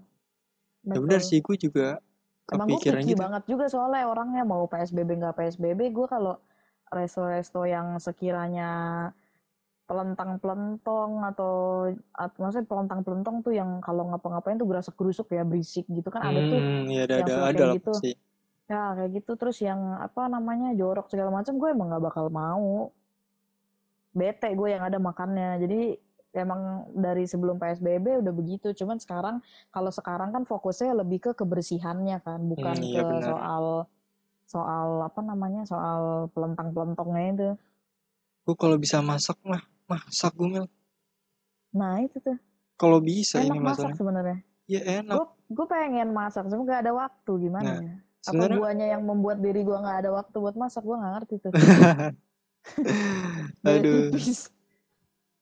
ya 0.86 0.98
benar 1.02 1.20
sih 1.26 1.42
gue 1.42 1.56
juga 1.58 1.98
Emang 2.46 2.70
gue 2.70 2.78
kepikiran 2.78 3.02
gitu. 3.02 3.18
banget 3.18 3.42
juga 3.50 3.64
soalnya 3.66 4.06
orangnya 4.06 4.46
mau 4.46 4.62
PSBB 4.70 5.18
nggak 5.18 5.34
PSBB 5.34 5.80
gue 5.90 6.06
kalau 6.06 6.38
resto-resto 6.94 7.66
yang 7.66 7.98
sekiranya 7.98 8.70
pelentang-pelentong 9.86 11.10
atau, 11.30 11.54
atau 12.14 12.38
maksudnya 12.42 12.66
pelentang-pelentong 12.66 13.36
tuh 13.46 13.54
yang 13.54 13.78
kalau 13.78 14.10
ngapa-ngapain 14.10 14.58
tuh 14.58 14.66
gerasak 14.66 14.94
gerusuk 14.98 15.30
ya 15.30 15.42
berisik 15.46 15.86
gitu 15.90 16.06
kan 16.10 16.22
ada 16.26 16.38
tuh 16.42 16.58
Hmm, 16.62 16.90
ya 16.90 17.06
ada 17.06 17.14
yang 17.18 17.26
ada 17.26 17.34
ada 17.50 17.64
gitu. 17.78 17.90
pasti. 17.94 18.10
Ya 18.66 18.94
kayak 18.94 19.10
gitu. 19.16 19.32
Terus 19.34 19.58
yang 19.60 19.78
apa 19.96 20.26
namanya 20.26 20.74
jorok 20.74 21.06
segala 21.06 21.30
macam 21.30 21.56
gue 21.56 21.68
emang 21.70 21.88
nggak 21.90 22.04
bakal 22.04 22.26
mau. 22.28 22.90
Bete 24.10 24.48
gue 24.52 24.68
yang 24.72 24.82
ada 24.82 24.96
makannya. 24.96 25.60
Jadi 25.60 25.80
emang 26.36 26.60
dari 26.92 27.24
sebelum 27.24 27.56
PSBB 27.56 28.20
udah 28.20 28.32
begitu. 28.32 28.72
Cuman 28.72 28.96
sekarang 28.96 29.40
kalau 29.68 29.88
sekarang 29.88 30.32
kan 30.32 30.42
fokusnya 30.44 30.92
lebih 30.96 31.20
ke 31.20 31.30
kebersihannya 31.32 32.20
kan 32.20 32.40
bukan 32.44 32.76
Hmm, 32.76 32.84
iya 32.84 33.00
ke 33.00 33.06
benar. 33.06 33.24
soal 33.24 33.64
soal 34.46 34.88
apa 35.02 35.20
namanya 35.20 35.64
soal 35.64 36.28
pelentang-pelentongnya 36.32 37.24
itu. 37.32 37.48
Gue 38.42 38.54
kalau 38.54 38.76
bisa 38.76 39.00
masak 39.00 39.36
mah 39.42 39.62
masak 39.86 40.32
gue 40.34 40.48
Mel. 40.48 40.66
nah 41.70 42.00
itu 42.00 42.16
tuh. 42.18 42.38
Kalau 42.76 43.00
bisa 43.00 43.40
enak 43.40 43.52
ini 43.52 43.60
masak 43.60 43.92
sebenarnya. 43.96 44.38
Ya 44.66 44.80
enak. 45.00 45.12
gue 45.14 45.26
gue 45.52 45.66
pengen 45.66 46.08
masak 46.10 46.48
cuma 46.48 46.62
gak 46.64 46.82
ada 46.82 46.92
waktu 46.92 47.32
gimana 47.38 47.62
Nah, 47.62 47.80
ya 47.84 47.94
apa 48.26 48.34
sebenarnya 48.34 48.58
guanya 48.58 48.86
yang 48.90 49.02
membuat 49.02 49.38
diri 49.38 49.62
gue 49.62 49.76
nggak 49.76 49.98
ada 50.02 50.10
waktu 50.12 50.36
buat 50.36 50.54
masak? 50.54 50.82
Gue 50.82 50.96
nggak 50.96 51.12
ngerti 51.14 51.34
tuh. 51.38 51.52
Aduh. 53.64 54.10
tipis. 54.10 54.50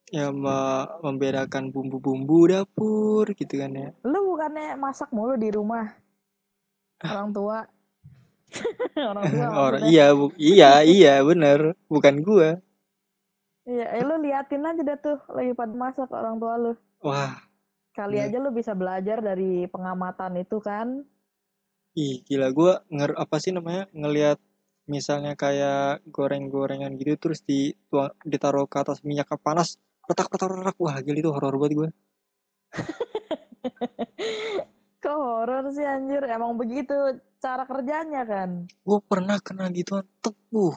Ya 0.09 0.30
me- 0.30 0.87
membedakan 1.01 1.72
bumbu-bumbu 1.72 2.47
dapur 2.47 3.26
gitu 3.32 3.57
kan 3.57 3.72
ya. 3.72 3.91
lu 4.05 4.20
bukannya 4.28 4.76
masak 4.76 5.11
mulu 5.11 5.35
di 5.35 5.49
rumah? 5.49 5.91
Orang 7.03 7.32
tua. 7.32 7.66
Orang 9.11 9.24
tua 9.26 9.49
Orang 9.51 9.82
maksudnya. 9.82 9.91
iya 9.91 10.07
bu, 10.12 10.26
iya 10.37 10.70
iya 10.82 11.14
bener. 11.20 11.74
Bukan 11.89 12.20
gua. 12.20 12.61
iya 13.64 13.91
eh, 13.91 14.05
lu 14.05 14.20
liatin 14.20 14.61
aja 14.62 14.82
dah 14.85 14.99
tuh 14.99 15.18
lagi 15.26 15.51
pada 15.53 15.72
masak 15.72 16.12
orang 16.12 16.37
tua 16.37 16.55
lu. 16.55 16.72
Wah, 17.01 17.32
kali 17.91 18.20
Hmm. 18.20 18.26
aja 18.28 18.37
lu 18.39 18.53
bisa 18.53 18.72
belajar 18.72 19.18
dari 19.18 19.64
pengamatan 19.66 20.37
itu 20.37 20.61
kan 20.61 21.01
ih 21.95 22.26
gila 22.26 22.51
gua 22.51 22.82
nger 22.90 23.14
apa 23.14 23.36
sih 23.38 23.55
namanya 23.55 23.86
ngelihat 23.95 24.38
misalnya 24.84 25.38
kayak 25.38 26.05
goreng-gorengan 26.11 26.99
gitu 27.01 27.16
terus 27.16 27.40
di 27.47 27.72
ditaruh 28.26 28.68
ke 28.68 28.76
atas 28.82 29.01
minyak 29.07 29.30
panas 29.40 29.80
petak 30.05 30.28
petak 30.28 30.53
petak 30.53 30.76
wah 30.76 30.97
gila 31.01 31.18
itu 31.18 31.30
horor 31.32 31.57
banget 31.57 31.72
gua. 31.78 31.88
kok 35.03 35.16
horor 35.16 35.64
sih 35.72 35.86
anjir 35.86 36.20
emang 36.28 36.59
begitu 36.59 36.92
cara 37.40 37.64
kerjanya 37.64 38.26
kan 38.26 38.66
Gua 38.82 39.01
pernah 39.01 39.38
kena 39.40 39.70
gituan 39.72 40.05
tepuh 40.20 40.74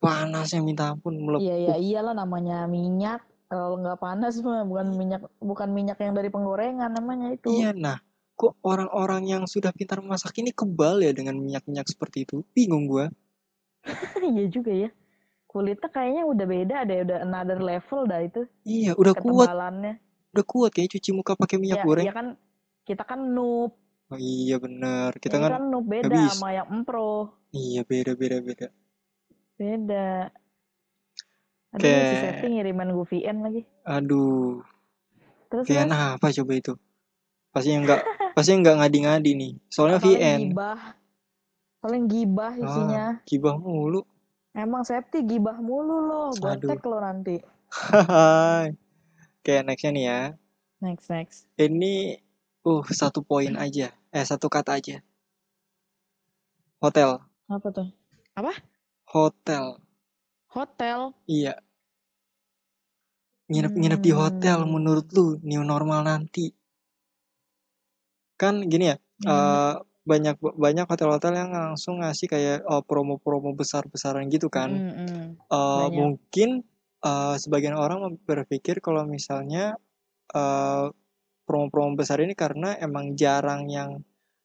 panasnya 0.00 0.64
minta 0.64 0.92
ampun 0.92 1.16
iya 1.40 1.56
iya 1.56 1.76
melepuh. 1.76 1.80
iyalah 1.80 2.14
namanya 2.16 2.68
minyak 2.68 3.20
kalau 3.50 3.82
nggak 3.82 3.98
panas 3.98 4.38
mah 4.46 4.62
bukan 4.62 4.94
minyak 4.94 5.22
bukan 5.42 5.68
minyak 5.74 5.98
yang 5.98 6.14
dari 6.14 6.30
penggorengan 6.30 6.94
namanya 6.94 7.34
itu 7.34 7.50
Iya, 7.50 7.74
nah, 7.74 7.98
kok 8.40 8.56
orang-orang 8.64 9.28
yang 9.28 9.42
sudah 9.44 9.68
pintar 9.68 10.00
memasak 10.00 10.32
ini 10.40 10.48
kebal 10.56 11.04
ya 11.04 11.12
dengan 11.12 11.36
minyak-minyak 11.36 11.84
seperti 11.92 12.24
itu? 12.24 12.40
Bingung 12.56 12.88
gua. 12.88 13.12
iya 14.32 14.48
juga 14.48 14.72
ya. 14.72 14.88
Kulitnya 15.44 15.92
kayaknya 15.92 16.22
udah 16.24 16.46
beda 16.48 16.76
deh 16.88 16.98
udah 17.04 17.18
another 17.20 17.60
level 17.60 18.00
dah 18.08 18.24
itu. 18.24 18.48
Iya, 18.64 18.96
udah 18.96 19.12
kuat, 19.12 19.50
udah 20.32 20.44
kuat 20.46 20.70
kayak 20.72 20.96
cuci 20.96 21.10
muka 21.12 21.36
pakai 21.36 21.60
minyak 21.60 21.82
ya 21.82 21.84
goreng. 21.84 22.06
ya 22.08 22.14
kan 22.16 22.26
kita 22.88 23.04
kan 23.04 23.20
noob. 23.20 23.76
Oh 24.10 24.18
iya 24.18 24.56
bener, 24.56 25.14
kita 25.20 25.36
ini 25.36 25.44
kan 25.44 25.50
kan 25.60 25.64
noob 25.68 25.84
beda 25.84 26.16
sama 26.32 26.48
yang 26.56 26.68
empro. 26.70 27.34
Iya 27.52 27.84
beda 27.84 28.16
beda 28.16 28.36
beda. 28.40 28.66
beda. 29.60 30.32
Aduh 31.76 31.82
si 31.82 32.14
Kayak, 32.16 32.22
Septi 32.24 32.46
ngiriman 32.50 32.88
gue 32.94 33.06
VN 33.06 33.36
lagi. 33.44 33.62
Aduh, 33.86 34.62
terus 35.50 35.66
terus 35.66 35.92
apa 35.92 36.26
coba 36.30 36.52
itu? 36.56 36.72
Pasti 37.50 37.74
nggak, 37.74 38.00
pasti 38.40 38.56
nggak 38.56 38.76
ngadi-ngadi 38.80 39.30
nih. 39.36 39.52
Soalnya 39.68 40.00
paling 40.00 40.16
VN. 40.16 40.40
gibah 40.48 40.80
paling 41.80 42.04
gibah 42.08 42.52
Ah, 42.56 42.64
isinya 42.64 43.04
gibah 43.28 43.56
mulu. 43.60 44.00
emang 44.56 44.82
Septi 44.88 45.20
gibah 45.28 45.60
mulu 45.60 45.96
loh 46.08 46.28
gue 46.32 46.52
tag 46.64 46.80
lo 46.88 46.98
nanti 47.04 47.36
Hai. 47.70 48.74
Kayak 49.44 49.62
nextnya 49.68 49.90
nih 49.92 50.04
ya. 50.08 50.20
next 50.80 51.06
next 51.12 51.38
Ini, 51.60 52.18
uh 52.64 52.84
satu 52.88 53.20
poin 53.20 53.52
aja, 53.60 53.92
eh 54.10 54.24
satu 54.24 54.48
kata 54.48 54.80
aja. 54.80 54.96
Hotel, 56.80 57.20
apa 57.52 57.68
tuh 57.70 57.88
hotel. 59.12 59.64
hotel 60.52 61.12
Iya, 61.28 61.60
nginep-nginep 63.50 64.00
di 64.00 64.12
hotel 64.14 64.58
hmm 64.62 64.70
menurut 64.74 65.06
lu 65.16 65.26
new 65.42 65.62
normal 65.66 66.00
nanti. 66.06 66.59
Kan 68.40 68.54
gini 68.72 68.84
ya, 68.92 68.96
nginep 68.96 69.28
eh 69.28 69.74
banyak 70.00 70.36
banyak 70.40 70.86
hotel-hotel 70.88 71.32
yang 71.36 71.50
langsung 71.52 72.00
ngasih 72.00 72.26
kayak 72.32 72.58
eh, 72.64 72.82
promo-promo 72.88 73.52
besar-besaran 73.52 74.26
gitu 74.32 74.48
kan. 74.48 74.72
Mm, 74.72 74.92
mm, 75.04 75.24
Eh 75.52 75.86
banyak 75.86 75.92
mungkin 75.92 76.48
eh, 77.04 77.36
sebagian 77.36 77.76
orang 77.76 78.16
berpikir 78.24 78.80
kalau 78.80 79.04
misalnya 79.04 79.76
eh, 80.32 80.86
promo-promo 81.44 81.98
besar 81.98 82.22
ini 82.24 82.32
karena 82.32 82.78
emang 82.78 83.18
jarang 83.18 83.66
yang 83.68 84.00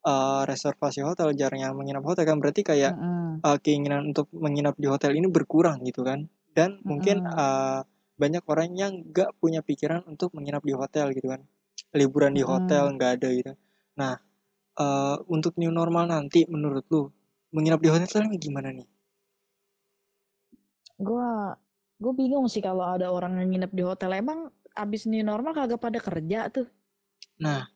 uh, 0.05 0.41
reservasi 0.45 1.01
hotel, 1.01 1.33
jarang 1.33 1.61
yang 1.65 1.73
menginap 1.77 2.05
hotel 2.05 2.25
kan 2.29 2.37
berarti 2.41 2.61
kayak 2.61 2.93
Mm-mm. 2.93 3.41
uh, 3.41 3.57
keinginan 3.61 4.13
untuk 4.13 4.29
menginap 4.33 4.77
di 4.77 4.89
hotel 4.89 5.17
ini 5.17 5.29
berkurang 5.29 5.81
gitu 5.83 6.05
kan. 6.05 6.29
Dan 6.55 6.79
mungkin 6.85 7.25
Mm-mm. 7.25 7.35
uh, 7.35 7.81
banyak 8.15 8.41
orang 8.47 8.69
yang 8.73 8.93
nggak 9.11 9.35
punya 9.41 9.59
pikiran 9.59 10.05
untuk 10.07 10.31
menginap 10.37 10.63
di 10.63 10.71
hotel 10.71 11.11
gitu 11.11 11.29
kan. 11.29 11.43
Liburan 11.91 12.31
di 12.37 12.45
hotel 12.45 12.95
nggak 12.95 13.11
ada 13.19 13.27
gitu. 13.33 13.51
Nah, 13.95 14.19
uh, 14.79 15.15
untuk 15.31 15.55
new 15.55 15.71
normal 15.71 16.11
nanti 16.11 16.43
menurut 16.47 16.83
lu 16.91 17.11
menginap 17.55 17.79
di 17.79 17.89
hotel 17.91 18.27
gimana 18.35 18.75
nih? 18.75 18.87
Gua 20.99 21.55
gue 21.95 22.11
bingung 22.11 22.51
sih 22.51 22.59
kalau 22.59 22.83
ada 22.83 23.07
orang 23.07 23.39
yang 23.39 23.55
nginep 23.55 23.71
di 23.71 23.83
hotel. 23.83 24.11
Emang 24.11 24.51
abis 24.75 25.07
new 25.07 25.23
normal 25.23 25.55
kagak 25.55 25.79
pada 25.79 25.99
kerja 26.03 26.51
tuh? 26.51 26.67
Nah, 27.39 27.67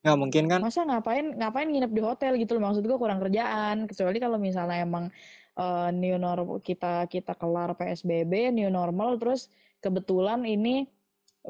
nggak 0.00 0.16
mungkin 0.16 0.44
kan? 0.48 0.60
Masa 0.64 0.88
ngapain 0.88 1.36
ngapain 1.36 1.68
nginep 1.68 1.92
di 1.92 2.00
hotel 2.00 2.32
gitu 2.40 2.56
loh 2.56 2.72
maksud 2.72 2.84
gue 2.84 2.96
kurang 2.96 3.20
kerjaan. 3.20 3.84
Kecuali 3.84 4.16
kalau 4.16 4.40
misalnya 4.40 4.80
emang 4.80 5.12
uh, 5.60 5.92
new 5.92 6.16
normal 6.16 6.60
kita 6.64 7.04
kita 7.08 7.36
kelar 7.36 7.76
PSBB 7.76 8.52
new 8.52 8.72
normal 8.72 9.20
terus 9.20 9.52
kebetulan 9.84 10.44
ini 10.48 10.88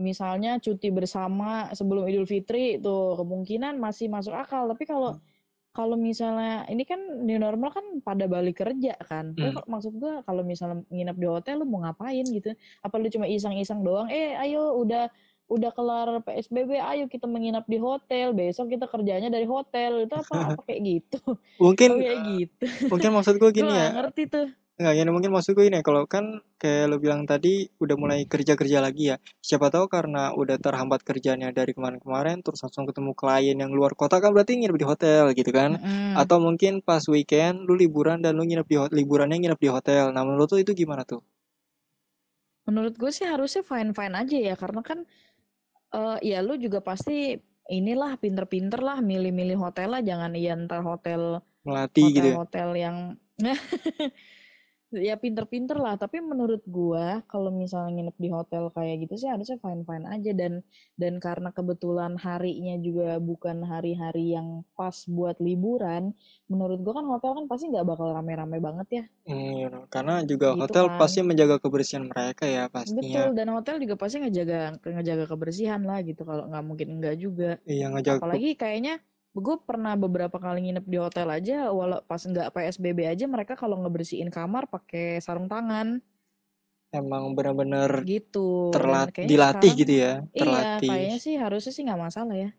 misalnya 0.01 0.61
cuti 0.61 0.89
bersama 0.93 1.71
sebelum 1.73 2.09
Idul 2.09 2.29
Fitri 2.29 2.79
tuh 2.81 3.17
kemungkinan 3.21 3.81
masih 3.81 4.09
masuk 4.13 4.33
akal. 4.37 4.69
Tapi 4.71 4.85
kalau 4.85 5.21
kalau 5.77 5.93
misalnya 5.93 6.65
ini 6.73 6.89
kan 6.89 6.99
new 7.29 7.37
normal 7.37 7.69
kan 7.69 7.85
pada 8.01 8.25
balik 8.25 8.65
kerja 8.65 8.97
kan. 9.05 9.37
Hmm. 9.37 9.61
maksud 9.69 9.93
gua 10.01 10.25
kalau 10.25 10.41
misalnya 10.41 10.81
nginep 10.89 11.17
di 11.21 11.27
hotel 11.29 11.61
lu 11.61 11.69
mau 11.69 11.85
ngapain 11.85 12.25
gitu? 12.25 12.57
Apa 12.81 12.97
lu 12.97 13.13
cuma 13.13 13.29
iseng-iseng 13.29 13.85
doang? 13.85 14.09
Eh, 14.09 14.33
ayo 14.41 14.73
udah 14.81 15.13
udah 15.47 15.71
kelar 15.71 16.09
PSBB, 16.27 16.81
ayo 16.81 17.05
kita 17.07 17.29
menginap 17.31 17.69
di 17.71 17.79
hotel. 17.79 18.35
Besok 18.35 18.73
kita 18.73 18.91
kerjanya 18.91 19.31
dari 19.31 19.45
hotel. 19.47 20.09
Itu 20.09 20.17
apa 20.17 20.33
apa 20.57 20.61
kayak 20.65 20.81
gitu? 20.83 21.21
Mungkin 21.61 21.91
kayak 22.01 22.19
gitu? 22.35 22.65
mungkin 22.89 23.11
maksud 23.15 23.35
gue 23.37 23.51
Gue 23.53 23.57
gini 23.63 23.73
ya. 23.73 23.95
ngerti 23.95 24.23
tuh. 24.33 24.49
Nggak, 24.77 24.93
gini 24.93 25.09
mungkin 25.09 25.33
maksud 25.33 25.57
gue 25.57 25.72
ini 25.72 25.81
kalau 25.81 26.05
kan 26.05 26.45
kayak 26.61 26.93
lo 26.93 27.01
bilang 27.01 27.24
tadi 27.24 27.64
udah 27.81 27.97
mulai 27.97 28.29
kerja-kerja 28.29 28.85
lagi 28.85 29.09
ya. 29.09 29.16
Siapa 29.41 29.72
tahu 29.72 29.89
karena 29.89 30.37
udah 30.37 30.61
terhambat 30.61 31.01
kerjanya 31.01 31.49
dari 31.49 31.72
kemarin-kemarin 31.72 32.45
terus 32.45 32.61
langsung 32.61 32.85
ketemu 32.85 33.16
klien 33.16 33.57
yang 33.57 33.72
luar 33.72 33.97
kota 33.97 34.20
kan 34.20 34.37
berarti 34.37 34.61
nginep 34.61 34.77
di 34.77 34.85
hotel 34.85 35.33
gitu 35.33 35.49
kan. 35.49 35.81
Mm-mm. 35.81 36.20
Atau 36.20 36.45
mungkin 36.45 36.85
pas 36.85 37.01
weekend 37.09 37.64
lu 37.64 37.72
liburan 37.72 38.20
dan 38.20 38.37
lu 38.37 38.45
nginep 38.45 38.68
di 38.68 38.77
hotel, 38.77 38.95
liburannya 39.01 39.41
nginep 39.41 39.61
di 39.64 39.70
hotel. 39.72 40.12
Nah, 40.12 40.29
menurut 40.29 40.53
lu 40.53 40.61
itu 40.61 40.77
gimana 40.77 41.09
tuh? 41.09 41.24
Menurut 42.68 43.01
gue 43.01 43.09
sih 43.09 43.24
harusnya 43.24 43.64
fine-fine 43.64 44.12
aja 44.12 44.37
ya 44.37 44.55
karena 44.61 44.85
kan 44.85 45.09
eh 45.97 46.18
ya 46.20 46.45
lu 46.45 46.61
juga 46.61 46.85
pasti 46.85 47.33
inilah 47.72 48.20
pinter-pinter 48.20 48.85
lah 48.85 49.01
milih-milih 49.01 49.57
hotel 49.57 49.89
lah 49.97 50.03
jangan 50.05 50.37
iya 50.37 50.53
ntar 50.53 50.85
hotel 50.85 51.41
Melati 51.64 52.12
gitu 52.12 52.29
ya. 52.29 52.37
hotel-hotel 52.37 52.68
yang 52.77 52.97
ya 54.95 55.14
pinter-pinter 55.18 55.76
lah 55.82 55.95
tapi 55.99 56.22
menurut 56.22 56.62
gua 56.68 57.20
kalau 57.26 57.51
misalnya 57.51 57.91
nginep 57.97 58.16
di 58.24 58.28
hotel 58.30 58.64
kayak 58.70 58.95
gitu 59.07 59.14
sih 59.20 59.28
harusnya 59.32 59.59
fine-fine 59.59 60.07
aja 60.14 60.30
dan 60.41 60.53
dan 61.01 61.14
karena 61.18 61.51
kebetulan 61.51 62.14
harinya 62.16 62.74
juga 62.78 63.18
bukan 63.18 63.66
hari-hari 63.66 64.32
yang 64.39 64.62
pas 64.78 64.95
buat 65.11 65.37
liburan 65.43 66.14
menurut 66.51 66.78
gua 66.84 66.93
kan 67.03 67.07
hotel 67.12 67.30
kan 67.39 67.45
pasti 67.51 67.64
nggak 67.70 67.87
bakal 67.91 68.09
rame-rame 68.14 68.59
banget 68.62 68.89
ya 69.03 69.05
Hmm, 69.26 69.91
karena 69.91 70.22
juga 70.22 70.55
Gitu 70.55 70.61
hotel 70.62 70.84
kan. 70.87 70.99
pasti 71.03 71.18
menjaga 71.26 71.57
kebersihan 71.59 72.07
mereka 72.07 72.47
ya 72.47 72.70
pastinya. 72.70 73.26
betul 73.26 73.34
dan 73.34 73.49
hotel 73.51 73.74
juga 73.82 73.95
pasti 73.99 74.16
ngejaga 74.22 74.78
ngejaga 74.87 75.24
kebersihan 75.26 75.82
lah 75.82 75.99
gitu 76.07 76.22
kalau 76.22 76.47
nggak 76.47 76.64
mungkin 76.68 76.89
enggak 76.95 77.14
juga 77.18 77.59
Iya, 77.66 77.91
ngejaga 77.91 78.22
apalagi 78.22 78.55
kayaknya 78.55 79.03
gue 79.37 79.57
pernah 79.61 79.93
beberapa 79.95 80.37
kali 80.37 80.64
nginep 80.64 80.84
di 80.84 80.97
hotel 80.97 81.28
aja 81.28 81.68
walau 81.68 82.01
pas 82.03 82.18
nggak 82.18 82.49
PSBB 82.51 83.05
aja 83.05 83.24
mereka 83.28 83.53
kalau 83.53 83.76
ngebersihin 83.76 84.32
kamar 84.32 84.64
pakai 84.66 85.20
sarung 85.20 85.47
tangan 85.47 86.01
emang 86.89 87.37
benar-benar 87.37 88.01
gitu 88.03 88.72
terlat 88.72 89.12
Dan 89.12 89.14
kayaknya 89.14 89.30
dilatih 89.30 89.53
sekarang- 89.61 89.80
gitu 89.84 89.93
ya, 89.93 90.12
iya 90.26 90.41
terlatih. 90.41 90.89
kayaknya 90.89 91.18
sih 91.20 91.34
harusnya 91.37 91.72
sih 91.72 91.82
nggak 91.84 92.03
masalah 92.03 92.34
ya 92.34 92.51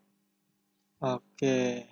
Oke. 0.98 1.86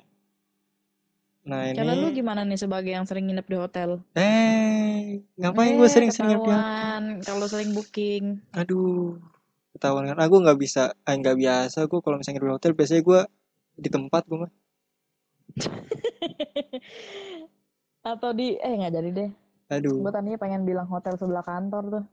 Nah, 1.46 1.70
ini 1.70 1.78
kalau 1.78 1.94
lu 1.94 2.08
gimana 2.10 2.42
nih 2.42 2.58
sebagai 2.58 2.90
yang 2.90 3.06
sering 3.06 3.30
nginep 3.30 3.46
di 3.46 3.58
hotel 3.58 3.90
eh 4.18 5.22
ngapain 5.38 5.78
gue 5.78 5.86
Eh, 5.86 5.94
sering-sering 5.94 6.30
nginep 6.34 6.42
di 6.42 6.54
hotel? 6.58 7.22
kalau 7.22 7.46
sering 7.46 7.70
booking 7.72 8.42
Aduh, 8.52 9.22
ketahuan 9.72 10.10
kan. 10.10 10.18
Aku 10.18 10.42
nggak 10.42 10.58
bisa, 10.58 10.98
eh 11.02 11.14
nggak 11.14 11.38
biasa. 11.38 11.86
Gue 11.86 12.02
kalau 12.02 12.18
misalnya 12.18 12.42
di 12.42 12.50
hotel, 12.50 12.72
biasanya 12.74 13.02
gue 13.04 13.22
di 13.78 13.90
tempat 13.94 14.26
gue 14.26 14.38
mah. 14.42 14.52
atau 18.06 18.30
di 18.32 18.54
eh 18.60 18.74
nggak 18.78 18.94
jadi 18.94 19.10
deh 19.12 19.30
Aduh. 19.74 19.98
gue 20.06 20.12
tadinya 20.14 20.38
pengen 20.38 20.62
bilang 20.62 20.86
hotel 20.86 21.18
sebelah 21.18 21.42
kantor 21.42 21.84
tuh 21.90 22.04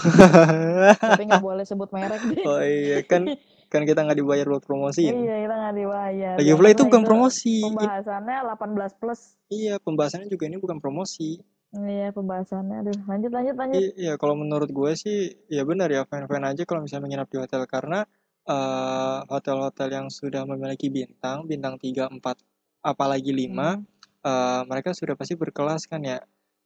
tapi 1.12 1.28
nggak 1.28 1.44
boleh 1.44 1.64
sebut 1.68 1.92
merek 1.92 2.24
deh 2.24 2.40
oh 2.48 2.62
iya 2.64 3.04
kan, 3.04 3.28
kan 3.68 3.82
kita 3.84 4.00
nggak 4.00 4.16
dibayar 4.16 4.48
buat 4.48 4.64
promosiin. 4.64 5.12
iya 5.28 5.44
kita 5.44 5.54
nggak 5.60 5.74
dibayar 5.76 6.34
Lagi 6.40 6.52
pula 6.56 6.68
itu 6.72 6.82
bukan 6.88 7.02
promosi. 7.04 7.54
I- 7.60 7.68
pembahasannya 7.68 8.36
18 8.48 8.92
plus 8.96 9.20
Iya, 9.50 9.82
pembahasannya 9.82 10.30
juga 10.30 10.46
ini 10.46 10.56
bukan 10.62 10.78
promosi. 10.80 11.42
iya 11.74 12.14
pembahasannya 12.16 12.76
aduh 12.80 12.98
lanjut 13.06 13.30
lanjut 13.34 13.54
lanjut 13.60 13.76
I- 13.82 13.94
Iya, 14.08 14.14
kalau 14.16 14.34
menurut 14.40 14.70
gue 14.72 14.92
sih, 14.96 15.36
ya 15.52 15.62
benar 15.68 15.90
ya, 15.92 16.02
fine-fine 16.08 16.46
aja 16.54 16.62
kalau 16.64 16.80
misalnya 16.86 17.04
menginap 17.06 17.28
di 17.28 17.36
hotel 17.38 17.62
karena 17.68 18.06
eh, 18.48 19.18
hotel-hotel 19.28 19.88
yang 19.92 20.06
sudah 20.08 20.42
memiliki 20.48 20.88
bintang, 20.88 21.44
bintang 21.44 21.76
3, 21.76 22.08
4, 22.08 22.40
apalagi 22.84 23.32
5, 23.32 23.76
Hmm. 23.76 23.84
eh, 24.24 24.62
mereka 24.70 24.90
sudah 24.96 25.14
pasti 25.18 25.34
berkelas 25.36 25.84
kan 25.90 26.00
ya 26.04 26.18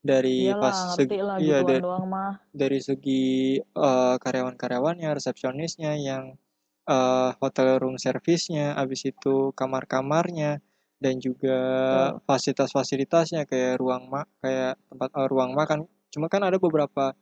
dari 0.05 0.53
iyalah 0.53 0.61
pas 0.63 0.77
segi, 0.77 1.19
lah 1.23 1.37
iya 1.41 1.59
gituan 1.63 1.69
da- 1.71 1.85
doang 1.85 2.05
mah 2.11 2.33
dari 2.55 2.79
segi 2.83 3.59
eh, 3.61 4.17
karyawan-karyawannya, 4.23 5.09
resepsionisnya, 5.19 5.93
yang 5.99 6.25
eh, 6.89 7.31
hotel 7.43 7.81
room 7.83 7.97
service-nya, 7.99 8.77
habis 8.79 9.03
itu 9.09 9.51
kamar-kamarnya, 9.57 10.61
dan 11.03 11.15
juga 11.21 11.57
Betul. 12.15 12.25
fasilitas-fasilitasnya 12.29 13.43
kayak 13.51 13.81
ruang 13.81 14.09
ma 14.13 14.23
kayak 14.43 14.77
tempat 14.91 15.09
eh, 15.19 15.29
ruang 15.33 15.51
makan. 15.57 15.79
Cuma 16.13 16.27
kan 16.31 16.43
ada 16.47 16.57
beberapa 16.63 17.13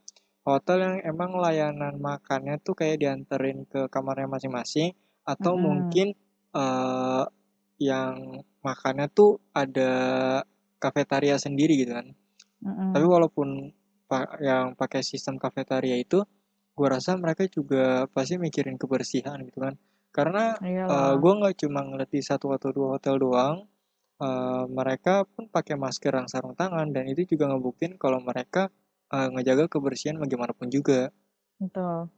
hotel 0.45 0.79
yang 0.83 0.97
emang 1.07 1.39
layanan 1.39 1.95
makannya 2.03 2.59
tuh 2.67 2.75
kayak 2.75 2.99
dianterin 3.03 3.65
ke 3.71 3.87
kamarnya 3.89 4.27
masing-masing, 4.29 4.91
atau 5.25 5.55
Mm-mm. 5.55 5.63
mungkin 5.65 6.07
eh, 6.53 7.25
yang 7.81 8.43
makannya 8.67 9.07
tuh 9.13 9.43
ada 9.55 9.91
kafetaria 10.83 11.37
sendiri 11.39 11.75
gitu 11.83 11.93
kan. 11.95 12.07
Mm-mm. 12.63 12.91
Tapi 12.95 13.07
walaupun 13.07 13.49
pa- 14.11 14.39
yang 14.43 14.75
pakai 14.79 15.03
sistem 15.03 15.39
kafetaria 15.39 15.97
itu, 15.99 16.23
gua 16.77 16.89
rasa 16.99 17.15
mereka 17.19 17.47
juga 17.51 18.07
pasti 18.11 18.39
mikirin 18.41 18.77
kebersihan 18.81 19.39
gitu 19.47 19.59
kan. 19.63 19.75
Karena 20.15 20.57
eh, 20.63 20.69
iyalah 20.73 21.15
gua 21.23 21.33
nggak 21.43 21.55
cuma 21.63 21.81
ngeliat 21.87 22.11
di 22.11 22.23
satu 22.23 22.47
atau 22.57 22.71
dua 22.75 22.89
hotel 22.99 23.17
doang, 23.19 23.57
eh, 24.23 24.65
mereka 24.71 25.25
pun 25.27 25.47
pakai 25.51 25.75
masker 25.79 26.15
sarung 26.31 26.55
tangan 26.59 26.89
dan 26.95 27.05
itu 27.11 27.23
juga 27.37 27.51
ngebuktiin 27.51 27.99
kalau 28.01 28.19
mereka 28.23 28.71
eh, 29.13 29.29
ngejaga 29.33 29.67
kebersihan 29.73 30.17
bagaimanapun 30.23 30.69
juga. 30.73 31.11
betul 31.61 32.11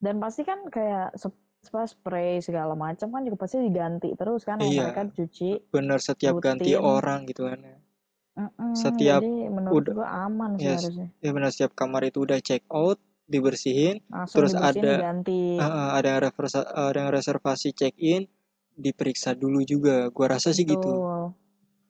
dan 0.00 0.16
pasti 0.20 0.42
kan 0.44 0.68
kayak 0.68 1.16
apa, 1.68 1.84
spray 1.84 2.38
segala 2.38 2.72
macam 2.72 3.08
kan 3.08 3.20
juga 3.20 3.36
pasti 3.38 3.58
diganti 3.58 4.12
terus 4.12 4.42
kan 4.42 4.58
Iya. 4.58 4.90
mereka 4.90 5.10
cuci 5.10 5.68
Bener 5.68 5.98
setiap 5.98 6.38
ganti 6.38 6.72
Rutin. 6.72 6.82
orang 6.82 7.20
gitu 7.24 7.44
kan. 7.44 7.58
ya. 7.58 7.76
Mm-mm, 8.36 8.72
Setiap 8.72 9.20
jadi 9.20 9.48
menurut 9.48 9.76
udah- 9.82 9.94
gua 9.94 10.08
aman 10.24 10.50
sih 10.54 10.66
Yes. 10.66 10.84
harusnya 10.84 11.08
Ya 11.18 11.30
benar 11.32 11.50
setiap 11.50 11.72
kamar 11.72 12.04
itu 12.04 12.20
udah 12.20 12.36
check 12.38 12.62
out, 12.68 13.00
dibersihin, 13.26 14.04
langsung 14.06 14.44
Terus 14.44 14.52
dibersihin 14.52 14.84
ada- 14.84 14.98
diganti 14.98 15.40
eh, 15.56 15.64
ada 15.92 16.08
yang 16.08 16.20
reservasi, 16.20 16.58
ada 16.68 16.98
yang 16.98 17.10
reservasi 17.10 17.68
check 17.72 17.94
in, 17.96 18.28
diperiksa 18.72 19.32
dulu 19.32 19.60
juga. 19.62 20.08
Gua 20.10 20.26
rasa 20.30 20.52
sih 20.52 20.62
gitu. 20.62 20.84
Betul. 20.84 21.32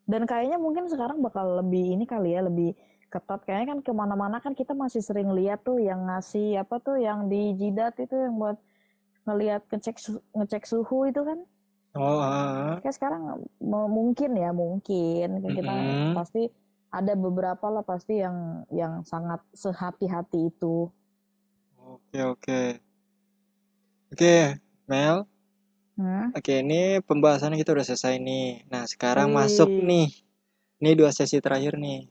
Dan 0.07 0.23
kayaknya 0.23 0.55
mungkin 0.57 0.87
sekarang 0.87 1.19
bakal 1.19 1.59
lebih 1.59 1.93
ini 1.93 2.07
kali 2.07 2.31
ya, 2.31 2.41
lebih 2.41 2.79
ketat. 3.09 3.43
Kayaknya 3.43 3.67
kan 3.69 3.79
ke 3.81 3.91
mana-mana 3.93 4.39
kan 4.39 4.55
kita 4.55 4.71
masih 4.71 5.03
sering 5.03 5.31
lihat 5.31 5.61
tuh 5.61 5.77
yang 5.77 6.07
ngasih 6.07 6.57
apa 6.57 6.79
tuh 6.79 6.95
yang 6.97 7.27
di 7.27 7.55
jidat 7.55 7.99
itu 7.99 8.15
yang 8.15 8.39
buat 8.39 8.55
ngelihat 9.27 9.67
ngecek 9.69 9.99
ngecek 10.33 10.65
suhu 10.65 11.11
itu 11.11 11.21
kan. 11.27 11.43
Oh, 11.97 12.21
ah. 12.21 12.79
Kayak 12.85 12.97
sekarang 12.97 13.23
mungkin 13.65 14.37
ya 14.37 14.53
mungkin 14.53 15.41
Kayak 15.41 15.55
kita 15.57 15.73
Mm-mm. 15.75 16.13
pasti 16.13 16.43
ada 16.93 17.13
beberapa 17.17 17.67
lah 17.69 17.83
pasti 17.83 18.21
yang 18.21 18.69
yang 18.71 19.03
sangat 19.03 19.43
sehati-hati 19.53 20.53
itu. 20.53 20.89
Oke, 21.81 22.19
oke. 22.23 22.63
Oke, 24.13 24.61
Mel. 24.87 25.27
Hmm? 25.97 26.29
Oke, 26.37 26.61
ini 26.61 27.01
pembahasannya 27.01 27.57
kita 27.57 27.73
udah 27.73 27.87
selesai 27.89 28.21
nih. 28.21 28.69
Nah, 28.69 28.85
sekarang 28.85 29.33
Wih. 29.33 29.37
masuk 29.41 29.71
nih. 29.73 30.09
Ini 30.77 30.91
dua 30.93 31.09
sesi 31.11 31.41
terakhir 31.41 31.81
nih. 31.81 32.05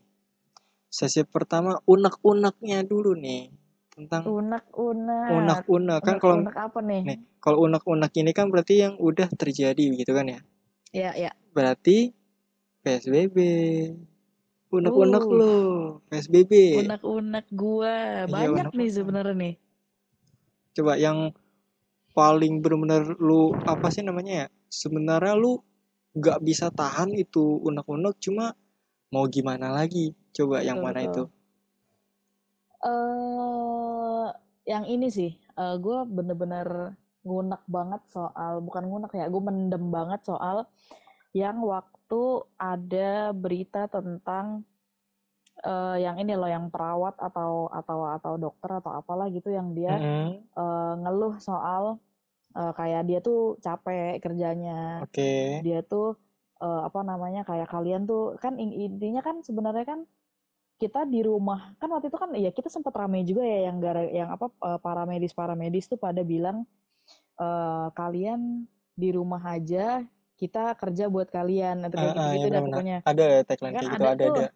Sesi 0.90 1.22
pertama 1.22 1.78
unek-uneknya 1.86 2.82
dulu 2.82 3.14
nih. 3.14 3.54
Tentang 3.96 4.22
Unek-unek. 4.22 5.30
unek-unek 5.32 5.98
kan 6.00 6.16
kalau 6.16 6.36
Unek-unek 6.38 6.56
apa 6.60 6.78
nih? 6.82 7.02
nih 7.02 7.18
kalau 7.40 7.58
unek-unek 7.64 8.12
ini 8.14 8.30
kan 8.30 8.46
berarti 8.48 8.74
yang 8.78 8.94
udah 9.00 9.28
terjadi 9.32 9.84
gitu 9.94 10.12
kan 10.12 10.28
ya 10.28 10.40
Ya, 10.92 11.10
ya. 11.14 11.30
berarti 11.50 12.12
PSBB 12.80 13.36
unek-unek 14.68 15.24
Uh. 15.24 15.32
lo 15.32 15.54
PSBB 16.06 16.52
Unek-unek 16.78 17.46
gua. 17.50 17.96
Iya, 18.22 18.28
Banyak 18.28 18.46
nih 18.70 18.84
unek-unek. 18.84 18.92
sebenarnya 18.92 19.34
nih. 19.34 19.54
coba 20.70 20.92
yang 20.94 21.32
paling 22.12 22.60
bener-bener 22.60 23.16
lu 23.18 23.40
apa 23.64 23.88
sih 23.88 24.00
namanya 24.00 24.44
ya 24.44 24.46
sebenarnya 24.66 25.32
lu 25.34 25.56
nggak 26.12 26.38
bisa 26.40 26.68
tahan 26.70 27.12
itu 27.12 27.60
unek-unek 27.62 28.16
cuma 28.18 28.52
mau 29.06 29.24
gimana 29.26 29.68
lagi 29.70 30.04
coba 30.30 30.60
yang 30.60 30.76
Betul, 30.76 30.86
mana 30.86 31.00
betul. 31.00 31.08
itu 31.08 31.22
eh 32.82 33.85
yang 34.72 34.84
ini 34.94 35.06
sih, 35.18 35.30
eh 35.60 35.74
gue 35.84 35.96
bener-bener 36.16 36.68
ngunek 37.26 37.62
banget 37.76 38.02
soal, 38.14 38.52
bukan 38.66 38.84
ngunek 38.88 39.12
ya, 39.20 39.26
gue 39.32 39.42
mendem 39.48 39.84
banget 39.96 40.20
soal 40.30 40.56
yang 41.40 41.56
waktu 41.72 42.20
ada 42.58 43.10
berita 43.42 43.80
tentang 43.96 44.46
eh 45.66 45.96
yang 46.04 46.16
ini 46.22 46.32
loh, 46.40 46.48
yang 46.54 46.66
perawat 46.72 47.14
atau 47.26 47.50
atau 47.78 47.98
atau 48.16 48.32
dokter 48.44 48.70
atau 48.80 48.92
apalah 49.00 49.26
gitu 49.36 49.48
yang 49.58 49.68
dia 49.78 49.90
Mm-mm. 49.96 50.46
eh, 50.60 50.92
ngeluh 51.02 51.34
soal 51.48 51.84
eh, 52.58 52.72
kayak 52.78 53.02
dia 53.08 53.18
tuh 53.28 53.38
capek 53.66 54.20
kerjanya, 54.24 54.72
oke 55.04 55.30
dia 55.64 55.78
tuh 55.92 56.04
eh, 56.64 56.80
apa 56.88 57.00
namanya 57.10 57.40
kayak 57.48 57.68
kalian 57.74 58.02
tuh 58.10 58.20
kan 58.42 58.54
in- 58.62 58.76
intinya 58.86 59.20
kan 59.28 59.36
sebenarnya 59.48 59.84
kan 59.90 60.00
kita 60.76 61.08
di 61.08 61.24
rumah 61.24 61.72
kan 61.80 61.88
waktu 61.88 62.12
itu 62.12 62.18
kan 62.20 62.30
ya 62.36 62.52
kita 62.52 62.68
sempat 62.68 62.92
ramai 62.92 63.24
juga 63.24 63.40
ya 63.40 63.72
yang 63.72 63.80
gara 63.80 64.04
yang 64.12 64.28
apa 64.28 64.52
eh, 64.52 64.78
para 64.80 65.02
medis 65.08 65.32
para 65.32 65.56
medis 65.56 65.88
tuh 65.88 65.96
pada 65.96 66.20
bilang 66.20 66.68
eh, 67.40 67.88
kalian 67.96 68.64
di 68.96 69.08
rumah 69.12 69.40
aja 69.44 70.04
kita 70.36 70.76
kerja 70.76 71.08
buat 71.08 71.32
kalian 71.32 71.88
atau 71.88 71.96
kayak 71.96 72.12
Ah, 72.12 72.20
ah, 72.20 72.28
gitu-gitu 72.28 72.46
ya 72.48 72.52
dah 72.52 72.62
pokoknya. 72.68 72.98
Ada 73.08 73.24
ya 73.24 73.40
tagline 73.48 73.72
kan? 73.72 73.80
kayak 73.80 73.92
gitu 73.92 74.04
ada 74.04 74.08
ada 74.12 74.24
tuh 74.24 74.36
ada. 74.36 74.46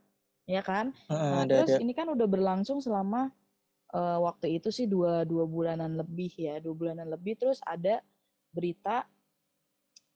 ya 0.44 0.60
kan? 0.60 0.86
Ah, 1.08 1.16
Nah, 1.30 1.40
ada 1.46 1.54
terus 1.56 1.70
ada. 1.72 1.80
ini 1.80 1.92
kan 1.96 2.06
udah 2.12 2.26
berlangsung 2.28 2.78
selama 2.84 3.20
eh, 3.96 4.18
waktu 4.20 4.46
itu 4.60 4.68
sih 4.68 4.84
dua 4.84 5.24
dua 5.24 5.44
bulanan 5.48 5.96
lebih 5.96 6.32
ya, 6.36 6.60
dua 6.60 6.74
bulanan 6.76 7.08
lebih. 7.08 7.40
Terus 7.40 7.64
ada 7.64 8.04
berita 8.52 9.08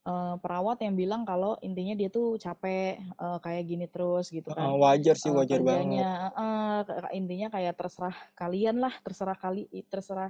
eh, 0.05 0.35
perawat 0.37 0.77
yang 0.85 0.93
bilang 0.93 1.21
kalau 1.25 1.57
intinya 1.59 1.97
dia 1.97 2.07
tuh 2.07 2.37
capek 2.37 3.01
eh, 3.01 3.37
kayak 3.41 3.63
gini 3.65 3.85
terus 3.89 4.29
gitu 4.29 4.53
kan. 4.53 4.69
wajar 4.77 5.17
sih 5.17 5.29
Eh, 5.29 5.35
wajar 5.35 5.59
banget 5.59 6.05
kerjanya 6.05 6.09
eh, 6.31 6.79
ke- 6.85 7.13
intinya 7.13 7.47
kayak 7.49 7.73
terserah 7.75 8.15
kalian 8.33 8.77
lah, 8.79 8.93
terserah 9.01 9.37
kali, 9.37 9.65
terserah 9.89 10.29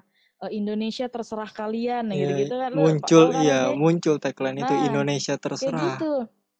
Indonesia 0.51 1.07
terserah 1.07 1.47
kalian 1.47 2.11
Iya, 2.11 2.19
gitu-gitu 2.19 2.55
kan. 2.59 2.71
Muncul 2.75 3.23
kan 3.31 3.41
iya 3.41 3.59
pasti? 3.71 3.79
muncul 3.79 4.15
tagline 4.19 4.57
itu 4.59 4.73
Nah, 4.75 4.85
Indonesia 4.87 5.33
kayak 5.35 5.43
terserah 5.47 5.83
gitu. 5.95 6.13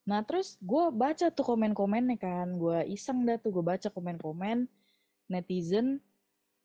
Nah 0.06 0.20
terus 0.22 0.56
gue 0.62 0.86
baca 0.94 1.28
tuh 1.34 1.46
komen-komennya 1.46 2.16
kan, 2.16 2.48
gue 2.56 2.86
iseng 2.88 3.26
dah 3.26 3.36
tuh 3.42 3.52
gue 3.52 3.66
baca 3.66 3.90
komen-komen 3.90 4.70
netizen 5.28 5.98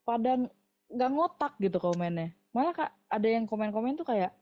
pada 0.04 0.36
ng- 0.36 0.52
nggak 0.90 1.10
ngotak 1.10 1.52
gitu 1.58 1.78
komennya. 1.78 2.30
Malah 2.52 2.72
kak 2.74 2.90
ada 3.08 3.28
yang 3.30 3.46
komen-komen 3.46 3.96
tuh 3.96 4.04
kayak 4.04 4.34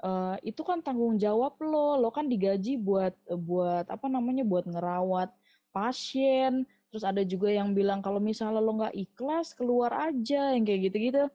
"Eh, 0.00 0.36
itu 0.52 0.62
kan 0.64 0.80
tanggung 0.80 1.20
jawab 1.20 1.60
lo, 1.60 2.00
lo 2.00 2.08
kan 2.08 2.24
digaji 2.32 2.80
buat 2.80 3.12
buat 3.28 3.84
apa 3.92 4.06
namanya 4.08 4.42
buat 4.48 4.64
ngerawat 4.64 5.28
pasien. 5.76 6.64
Terus 6.90 7.04
ada 7.06 7.22
juga 7.22 7.52
yang 7.52 7.76
bilang 7.76 8.00
kalau 8.02 8.18
misalnya 8.18 8.58
lo 8.64 8.72
nggak 8.80 8.96
ikhlas 8.96 9.52
keluar 9.54 9.92
aja 9.92 10.56
yang 10.56 10.64
kayak 10.64 10.90
gitu-gitu. 10.90 11.28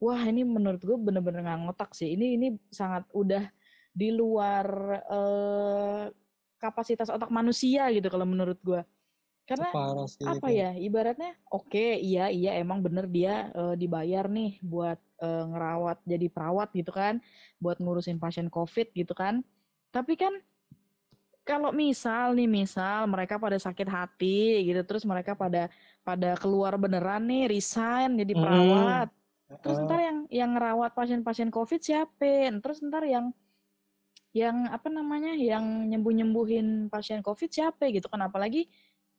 Wah 0.00 0.22
ini 0.28 0.42
menurut 0.44 0.80
gue 0.80 0.96
bener-bener 0.96 1.44
nggak 1.44 1.60
ngotak 1.68 1.90
sih. 1.96 2.16
Ini 2.16 2.26
ini 2.40 2.48
sangat 2.72 3.04
udah 3.12 3.44
di 3.92 4.08
luar 4.12 4.66
eh, 5.08 6.04
kapasitas 6.60 7.08
otak 7.12 7.28
manusia 7.32 7.88
gitu 7.92 8.08
kalau 8.08 8.24
menurut 8.28 8.58
gue. 8.64 8.80
Karena 9.46 9.70
parah 9.70 10.08
sih 10.10 10.26
apa 10.26 10.50
itu. 10.50 10.58
ya 10.58 10.70
ibaratnya 10.74 11.32
oke 11.54 11.86
iya 12.02 12.26
iya 12.34 12.58
emang 12.58 12.82
bener 12.82 13.06
dia 13.06 13.54
eh, 13.54 13.74
dibayar 13.78 14.26
nih 14.26 14.58
buat 14.58 14.98
eh, 15.22 15.44
ngerawat 15.46 16.02
jadi 16.02 16.26
perawat 16.26 16.68
gitu 16.74 16.90
kan 16.90 17.22
buat 17.62 17.78
ngurusin 17.78 18.18
pasien 18.18 18.50
covid 18.50 18.90
gitu 18.90 19.14
kan. 19.14 19.46
Tapi 19.94 20.18
kan 20.18 20.34
kalau 21.46 21.70
misal 21.70 22.34
nih 22.34 22.50
misal 22.50 23.06
mereka 23.06 23.38
pada 23.38 23.54
sakit 23.54 23.86
hati 23.86 24.66
gitu 24.66 24.82
terus 24.82 25.06
mereka 25.06 25.38
pada 25.38 25.70
pada 26.02 26.34
keluar 26.34 26.74
beneran 26.74 27.22
nih 27.22 27.46
resign 27.46 28.18
jadi 28.18 28.34
perawat 28.34 29.08
terus 29.62 29.78
Ah, 29.78 29.86
ntar 29.86 30.00
yang 30.02 30.18
yang 30.26 30.50
ngerawat 30.58 30.90
pasien-pasien 30.98 31.54
covid 31.54 31.78
siapa? 31.78 32.50
Terus 32.58 32.82
ntar 32.82 33.06
yang 33.06 33.30
yang 34.34 34.68
apa 34.68 34.90
namanya 34.92 35.32
yang 35.38 35.86
nyembuh 35.88 36.12
nyembuhin 36.12 36.90
pasien 36.90 37.22
covid 37.22 37.48
siapa 37.48 37.88
gitu 37.94 38.10
kan? 38.10 38.26
Apalagi 38.26 38.66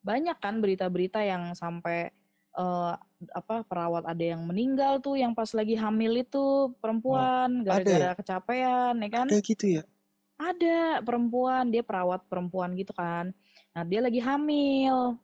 banyak 0.02 0.38
kan 0.39 0.60
berita-berita 0.64 1.24
yang 1.24 1.54
sampai 1.54 2.10
eh, 2.58 2.93
apa 3.34 3.66
perawat 3.66 4.06
ada 4.06 4.24
yang 4.24 4.45
meninggal 4.45 5.02
tuh 5.02 5.18
yang 5.18 5.34
pas 5.34 5.50
lagi 5.54 5.74
hamil 5.78 6.22
itu 6.22 6.74
perempuan 6.82 7.66
ada 7.66 7.82
ya? 7.82 7.82
gara-gara 7.84 8.14
kecapean 8.18 8.93
ya 9.02 9.10
kan? 9.10 9.28
Ada 9.28 9.38
gitu 9.41 9.66
ya? 9.80 9.84
Ada 10.38 11.02
perempuan 11.02 11.74
dia 11.74 11.82
perawat 11.82 12.22
perempuan 12.30 12.78
gitu 12.78 12.93
kan. 12.93 13.34
Nah 13.74 13.84
dia 13.86 14.00
lagi 14.02 14.22
hamil. 14.22 15.18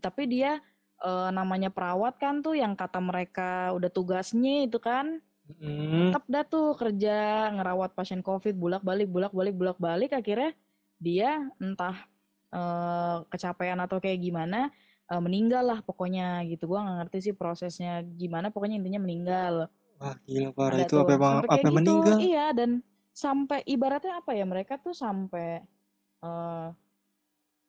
Tapi 0.00 0.22
dia 0.28 0.60
eh, 1.04 1.28
namanya 1.32 1.68
perawat 1.68 2.16
kan 2.16 2.40
tuh 2.40 2.56
yang 2.56 2.72
kata 2.72 3.00
mereka 3.00 3.72
udah 3.76 3.90
tugasnya 3.92 4.68
itu 4.68 4.80
kan 4.80 5.20
Mm. 5.60 6.14
tetap 6.14 6.24
dah 6.30 6.44
tuh 6.46 6.78
kerja 6.78 7.50
ngerawat 7.52 7.92
pasien 7.92 8.22
covid 8.22 8.54
bulak 8.56 8.80
balik 8.86 9.10
bulak 9.10 9.34
balik 9.34 9.54
bulak 9.58 9.78
balik 9.82 10.14
akhirnya 10.14 10.54
dia 11.02 11.50
entah 11.58 12.06
eh, 12.52 13.16
kecapean 13.32 13.78
atau 13.84 13.98
kayak 14.02 14.18
gimana 14.22 14.68
eh, 15.10 15.20
meninggal 15.24 15.64
lah 15.70 15.78
pokoknya 15.84 16.44
gitu. 16.50 16.64
Gua 16.70 16.84
nggak 16.84 16.96
ngerti 17.06 17.18
sih 17.30 17.34
prosesnya 17.36 18.02
gimana 18.20 18.48
pokoknya 18.54 18.76
intinya 18.80 19.00
meninggal. 19.02 19.54
Wah 20.00 20.14
gila 20.26 20.50
parah. 20.56 20.76
Ada 20.76 20.82
itu 20.84 20.94
tuh 20.94 21.00
apa 21.04 21.12
emang 21.18 21.34
apa 21.44 21.54
gitu 21.56 21.70
meninggal? 21.76 22.18
iya 22.28 22.46
dan 22.58 22.70
sampai 23.12 23.58
ibaratnya 23.68 24.12
apa 24.20 24.30
ya 24.38 24.44
mereka 24.48 24.74
tuh 24.80 24.94
sampai 24.96 25.62
eh 26.24 26.68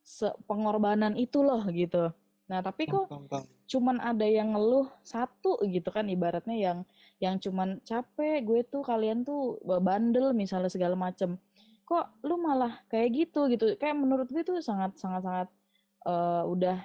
se- 0.04 0.38
pengorbanan 0.48 1.14
itu 1.16 1.40
loh 1.44 1.64
gitu. 1.72 2.12
Nah 2.52 2.60
tapi 2.64 2.84
kok 2.92 3.08
Bang, 3.10 3.26
bang. 3.32 3.46
cuman 3.72 3.98
ada 4.04 4.28
yang 4.28 4.54
ngeluh 4.54 4.88
satu 5.02 5.64
gitu 5.66 5.90
kan 5.96 6.06
ibaratnya 6.12 6.56
yang 6.66 6.80
yang 7.24 7.36
cuman 7.40 7.80
capek 7.88 8.44
gue 8.44 8.60
tuh 8.68 8.84
kalian 8.84 9.24
tuh 9.24 9.56
bandel 9.64 10.36
misalnya 10.36 10.68
segala 10.68 10.96
macem 11.00 11.40
kok 11.84 12.06
lu 12.24 12.36
malah 12.40 12.80
kayak 12.92 13.10
gitu 13.14 13.48
gitu. 13.52 13.76
Kayak 13.80 13.96
menurut 14.00 14.28
gue 14.32 14.44
tuh 14.44 14.60
sangat 14.64 14.96
sangat 15.00 15.22
sangat 15.28 15.48
eh, 16.08 16.44
udah 16.48 16.78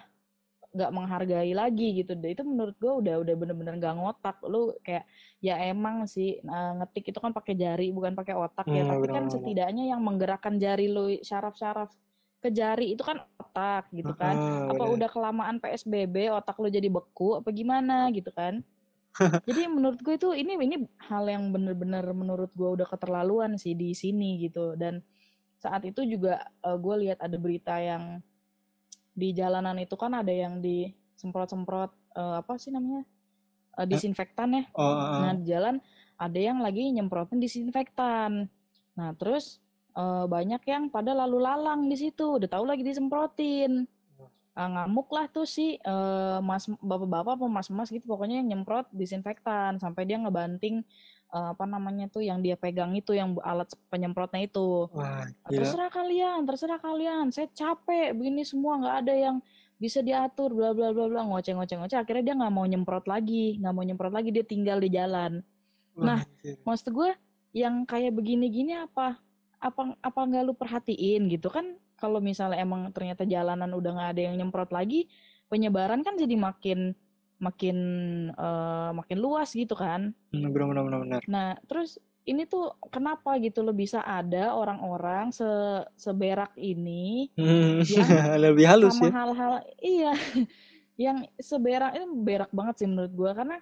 nggak 0.69 0.91
menghargai 0.93 1.53
lagi 1.57 2.03
gitu. 2.03 2.13
Deh 2.19 2.37
itu 2.37 2.45
menurut 2.45 2.77
gue 2.77 2.93
udah 2.93 3.15
udah 3.25 3.35
bener-bener 3.39 3.75
nggak 3.81 3.95
ngotak. 3.99 4.37
Lu 4.47 4.75
kayak 4.85 5.05
ya 5.43 5.55
emang 5.71 6.05
sih 6.11 6.39
eh, 6.43 6.73
ngetik 6.79 7.11
itu 7.15 7.19
kan 7.19 7.33
pakai 7.33 7.55
jari 7.57 7.89
bukan 7.95 8.13
pakai 8.19 8.35
otak 8.37 8.67
ya. 8.69 8.85
Hmm, 8.85 8.91
tapi 8.93 9.07
kan 9.09 9.25
benar-benar. 9.27 9.35
setidaknya 9.35 9.85
yang 9.95 10.01
menggerakkan 10.05 10.55
jari 10.61 10.87
lu 10.91 11.19
syaraf-syaraf 11.23 11.91
ke 12.39 12.55
jari 12.55 12.95
itu 12.95 13.03
kan 13.03 13.19
otak 13.41 13.91
gitu 13.91 14.13
kan. 14.15 14.35
Ah, 14.39 14.71
apa 14.71 14.85
benar. 14.85 14.95
udah 14.95 15.09
kelamaan 15.11 15.57
PSBB 15.59 16.31
otak 16.31 16.57
lu 16.63 16.69
jadi 16.71 16.87
beku 16.87 17.39
apa 17.41 17.51
gimana 17.51 18.11
gitu 18.15 18.31
kan 18.31 18.63
jadi 19.49 19.67
menurut 19.67 19.99
gue 20.03 20.15
itu 20.15 20.31
ini 20.37 20.55
ini 20.59 20.77
hal 21.11 21.27
yang 21.27 21.51
bener-bener 21.51 22.05
menurut 22.15 22.53
gue 22.55 22.69
udah 22.79 22.87
keterlaluan 22.87 23.59
sih 23.59 23.75
di 23.75 23.97
sini 23.97 24.39
gitu 24.47 24.79
dan 24.79 25.03
saat 25.59 25.83
itu 25.83 26.07
juga 26.07 26.39
eh, 26.63 26.79
gue 26.79 26.95
lihat 27.09 27.19
ada 27.19 27.37
berita 27.41 27.79
yang 27.83 28.23
di 29.19 29.35
jalanan 29.35 29.75
itu 29.83 29.99
kan 29.99 30.15
ada 30.15 30.31
yang 30.31 30.63
disemprot-semprot 30.63 31.91
eh, 32.15 32.35
apa 32.39 32.55
sih 32.61 32.71
namanya 32.71 33.03
Eh, 33.79 33.87
disinfektan 33.87 34.51
ya 34.59 34.63
Oh, 34.75 34.83
ah, 34.83 35.23
Nah, 35.23 35.31
ah. 35.31 35.35
di 35.39 35.45
jalan 35.47 35.79
ada 36.19 36.39
yang 36.39 36.59
lagi 36.59 36.91
nyemprotin 36.91 37.39
disinfektan. 37.39 38.51
Nah, 38.99 39.11
terus 39.15 39.63
eh, 39.95 40.27
banyak 40.27 40.63
yang 40.67 40.91
pada 40.91 41.15
lalu 41.15 41.39
lalang 41.39 41.87
di 41.87 41.95
situ, 41.95 42.43
udah 42.43 42.51
tahu 42.51 42.67
lagi 42.67 42.83
disemprotin. 42.83 43.87
Ah, 44.59 44.67
ngamuk 44.67 45.07
lah 45.15 45.31
tuh 45.31 45.47
si 45.47 45.79
eh, 45.79 46.39
mas 46.43 46.67
bapak-bapak 46.83 47.39
apa 47.39 47.47
mas-mas 47.47 47.95
gitu 47.95 48.11
pokoknya 48.11 48.43
yang 48.43 48.59
nyemprot 48.59 48.91
disinfektan 48.91 49.79
sampai 49.79 50.03
dia 50.03 50.19
ngebanting 50.19 50.83
eh, 51.31 51.49
apa 51.55 51.63
namanya 51.63 52.11
tuh 52.11 52.27
yang 52.27 52.43
dia 52.43 52.59
pegang 52.59 52.91
itu 52.99 53.15
yang 53.15 53.39
alat 53.47 53.71
penyemprotnya 53.87 54.51
itu. 54.51 54.91
wah 54.91 55.23
Nah, 55.23 55.31
terserah 55.47 55.95
kalian, 55.95 56.43
terserah 56.43 56.83
kalian. 56.83 57.31
Saya 57.31 57.47
capek 57.55 58.11
begini 58.19 58.43
semua 58.43 58.83
nggak 58.83 58.97
ada 59.07 59.15
yang 59.15 59.37
bisa 59.79 60.03
diatur 60.03 60.51
bla 60.51 60.75
bla 60.75 60.91
bla 60.91 61.07
bla 61.07 61.23
ngoceh 61.23 61.55
ngoceh 61.55 61.79
ngoceh 61.79 61.99
akhirnya 62.03 62.35
dia 62.35 62.35
nggak 62.43 62.51
mau 62.51 62.67
nyemprot 62.67 63.07
lagi 63.07 63.63
nggak 63.63 63.75
mau 63.79 63.87
nyemprot 63.87 64.11
lagi 64.11 64.35
dia 64.35 64.43
tinggal 64.43 64.83
di 64.83 64.91
jalan 64.91 65.39
wah 65.95 66.19
nah, 66.19 66.21
anjir. 66.27 66.59
maksud 66.67 66.91
gue 66.91 67.15
yang 67.55 67.87
kayak 67.87 68.11
begini-gini 68.11 68.75
apa 68.75 69.23
apa 69.63 69.95
apa 70.03 70.19
nggak 70.19 70.43
lu 70.51 70.55
perhatiin 70.59 71.31
gitu 71.31 71.47
kan 71.47 71.79
kalau 71.99 72.23
misalnya 72.23 72.63
emang 72.63 72.95
ternyata 72.95 73.27
jalanan 73.27 73.75
udah 73.75 73.91
nggak 73.93 74.11
ada 74.15 74.23
yang 74.31 74.35
nyemprot 74.39 74.71
lagi 74.71 75.11
penyebaran 75.51 76.07
kan 76.07 76.15
jadi 76.15 76.35
makin 76.39 76.95
makin 77.39 77.79
uh, 78.35 78.91
makin 78.95 79.19
luas 79.19 79.55
gitu 79.55 79.79
kan. 79.79 80.11
Hmm, 80.35 80.51
benar 80.51 80.67
benar 80.67 80.83
benar 80.87 80.99
benar. 81.07 81.21
Nah, 81.31 81.55
terus 81.71 82.03
ini 82.29 82.45
tuh 82.45 82.77
kenapa 82.93 83.41
gitu 83.41 83.65
lo 83.65 83.73
bisa 83.73 84.05
ada 84.05 84.53
orang-orang 84.53 85.33
se 85.33 85.49
seberak 85.97 86.53
ini 86.61 87.33
hmm, 87.41 87.89
yang 87.89 88.09
lebih 88.45 88.69
halus 88.69 89.01
sama 89.01 89.09
ya. 89.09 89.13
hal-hal 89.17 89.53
iya 89.81 90.13
yang 91.09 91.25
seberak 91.41 91.97
ini 91.97 92.07
berak 92.21 92.53
banget 92.53 92.85
sih 92.85 92.89
menurut 92.91 93.13
gue 93.17 93.31
karena 93.33 93.57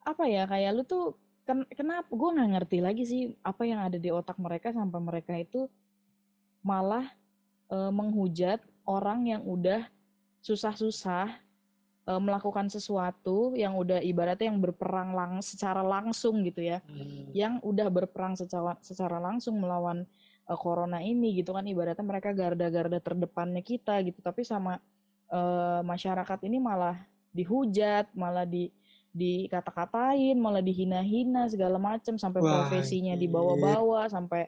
apa 0.00 0.24
ya 0.24 0.48
kayak 0.48 0.70
lu 0.72 0.82
tuh 0.88 1.20
ken 1.44 1.68
kenapa 1.76 2.08
gue 2.08 2.30
nggak 2.40 2.50
ngerti 2.56 2.78
lagi 2.80 3.04
sih 3.04 3.22
apa 3.44 3.62
yang 3.68 3.84
ada 3.84 4.00
di 4.00 4.08
otak 4.08 4.40
mereka 4.40 4.72
sampai 4.72 5.00
mereka 5.04 5.36
itu 5.36 5.68
malah 6.64 7.04
e, 7.68 7.76
menghujat 7.92 8.60
orang 8.88 9.28
yang 9.28 9.42
udah 9.44 9.84
susah-susah 10.40 11.36
e, 12.08 12.12
melakukan 12.16 12.72
sesuatu 12.72 13.52
yang 13.54 13.76
udah 13.76 14.00
ibaratnya 14.00 14.48
yang 14.48 14.60
berperang 14.60 15.12
lang 15.12 15.40
secara 15.44 15.84
langsung 15.84 16.42
gitu 16.44 16.64
ya, 16.64 16.80
hmm. 16.88 17.32
yang 17.36 17.60
udah 17.60 17.88
berperang 17.92 18.34
secara 18.34 18.76
secara 18.80 19.20
langsung 19.20 19.60
melawan 19.60 20.08
e, 20.48 20.52
corona 20.56 21.04
ini 21.04 21.36
gitu 21.38 21.52
kan. 21.52 21.68
Ibaratnya 21.68 22.04
mereka 22.04 22.32
garda-garda 22.32 22.98
terdepannya 22.98 23.60
kita 23.60 24.00
gitu, 24.04 24.18
tapi 24.24 24.42
sama 24.42 24.80
e, 25.28 25.40
masyarakat 25.84 26.38
ini 26.48 26.58
malah 26.58 26.96
dihujat, 27.32 28.10
malah 28.16 28.48
di 28.48 28.72
dikata-katain, 29.18 30.36
malah 30.36 30.62
dihina-hina 30.62 31.48
segala 31.48 31.80
macam 31.80 32.20
sampai 32.20 32.40
Wah, 32.44 32.68
profesinya 32.68 33.16
dibawa-bawa 33.16 34.06
sampai 34.06 34.46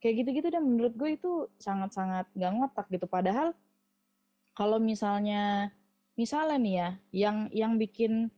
kayak 0.00 0.24
gitu-gitu 0.24 0.48
dan 0.52 0.62
menurut 0.64 0.92
gue 0.94 1.16
itu 1.16 1.32
sangat-sangat 1.56 2.28
gak 2.36 2.52
ngotak 2.52 2.86
gitu 2.92 3.08
padahal 3.08 3.56
kalau 4.56 4.80
misalnya 4.80 5.72
misalnya 6.16 6.56
nih 6.56 6.74
ya 6.74 6.88
yang 7.12 7.36
yang 7.52 7.72
bikin 7.76 8.32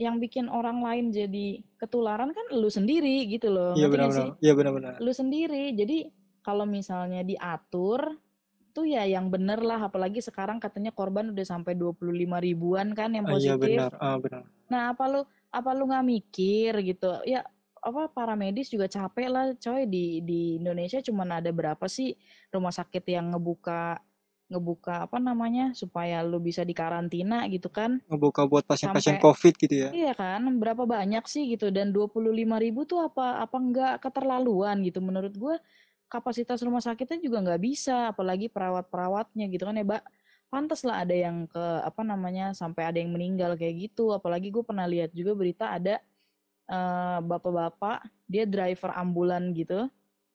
yang 0.00 0.16
bikin 0.16 0.48
orang 0.48 0.80
lain 0.80 1.12
jadi 1.12 1.60
ketularan 1.76 2.32
kan 2.32 2.46
lu 2.56 2.72
sendiri 2.72 3.28
gitu 3.28 3.52
loh. 3.52 3.76
Iya 3.76 3.92
benar-benar. 3.92 4.40
Iya 4.40 4.52
benar-benar. 4.56 4.92
Lu 5.04 5.12
sendiri. 5.12 5.76
Jadi 5.76 6.08
kalau 6.40 6.64
misalnya 6.64 7.20
diatur 7.20 8.16
tuh 8.72 8.88
ya 8.88 9.04
yang 9.04 9.28
bener 9.28 9.60
lah 9.60 9.92
apalagi 9.92 10.24
sekarang 10.24 10.56
katanya 10.56 10.88
korban 10.96 11.36
udah 11.36 11.44
sampai 11.44 11.76
25 11.76 12.40
ribuan 12.40 12.96
kan 12.96 13.12
yang 13.12 13.28
positif. 13.28 13.60
Ah, 13.60 13.68
iya 13.68 13.76
benar. 13.76 13.92
Ah, 14.00 14.16
benar. 14.16 14.42
Nah, 14.72 14.82
apa 14.96 15.04
lu 15.04 15.20
apa 15.52 15.70
lu 15.76 15.84
nggak 15.84 16.06
mikir 16.08 16.72
gitu? 16.80 17.20
Ya 17.28 17.44
apa 17.80 18.12
para 18.12 18.36
medis 18.36 18.68
juga 18.68 18.86
capek 18.86 19.28
lah 19.28 19.46
coy. 19.56 19.88
Di 19.88 20.20
di 20.20 20.60
Indonesia 20.60 21.00
cuma 21.00 21.24
ada 21.24 21.48
berapa 21.50 21.84
sih 21.88 22.14
rumah 22.52 22.72
sakit 22.72 23.04
yang 23.08 23.32
ngebuka 23.32 24.00
ngebuka 24.50 25.06
apa 25.06 25.22
namanya 25.22 25.70
supaya 25.78 26.26
lu 26.26 26.42
bisa 26.42 26.66
dikarantina 26.66 27.46
gitu 27.46 27.70
kan? 27.70 28.02
Ngebuka 28.10 28.44
buat 28.50 28.66
pasien-pasien 28.66 29.22
covid 29.22 29.54
gitu 29.54 29.74
ya? 29.86 29.88
iya 29.94 30.12
kan 30.12 30.42
berapa 30.58 30.84
banyak 30.84 31.22
sih 31.30 31.54
gitu. 31.54 31.70
Dan 31.70 31.94
25 31.94 32.34
ribu 32.58 32.82
tuh 32.84 33.06
apa 33.06 33.40
apa 33.40 33.56
enggak 33.56 33.94
keterlaluan 34.02 34.82
gitu. 34.82 34.98
Menurut 34.98 35.32
gue 35.38 35.54
kapasitas 36.10 36.58
rumah 36.66 36.82
sakitnya 36.82 37.22
juga 37.22 37.38
nggak 37.46 37.62
bisa 37.62 38.10
apalagi 38.10 38.50
perawat-perawatnya 38.50 39.46
gitu 39.48 39.64
kan 39.64 39.78
ya 39.78 39.86
mbak. 39.86 40.02
Pantas 40.50 40.82
lah 40.82 41.06
ada 41.06 41.14
yang 41.14 41.46
ke 41.46 41.62
apa 41.86 42.02
namanya 42.02 42.50
sampai 42.50 42.90
ada 42.90 42.98
yang 42.98 43.14
meninggal 43.14 43.54
kayak 43.54 43.86
gitu. 43.86 44.10
Apalagi 44.10 44.50
gue 44.50 44.66
pernah 44.66 44.82
lihat 44.90 45.14
juga 45.14 45.38
berita 45.38 45.70
ada 45.70 46.02
uh, 46.70 47.18
bapak-bapak 47.20 48.06
dia 48.30 48.46
driver 48.46 48.94
ambulan 48.94 49.50
gitu 49.52 49.90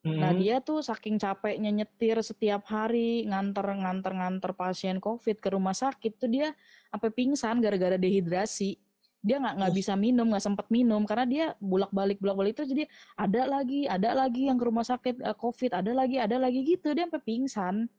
Nah 0.06 0.30
hmm. 0.30 0.38
dia 0.38 0.56
tuh 0.62 0.78
saking 0.86 1.18
capeknya 1.18 1.74
nyetir 1.74 2.14
setiap 2.22 2.62
hari 2.70 3.26
nganter 3.26 3.66
nganter 3.66 4.14
nganter 4.14 4.50
pasien 4.54 5.02
covid 5.02 5.42
ke 5.42 5.50
rumah 5.50 5.74
sakit 5.74 6.14
tuh 6.14 6.30
dia 6.30 6.54
sampai 6.94 7.10
pingsan 7.10 7.58
gara-gara 7.58 7.98
dehidrasi. 7.98 8.78
Dia 9.26 9.42
nggak 9.42 9.54
nggak 9.58 9.72
bisa 9.74 9.98
minum 9.98 10.30
nggak 10.30 10.44
sempat 10.46 10.70
minum 10.70 11.02
karena 11.02 11.26
dia 11.26 11.46
bolak 11.58 11.90
balik 11.90 12.22
bolak 12.22 12.36
balik 12.38 12.52
itu 12.54 12.70
jadi 12.70 12.84
ada 13.18 13.42
lagi 13.50 13.90
ada 13.90 14.14
lagi 14.14 14.46
yang 14.46 14.54
ke 14.54 14.64
rumah 14.70 14.86
sakit 14.86 15.18
uh, 15.26 15.34
covid 15.34 15.74
ada 15.74 15.90
lagi 15.90 16.22
ada 16.22 16.38
lagi 16.38 16.62
gitu 16.62 16.94
dia 16.94 17.10
sampai 17.10 17.22
pingsan. 17.26 17.90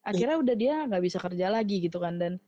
Akhirnya 0.00 0.40
udah 0.40 0.56
dia 0.56 0.74
nggak 0.88 1.02
bisa 1.04 1.20
kerja 1.20 1.52
lagi 1.52 1.84
gitu 1.84 2.00
kan 2.00 2.16
dan 2.16 2.40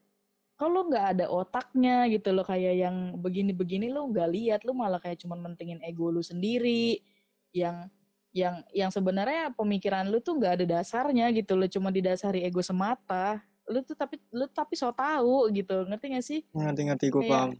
kalau 0.62 0.86
nggak 0.86 1.06
ada 1.18 1.26
otaknya 1.26 2.06
gitu 2.06 2.30
loh 2.30 2.46
kayak 2.46 2.86
yang 2.86 3.18
begini-begini 3.18 3.90
lo 3.90 4.06
nggak 4.06 4.30
lihat 4.30 4.60
lo 4.62 4.78
malah 4.78 5.02
kayak 5.02 5.18
cuman 5.18 5.42
mentingin 5.42 5.82
ego 5.82 6.06
lu 6.14 6.22
sendiri 6.22 7.02
yang 7.50 7.90
yang 8.30 8.62
yang 8.70 8.90
sebenarnya 8.94 9.50
pemikiran 9.58 10.06
lu 10.06 10.22
tuh 10.22 10.38
nggak 10.38 10.62
ada 10.62 10.78
dasarnya 10.78 11.34
gitu 11.34 11.58
lu 11.58 11.66
cuma 11.66 11.90
didasari 11.90 12.46
ego 12.46 12.62
semata. 12.62 13.42
Lu 13.66 13.82
tuh 13.82 13.98
tapi 13.98 14.22
lu 14.30 14.46
tapi 14.54 14.78
so 14.78 14.94
tahu 14.94 15.50
gitu 15.50 15.82
ngerti 15.90 16.06
gak 16.14 16.26
sih? 16.26 16.40
Ngerti 16.54 16.80
ngerti 16.86 17.06
gue 17.10 17.22
paham. 17.26 17.58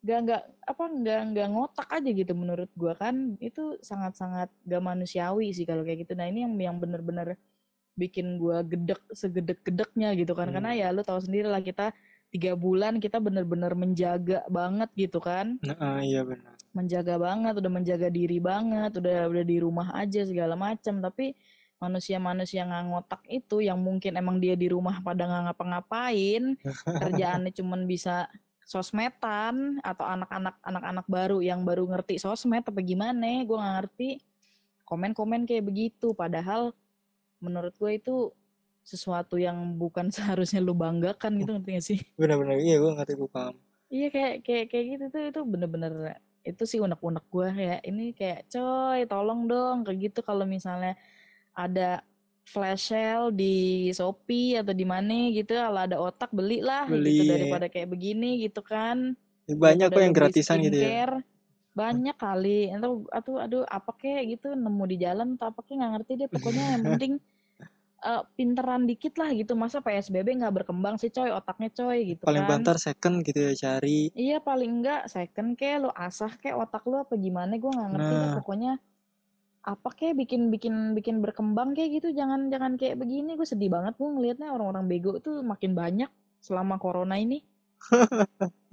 gak 0.00 0.18
nggak 0.24 0.42
apa 0.64 0.84
nggak 0.96 1.20
nggak 1.32 1.48
ngotak 1.52 1.88
aja 1.92 2.10
gitu 2.10 2.32
menurut 2.32 2.72
gue 2.72 2.92
kan 2.96 3.36
itu 3.36 3.76
sangat 3.84 4.16
sangat 4.16 4.48
gak 4.64 4.80
manusiawi 4.80 5.54
sih 5.54 5.62
kalau 5.64 5.86
kayak 5.86 6.02
gitu. 6.02 6.18
Nah 6.18 6.26
ini 6.26 6.44
yang 6.44 6.54
yang 6.58 6.76
bener-bener 6.82 7.38
bikin 7.94 8.42
gue 8.42 8.58
gedek 8.64 9.02
segedek 9.12 9.60
gedeknya 9.66 10.16
gitu 10.16 10.32
kan 10.32 10.48
hmm. 10.48 10.54
karena 10.56 10.70
ya 10.72 10.88
lu 10.94 11.04
tahu 11.04 11.20
sendiri 11.20 11.48
lah 11.48 11.60
kita 11.60 11.92
tiga 12.30 12.54
bulan 12.54 13.02
kita 13.02 13.18
bener-bener 13.18 13.74
menjaga 13.74 14.46
banget 14.46 14.90
gitu 14.94 15.18
kan? 15.18 15.58
Nah, 15.66 16.00
iya 16.00 16.22
benar. 16.22 16.54
Menjaga 16.70 17.18
banget 17.18 17.58
udah 17.58 17.72
menjaga 17.72 18.08
diri 18.08 18.38
banget 18.38 19.02
udah 19.02 19.26
udah 19.26 19.44
di 19.44 19.56
rumah 19.58 19.90
aja 19.98 20.22
segala 20.22 20.54
macam 20.54 21.02
tapi 21.02 21.34
manusia-manusia 21.82 22.68
nggak 22.68 22.84
ngotak 22.92 23.22
itu 23.26 23.64
yang 23.64 23.80
mungkin 23.80 24.14
emang 24.14 24.38
dia 24.38 24.54
di 24.54 24.68
rumah 24.68 25.00
pada 25.00 25.24
nggak 25.26 25.42
ngapa-ngapain 25.50 26.54
kerjaannya 27.02 27.50
cuman 27.56 27.88
bisa 27.88 28.28
sosmedan 28.70 29.82
atau 29.82 30.06
anak-anak 30.06 30.54
anak-anak 30.62 31.06
baru 31.10 31.42
yang 31.42 31.66
baru 31.66 31.90
ngerti 31.90 32.22
sosmed 32.22 32.62
apa 32.62 32.78
gimana 32.78 33.42
gue 33.42 33.58
nggak 33.58 33.76
ngerti. 33.82 34.10
Komen-komen 34.86 35.46
kayak 35.46 35.66
begitu 35.66 36.14
padahal 36.14 36.70
menurut 37.42 37.74
gue 37.74 37.98
itu 37.98 38.30
sesuatu 38.90 39.38
yang 39.38 39.78
bukan 39.78 40.10
seharusnya 40.16 40.58
lu 40.58 40.74
banggakan 40.74 41.38
gitu 41.38 41.50
ngerti 41.54 41.70
gak 41.78 41.86
sih? 41.86 41.98
Bener-bener 42.18 42.58
iya 42.58 42.76
gue 42.82 42.90
ngerti 42.98 43.14
gue 43.14 43.30
paham. 43.30 43.54
Iya 43.90 44.06
kayak 44.10 44.34
kayak 44.46 44.64
kayak 44.70 44.84
gitu 44.86 45.04
tuh 45.10 45.22
itu 45.30 45.40
bener-bener 45.46 45.94
itu 46.40 46.62
sih 46.64 46.80
unek-unek 46.80 47.26
gue 47.28 47.48
ya 47.52 47.76
ini 47.84 48.16
kayak 48.16 48.48
coy 48.48 49.04
tolong 49.04 49.44
dong 49.44 49.84
kayak 49.84 50.08
gitu 50.08 50.24
kalau 50.24 50.48
misalnya 50.48 50.96
ada 51.52 52.00
flash 52.50 52.90
sale 52.90 53.30
di 53.30 53.88
Shopee 53.94 54.58
atau 54.58 54.74
di 54.74 54.82
mana 54.82 55.30
gitu 55.30 55.54
kalau 55.54 55.80
ada 55.86 55.96
otak 56.00 56.34
belilah 56.34 56.90
beli, 56.90 57.22
gitu 57.22 57.30
daripada 57.30 57.66
kayak 57.70 57.88
begini 57.94 58.42
gitu 58.42 58.64
kan. 58.64 59.14
Banyak 59.46 59.94
kok 59.94 60.02
yang 60.02 60.14
gratisan 60.14 60.62
gitu 60.62 60.78
ya. 60.82 61.22
banyak 61.70 62.16
kali. 62.18 62.74
Atau 62.74 63.06
atau 63.14 63.38
aduh 63.38 63.62
apa 63.70 63.94
kayak 63.94 64.38
gitu 64.38 64.54
nemu 64.58 64.84
di 64.90 64.96
jalan 64.98 65.38
atau 65.38 65.54
apa 65.54 65.60
kayak 65.62 65.78
nggak 65.78 65.92
ngerti 65.94 66.12
deh 66.18 66.28
pokoknya 66.30 66.64
yang 66.74 66.82
penting 66.90 67.12
uh, 68.04 68.22
pinteran 68.34 68.88
dikit 68.88 69.16
lah 69.20 69.30
gitu. 69.32 69.52
Masa 69.56 69.84
PSBB 69.84 70.40
nggak 70.40 70.62
berkembang 70.62 70.96
sih 70.96 71.12
coy? 71.12 71.30
Otaknya 71.30 71.70
coy 71.72 72.16
gitu 72.16 72.22
paling 72.24 72.44
kan. 72.44 72.50
bantar 72.60 72.76
second 72.80 73.22
gitu 73.24 73.50
ya 73.50 73.54
cari 73.56 74.10
iya 74.16 74.38
paling 74.40 74.80
enggak 74.82 75.08
second 75.12 75.56
kayak 75.56 75.88
lo 75.88 75.90
asah 75.92 76.32
kayak 76.40 76.56
otak 76.58 76.84
lo 76.88 77.04
apa 77.04 77.14
gimana? 77.16 77.56
Gue 77.56 77.70
nggak 77.72 77.90
ngerti 77.96 78.14
nah. 78.14 78.34
pokoknya 78.40 78.72
apa 79.60 79.88
kayak 79.92 80.16
bikin 80.16 80.48
bikin 80.48 80.74
bikin 80.96 81.16
berkembang 81.20 81.76
kayak 81.76 82.00
gitu. 82.00 82.08
Jangan 82.16 82.48
jangan 82.48 82.74
kayak 82.80 82.96
begini. 82.96 83.36
Gue 83.36 83.48
sedih 83.48 83.70
banget 83.70 83.94
gue 84.00 84.08
ngelihatnya 84.08 84.48
orang-orang 84.52 84.88
bego 84.88 85.20
tuh 85.20 85.44
makin 85.44 85.76
banyak 85.76 86.10
selama 86.40 86.80
corona 86.80 87.20
ini. 87.20 87.44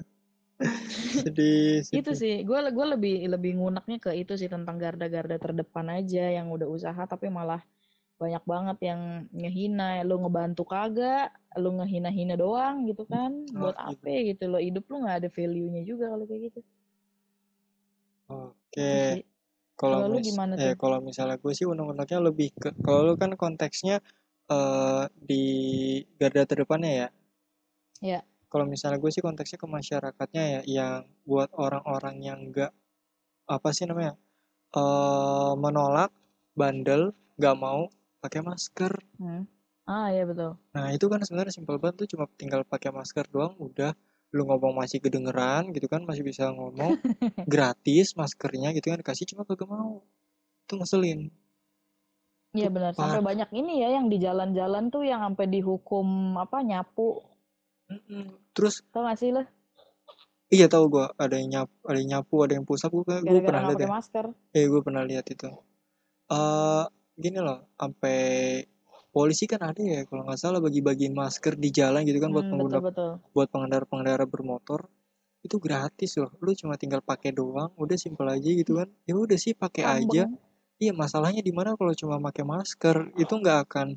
Sedih, 0.58 1.82
sedih. 1.86 2.02
itu 2.02 2.12
sih. 2.18 2.36
Gue 2.42 2.58
gue 2.74 2.86
lebih 2.98 3.30
lebih 3.30 3.62
ngunaknya 3.62 4.02
ke 4.02 4.12
itu 4.18 4.34
sih 4.34 4.50
tentang 4.50 4.82
garda-garda 4.82 5.38
terdepan 5.38 6.02
aja 6.02 6.34
yang 6.34 6.50
udah 6.50 6.66
usaha 6.66 6.98
tapi 7.06 7.30
malah 7.30 7.62
banyak 8.18 8.44
banget 8.50 8.78
yang 8.82 9.02
ngehina 9.30 10.02
lu 10.02 10.22
ngebantu 10.26 10.66
kagak 10.66 11.30
lu 11.58 11.78
ngehina-hina 11.78 12.34
doang 12.38 12.86
gitu 12.90 13.06
kan. 13.06 13.46
Oh, 13.54 13.70
buat 13.70 13.78
apa 13.78 14.02
gitu. 14.02 14.34
gitu 14.34 14.44
lo 14.50 14.60
hidup 14.62 14.86
lu 14.90 15.06
nggak 15.06 15.18
ada 15.26 15.30
value-nya 15.30 15.82
juga 15.86 16.06
kalau 16.14 16.26
kayak 16.26 16.42
gitu. 16.52 16.60
Oke. 18.28 18.54
Okay. 18.74 19.10
kalau 19.78 20.10
lu 20.10 20.18
gimana 20.26 20.58
eh, 20.58 20.74
kalau 20.74 20.98
misalnya 20.98 21.38
gue 21.38 21.54
sih 21.54 21.70
undang-undangnya 21.70 22.18
lebih 22.18 22.50
ke 22.58 22.74
kalau 22.82 23.06
lu 23.06 23.14
kan 23.14 23.38
konteksnya 23.38 24.02
uh, 24.50 25.06
di 25.14 25.46
garda 26.18 26.50
terdepannya 26.50 26.92
ya? 26.92 27.10
Ya 28.02 28.20
kalau 28.48 28.66
misalnya 28.66 28.98
gue 29.00 29.12
sih 29.12 29.24
konteksnya 29.24 29.60
ke 29.60 29.68
masyarakatnya 29.68 30.44
ya 30.44 30.62
yang 30.66 31.04
buat 31.28 31.52
orang-orang 31.56 32.16
yang 32.24 32.40
enggak 32.50 32.72
apa 33.48 33.70
sih 33.76 33.88
namanya 33.88 34.16
uh, 34.76 35.54
menolak 35.60 36.12
bandel 36.56 37.12
nggak 37.38 37.58
mau 37.60 37.92
pakai 38.20 38.42
masker. 38.44 38.94
Hmm. 39.22 39.44
Ah 39.88 40.12
iya 40.12 40.28
betul. 40.28 40.60
Nah 40.76 40.92
itu 40.92 41.06
kan 41.08 41.24
sebenarnya 41.24 41.54
simpel 41.56 41.80
banget 41.80 42.06
tuh 42.06 42.08
cuma 42.18 42.28
tinggal 42.36 42.68
pakai 42.68 42.92
masker 42.92 43.26
doang 43.32 43.56
udah 43.56 43.96
lu 44.36 44.44
ngomong 44.44 44.76
masih 44.76 45.00
kedengeran 45.00 45.72
gitu 45.72 45.88
kan 45.88 46.04
masih 46.04 46.24
bisa 46.28 46.52
ngomong 46.52 47.00
gratis 47.52 48.12
maskernya 48.20 48.76
gitu 48.76 48.92
kan 48.92 49.00
kasih 49.00 49.24
cuma 49.24 49.48
kagak 49.48 49.72
mau 49.72 50.04
itu 50.68 50.74
ngeselin 50.76 51.32
iya 52.52 52.68
benar 52.68 52.92
sampai 52.92 53.24
banyak 53.24 53.48
ini 53.56 53.88
ya 53.88 53.96
yang 53.96 54.12
di 54.12 54.20
jalan-jalan 54.20 54.92
tuh 54.92 55.08
yang 55.08 55.24
sampai 55.24 55.48
dihukum 55.48 56.36
apa 56.36 56.60
nyapu 56.60 57.24
Mm-mm. 57.88 58.36
terus 58.52 58.84
tau 58.92 59.08
gak 59.08 59.20
sih 59.20 59.32
lo 59.32 59.48
Iya 60.48 60.72
tahu 60.72 60.88
gue 60.88 61.04
ada 61.20 61.36
yang 61.36 61.52
nyapu, 61.52 61.76
ada 61.92 61.98
yang 62.00 62.10
nyapu, 62.16 62.36
ada 62.40 62.54
yang 62.56 62.64
pusap. 62.64 62.88
Gue 62.96 63.20
gue 63.20 63.44
pernah 63.44 63.68
lihat 63.68 63.84
ya. 63.84 63.90
masker. 63.92 64.26
Eh 64.56 64.64
gue 64.72 64.80
pernah 64.80 65.04
lihat 65.04 65.28
itu. 65.28 65.52
Eh 66.32 66.86
gini 67.24 67.40
loh, 67.48 67.60
sampai 67.80 68.18
polisi 69.16 69.44
kan 69.52 69.62
ada 69.70 69.82
ya 69.82 70.02
kalau 70.10 70.22
nggak 70.28 70.40
salah 70.44 70.60
bagi-bagiin 70.62 71.14
masker 71.22 71.54
di 71.64 71.70
jalan 71.74 72.02
gitu 72.10 72.20
kan 72.24 72.30
buat 72.36 72.46
Hmm, 72.46 72.52
pengguna 72.52 72.80
buat 73.36 73.48
pengendara-pengendara 73.54 74.26
bermotor 74.34 74.82
itu 75.46 75.58
gratis 75.66 76.12
loh. 76.22 76.32
Lu 76.44 76.52
cuma 76.62 76.76
tinggal 76.82 77.02
pakai 77.12 77.32
doang, 77.40 77.72
udah 77.84 77.98
simpel 78.04 78.28
aja 78.30 78.50
gitu 78.62 78.74
kan. 78.80 78.90
Ya 79.10 79.16
udah 79.18 79.38
sih 79.40 79.54
pakai 79.58 79.86
aja. 79.88 80.24
Kambeng. 80.24 80.32
Iya 80.84 80.94
masalahnya 80.94 81.42
di 81.46 81.54
mana 81.58 81.74
kalau 81.80 81.94
cuma 81.98 82.18
pakai 82.28 82.44
masker 82.46 82.98
itu 83.24 83.34
nggak 83.42 83.60
akan 83.70 83.88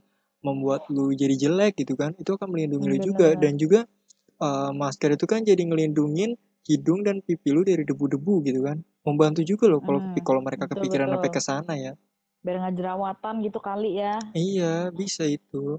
membuat 0.47 0.83
lu 0.95 1.12
jadi 1.12 1.35
jelek 1.49 1.73
gitu 1.85 1.95
kan. 2.01 2.12
Itu 2.23 2.37
akan 2.39 2.49
melindungi 2.55 2.87
Hmm, 2.87 2.93
lu 2.93 2.99
juga 3.01 3.29
dan 3.37 3.55
juga 3.61 3.81
eh, 4.47 4.71
masker 4.83 5.11
itu 5.16 5.27
kan 5.33 5.41
jadi 5.47 5.62
ngelindungin 5.68 6.37
hidung 6.68 7.01
dan 7.07 7.16
pipi 7.27 7.51
lu 7.57 7.62
dari 7.66 7.83
debu-debu 7.89 8.35
gitu 8.49 8.61
kan. 8.68 8.79
Membantu 9.07 9.41
juga 9.47 9.66
loh 9.73 9.81
kalau 9.85 10.01
Hmm, 10.01 10.21
kalau 10.23 10.41
mereka 10.45 10.64
betul 10.64 10.71
kepikiran 10.71 11.09
sampai 11.14 11.31
betul. 11.31 11.37
ke 11.37 11.41
sana 11.43 11.75
ya. 11.79 11.93
Biar 12.41 12.57
nggak 12.61 12.76
jerawatan 12.80 13.34
gitu 13.45 13.59
kali 13.61 14.01
ya. 14.01 14.16
Iya, 14.32 14.88
bisa 14.97 15.28
itu. 15.28 15.76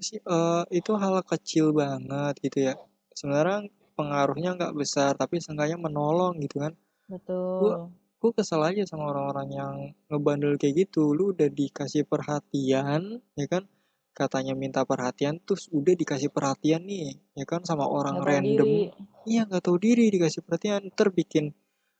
Sih, 0.00 0.18
eh, 0.18 0.62
itu 0.72 0.92
hal 0.96 1.20
kecil 1.22 1.70
banget 1.76 2.34
gitu 2.40 2.58
ya. 2.72 2.74
Sebenarnya 3.14 3.68
pengaruhnya 3.94 4.50
nggak 4.58 4.74
besar, 4.74 5.12
tapi 5.14 5.38
seenggaknya 5.38 5.78
menolong 5.78 6.40
gitu 6.42 6.64
kan. 6.64 6.74
Betul. 7.04 7.92
gue 8.24 8.32
kesel 8.32 8.64
aja 8.64 8.88
sama 8.88 9.12
orang-orang 9.12 9.48
yang 9.52 9.74
ngebandel 10.08 10.56
kayak 10.56 10.88
gitu. 10.88 11.12
Lu 11.12 11.36
udah 11.36 11.44
dikasih 11.52 12.08
perhatian, 12.08 13.20
ya 13.36 13.46
kan? 13.52 13.68
Katanya 14.16 14.56
minta 14.56 14.80
perhatian, 14.88 15.44
terus 15.44 15.68
udah 15.68 15.92
dikasih 15.92 16.32
perhatian 16.32 16.88
nih, 16.88 17.20
ya 17.36 17.44
kan? 17.44 17.60
Sama 17.68 17.84
orang 17.84 18.16
tahu 18.16 18.28
random. 18.32 18.64
diri. 18.64 19.28
Iya, 19.28 19.44
nggak 19.44 19.62
tahu 19.68 19.76
diri 19.76 20.08
dikasih 20.08 20.40
perhatian. 20.40 20.88
Ntar 20.88 21.12
bikin 21.12 21.52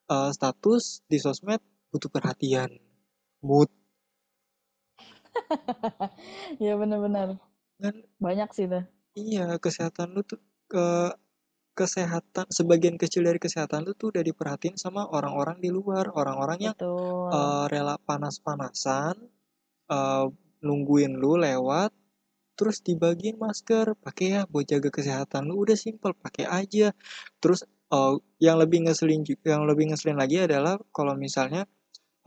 eh, 0.09 0.31
status 0.33 1.05
di 1.05 1.21
sosmed 1.21 1.61
butuh 1.93 2.09
perhatian. 2.09 2.73
Mood 3.47 3.69
Ya 6.65 6.73
benar-benar. 6.81 7.39
kan 7.81 7.95
Banyak 8.23 8.51
sih 8.57 8.67
tuh. 8.73 8.85
iya 9.19 9.45
kesehatan 9.65 10.09
lu 10.15 10.21
tuh 10.31 10.41
ke 10.73 10.85
kesehatan 11.81 12.47
sebagian 12.59 12.97
kecil 13.03 13.23
dari 13.29 13.41
kesehatan 13.47 13.81
lu 13.87 13.93
tuh 14.01 14.09
udah 14.15 14.23
diperhatiin 14.31 14.77
sama 14.85 15.03
orang-orang 15.17 15.59
di 15.65 15.71
luar 15.77 16.07
orang-orang 16.21 16.59
yang 16.73 16.77
Betul. 16.79 17.31
eh, 17.39 17.65
rela 17.73 17.97
panas-panasan 18.09 19.17
eh, 19.97 20.27
nungguin 20.67 21.13
lu 21.23 21.33
lewat 21.47 21.91
terus 22.59 22.79
dibagiin 22.89 23.37
masker 23.45 23.87
pakai 24.05 24.27
ya 24.37 24.43
buat 24.53 24.67
jaga 24.73 24.91
kesehatan 24.99 25.43
lu 25.51 25.55
udah 25.65 25.77
simpel 25.85 26.13
pakai 26.25 26.47
aja 26.61 26.89
terus 27.43 27.61
eh, 27.97 28.15
yang 28.47 28.57
lebih 28.63 28.79
ngeselin 28.89 29.23
yang 29.47 29.63
lebih 29.71 29.85
ngeselin 29.93 30.19
lagi 30.23 30.39
adalah 30.47 30.75
kalau 30.97 31.15
misalnya 31.19 31.63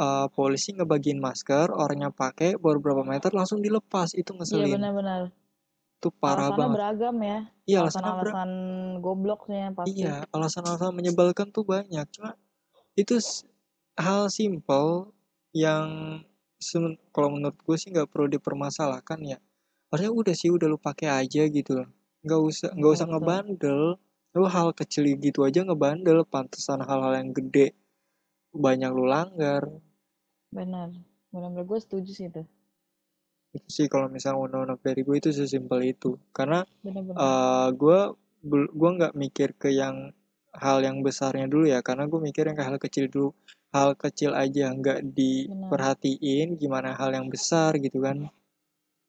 eh, 0.06 0.28
polisi 0.36 0.70
ngebagiin 0.78 1.20
masker 1.22 1.68
orangnya 1.74 2.10
pakai 2.14 2.56
baru 2.58 2.78
berapa 2.84 3.04
meter 3.06 3.32
langsung 3.34 3.60
dilepas 3.66 4.14
itu 4.14 4.32
Iya 4.32 4.38
ngeselin 4.38 4.72
benar-benar. 4.78 5.22
itu 5.98 6.10
parah 6.22 6.46
Alasannya 6.50 6.58
banget 6.62 6.78
beragam 6.78 7.16
ya. 7.26 7.40
iya 7.70 7.78
alasannya 7.84 8.12
ber- 8.22 8.34
Alasan-alasan 8.38 8.52
gobloknya 9.06 9.64
pasti. 9.74 9.92
Iya, 10.02 10.16
alasan-alasan 10.36 10.92
menyebalkan 10.94 11.48
tuh 11.56 11.66
banyak. 11.66 12.06
Cuma 12.14 12.32
itu 12.94 13.16
hal 13.98 14.30
simpel 14.30 15.10
yang 15.54 15.86
kalau 17.14 17.30
menurut 17.34 17.58
gue 17.62 17.78
sih 17.82 17.90
nggak 17.94 18.10
perlu 18.14 18.28
dipermasalahkan 18.30 19.20
ya. 19.26 19.38
Harusnya 19.90 20.12
udah 20.14 20.36
sih 20.38 20.50
udah 20.54 20.68
lu 20.70 20.78
pakai 20.78 21.10
aja 21.22 21.42
gitu 21.50 21.72
loh. 21.82 21.88
Nggak 22.26 22.42
usah 22.50 22.70
nggak 22.78 22.92
usah 22.96 23.06
betul. 23.08 23.14
ngebandel. 23.18 23.82
Lu 24.38 24.46
hal 24.46 24.70
kecil 24.78 25.04
gitu 25.18 25.40
aja 25.48 25.60
ngebandel. 25.66 26.26
Pantesan 26.30 26.82
hal-hal 26.86 27.14
yang 27.18 27.30
gede 27.34 27.74
banyak 28.54 28.90
lu 28.94 29.06
langgar. 29.10 29.64
Benar. 30.58 30.90
Benar-benar 31.32 31.66
gue 31.70 31.80
setuju 31.80 32.12
sih 32.12 32.28
tuh. 32.34 32.46
Itu 33.56 33.70
sih 33.70 33.88
kalau 33.94 34.08
misalnya 34.10 34.42
undang-undang 34.44 34.80
dari 34.84 35.02
gue 35.08 35.16
itu 35.22 35.30
sesimpel 35.32 35.80
itu. 35.86 36.18
Karena 36.34 36.60
gue 37.82 38.00
bel- 38.50 38.72
gue 38.74 38.90
nggak 38.98 39.14
mikir 39.24 39.50
ke 39.62 39.70
yang 39.72 39.96
hal 40.58 40.78
yang 40.82 40.98
besarnya 41.06 41.46
dulu 41.46 41.66
ya 41.70 41.80
karena 41.86 42.10
gue 42.10 42.18
mikir 42.18 42.44
yang 42.50 42.58
ke 42.58 42.66
hal 42.66 42.78
kecil 42.82 43.06
dulu 43.14 43.30
hal 43.76 43.94
kecil 43.94 44.32
aja 44.34 44.74
nggak 44.74 45.00
Benar. 45.06 45.14
diperhatiin 45.14 46.48
gimana 46.58 46.98
hal 46.98 47.14
yang 47.14 47.28
besar 47.30 47.78
gitu 47.78 48.02
kan 48.02 48.26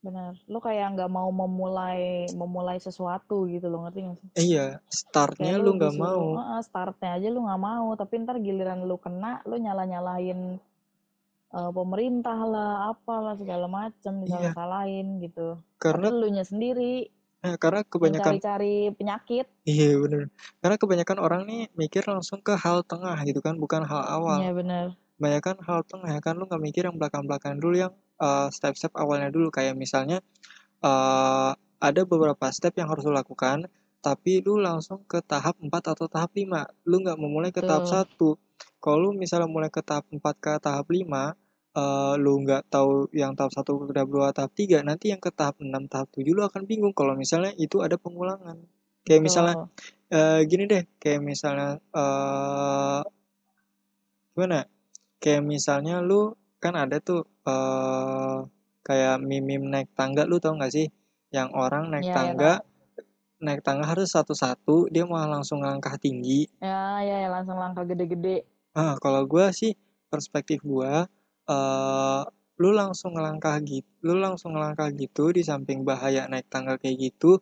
Benar. 0.05 0.37
Lu 0.47 0.59
kayak 0.61 0.95
nggak 0.95 1.11
mau 1.11 1.31
memulai 1.33 2.29
memulai 2.31 2.77
sesuatu 2.79 3.49
gitu 3.49 3.67
loh 3.73 3.89
ngerti 3.89 3.99
nggak 4.05 4.19
sih? 4.21 4.29
eh, 4.37 4.45
iya 4.45 4.67
startnya 4.93 5.57
Kayak 5.57 5.65
lu 5.65 5.71
nggak 5.79 5.95
mau 5.99 6.23
"Heeh, 6.39 6.61
startnya 6.63 7.11
aja 7.17 7.29
lu 7.33 7.41
nggak 7.49 7.63
mau, 7.63 7.87
tapi 7.97 8.15
ntar 8.23 8.37
giliran 8.39 8.81
lu 8.85 8.97
kena, 9.01 9.41
lu 9.49 9.57
nyalah-nyalahin 9.57 10.41
eh, 11.55 11.71
pemerintah 11.73 12.39
lah, 12.45 12.71
apalah 12.93 13.35
segala 13.39 13.67
macam, 13.71 14.13
iya 14.25 14.53
disalah-salahin 14.53 15.07
gitu. 15.25 15.61
karena 15.81 16.07
lu 16.11 16.29
nya 16.29 16.45
sendiri 16.45 17.09
eh, 17.47 17.57
karena 17.63 17.81
kebanyakan 17.87 18.37
cari-cari 18.43 18.91
penyakit. 18.99 19.47
iya 19.65 19.95
bener 19.95 20.29
karena 20.61 20.77
kebanyakan 20.77 21.19
orang 21.23 21.43
nih 21.47 21.61
mikir 21.79 22.03
langsung 22.09 22.43
ke 22.43 22.53
hal 22.59 22.83
tengah 22.83 23.15
gitu 23.25 23.39
kan 23.45 23.55
bukan 23.57 23.87
hal 23.87 24.03
awal 24.11 24.43
Iya 24.43 24.53
benar. 24.55 24.87
kebanyakan 25.19 25.57
hal 25.67 25.81
tengah 25.87 26.11
ya 26.19 26.21
kan 26.23 26.35
lu 26.39 26.45
nggak 26.51 26.63
mikir 26.63 26.83
yang 26.91 26.97
belakang-belakang 26.99 27.57
dulu 27.63 27.77
yang 27.79 27.93
eh, 28.19 28.49
step-step 28.51 28.93
awalnya 28.99 29.31
dulu 29.31 29.49
kayak 29.55 29.75
misalnya 29.79 30.19
eh, 30.83 31.53
ada 31.79 32.03
beberapa 32.03 32.51
step 32.51 32.75
yang 32.79 32.91
harus 32.91 33.07
lu 33.07 33.15
lakukan, 33.15 33.71
tapi 34.03 34.43
lu 34.43 34.59
langsung 34.59 35.07
ke 35.07 35.23
tahap 35.23 35.55
4 35.63 35.95
atau 35.95 36.07
tahap 36.11 36.35
5. 36.35 36.67
Lu 36.91 36.99
nggak 37.03 37.19
memulai 37.19 37.51
ke 37.55 37.63
tahap 37.63 37.87
Betul. 37.87 38.35
1. 38.39 38.48
Kalau 38.83 38.97
lu 38.99 39.11
misalnya 39.15 39.49
mulai 39.51 39.71
ke 39.73 39.83
tahap 39.83 40.05
4 40.11 40.35
ke 40.39 40.53
tahap 40.63 40.87
5, 40.91 41.35
eh, 41.77 42.15
lu 42.23 42.33
nggak 42.45 42.63
tahu 42.73 43.11
yang 43.15 43.33
tahap 43.39 43.53
1 43.55 43.73
ke 43.89 43.93
tahap 43.97 44.09
2, 44.11 44.29
tahap 44.37 44.53
3, 44.55 44.79
nanti 44.87 45.11
yang 45.13 45.21
ke 45.23 45.31
tahap 45.35 45.57
6, 45.63 45.85
tahap 45.93 46.09
7 46.15 46.33
lu 46.37 46.43
akan 46.47 46.63
bingung 46.71 46.95
kalau 46.95 47.15
misalnya 47.19 47.53
itu 47.59 47.83
ada 47.87 47.97
pengulangan. 47.99 48.57
Kayak 49.07 49.23
misalnya 49.25 49.55
eh, 50.13 50.41
gini 50.51 50.65
deh, 50.73 50.85
kayak 51.03 51.21
misalnya 51.25 51.69
eh 51.97 53.03
gimana? 54.35 54.61
Kayak 55.23 55.43
misalnya 55.53 55.95
lu 56.05 56.37
kan 56.63 56.75
ada 56.79 56.97
tuh 57.03 57.27
eh 57.49 58.39
kayak 58.87 59.17
meme 59.21 59.59
naik 59.73 59.89
tangga 59.99 60.25
lu 60.31 60.39
tau 60.43 60.55
gak 60.57 60.73
sih? 60.73 60.87
Yang 61.35 61.49
orang 61.57 61.85
naik 61.93 62.09
ya 62.09 62.15
tangga, 62.17 62.53
tahu. 62.63 62.68
Naik 63.39 63.63
tangga 63.63 63.87
harus 63.87 64.11
satu-satu, 64.11 64.91
dia 64.91 65.07
malah 65.07 65.41
langsung 65.41 65.63
langkah 65.63 65.95
tinggi. 65.99 66.51
Ya, 66.59 67.03
ya, 67.03 67.17
ya 67.27 67.29
langsung 67.31 67.59
langkah 67.59 67.85
gede-gede. 67.87 68.43
Ah, 68.75 68.95
kalau 68.99 69.25
gua 69.27 69.51
sih 69.55 69.75
perspektif 70.13 70.63
gua 70.63 71.07
eh 71.49 72.23
lu 72.59 72.75
langsung 72.75 73.15
ngelangkah 73.15 73.55
gitu, 73.63 73.87
lu 74.03 74.19
langsung 74.19 74.59
ngelangkah 74.59 74.91
gitu 74.91 75.31
di 75.31 75.47
samping 75.47 75.87
bahaya 75.87 76.27
naik 76.27 76.51
tangga 76.51 76.75
kayak 76.77 76.99
gitu, 77.11 77.39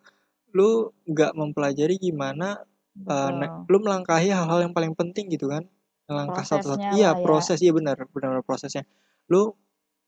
lu 0.56 0.92
nggak 1.08 1.32
mempelajari 1.36 1.96
gimana 2.00 2.60
eh, 2.96 3.30
na- 3.32 3.48
Betul. 3.52 3.68
lu 3.72 3.76
melangkahi 3.84 4.28
hal-hal 4.32 4.60
yang 4.68 4.74
paling 4.76 4.92
penting 4.96 5.28
gitu 5.32 5.48
kan 5.52 5.64
melangkah 6.06 6.44
satu-satu 6.46 6.94
iya 6.94 7.12
ya. 7.12 7.18
proses 7.18 7.58
iya 7.60 7.72
benar 7.74 7.98
benar 8.14 8.38
prosesnya 8.46 8.86
lu 9.26 9.52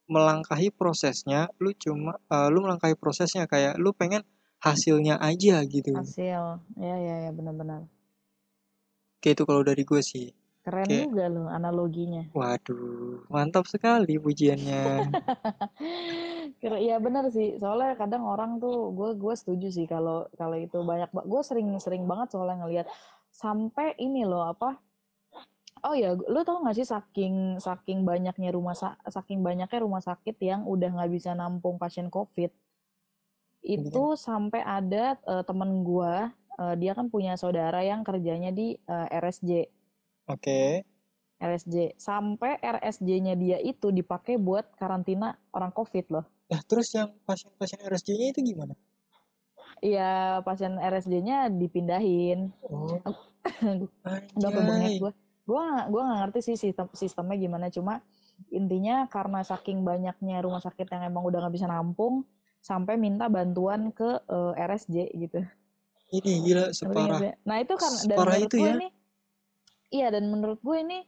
melangkahi 0.08 0.72
prosesnya 0.72 1.52
lu 1.60 1.74
cuma 1.76 2.16
eh, 2.32 2.48
lu 2.52 2.64
melangkahi 2.64 2.96
prosesnya 2.96 3.44
kayak 3.50 3.76
lu 3.76 3.92
pengen 3.92 4.22
hasilnya 4.58 5.22
aja 5.22 5.62
gitu 5.66 5.94
Hasil. 5.94 6.42
Ya, 6.78 6.96
ya, 6.98 7.16
ya 7.28 7.30
benar-benar. 7.30 7.86
kayak 9.18 9.34
itu 9.38 9.44
kalau 9.46 9.62
dari 9.66 9.82
gue 9.82 10.02
sih 10.02 10.30
Keren 10.62 10.86
kayak 10.86 11.10
juga 11.10 11.24
loh 11.32 11.46
analoginya. 11.48 12.22
waduh 12.34 13.24
mantap 13.32 13.64
sekali 13.66 14.20
pujiannya 14.20 15.08
ya 16.88 16.96
benar 16.98 17.30
sih. 17.30 17.56
Soalnya 17.56 17.94
kadang 17.96 18.26
orang 18.26 18.58
tuh 18.62 18.90
gue 18.92 19.14
gue 19.16 19.34
setuju 19.38 19.68
sih 19.70 19.86
kalau 19.86 20.26
kalau 20.36 20.58
itu 20.58 20.78
banyak 20.82 21.08
gue 21.14 21.42
sering 21.46 21.72
sering 21.80 22.04
banget 22.04 22.34
soalnya 22.34 22.66
ngelihat 22.66 22.86
sampai 23.30 23.94
ini 23.98 24.26
loh 24.26 24.44
apa 24.46 24.78
Oh 25.86 25.94
ya, 25.94 26.10
lu 26.10 26.42
tau 26.42 26.58
gak 26.66 26.74
sih 26.74 26.82
saking 26.82 27.62
saking 27.62 28.02
banyaknya 28.02 28.50
rumah 28.50 28.74
sa- 28.74 28.98
saking 29.06 29.46
banyaknya 29.46 29.78
rumah 29.78 30.02
sakit 30.02 30.34
yang 30.42 30.66
udah 30.66 30.90
nggak 30.90 31.10
bisa 31.14 31.38
nampung 31.38 31.78
pasien 31.78 32.10
COVID, 32.10 32.50
itu 33.62 34.16
sampai 34.16 34.62
ada 34.62 35.18
eh, 35.18 35.44
temen 35.44 35.82
gua, 35.82 36.30
eh, 36.58 36.74
dia 36.78 36.92
kan 36.94 37.10
punya 37.10 37.34
saudara 37.34 37.82
yang 37.82 38.06
kerjanya 38.06 38.54
di 38.54 38.78
eh, 38.78 39.08
RSJ, 39.18 39.50
oke 40.30 40.60
RSJ, 41.38 41.94
sampai 41.98 42.58
RSJ-nya 42.58 43.38
dia 43.38 43.58
itu 43.62 43.94
dipakai 43.94 44.38
buat 44.38 44.74
karantina 44.74 45.38
orang 45.54 45.70
COVID 45.70 46.06
loh. 46.10 46.26
nah 46.48 46.64
terus 46.64 46.88
yang 46.96 47.12
pasien-pasien 47.28 47.84
RSJ-nya 47.84 48.32
itu 48.32 48.40
gimana 48.40 48.72
Iya, 49.78 50.42
pasien 50.42 50.74
RSJ-nya 50.74 51.54
dipindahin. 51.54 52.50
oh 52.66 52.98
Udah 54.38 54.50
anjay 54.50 54.98
gue. 54.98 55.12
Gue 55.48 55.64
gua 55.88 56.02
ngerti 56.20 56.52
sih 56.52 56.56
sistem 56.58 56.90
sistemnya 56.92 57.36
gimana. 57.38 57.66
Cuma 57.72 58.02
intinya 58.52 59.06
karena 59.08 59.40
saking 59.46 59.86
banyaknya 59.86 60.44
rumah 60.44 60.60
sakit 60.60 60.86
yang 60.90 61.08
emang 61.08 61.24
udah 61.24 61.46
nggak 61.46 61.54
bisa 61.54 61.66
nampung, 61.70 62.26
sampai 62.68 63.00
minta 63.00 63.32
bantuan 63.32 63.88
ke 63.96 64.20
eh, 64.28 64.52
RSJ 64.68 64.96
gitu. 65.16 65.40
ini 66.08 66.40
gila 66.44 66.68
nggak 66.68 66.76
separah? 66.76 67.20
Nah 67.44 67.56
itu 67.60 67.74
kan 67.76 67.92
dan 68.08 68.16
menurut 68.16 68.48
itu 68.48 68.56
gue 68.56 68.68
ya 68.68 68.72
ini 68.76 68.88
iya 69.88 70.08
dan 70.12 70.24
menurut 70.28 70.60
gue 70.60 70.76
ini 70.76 70.98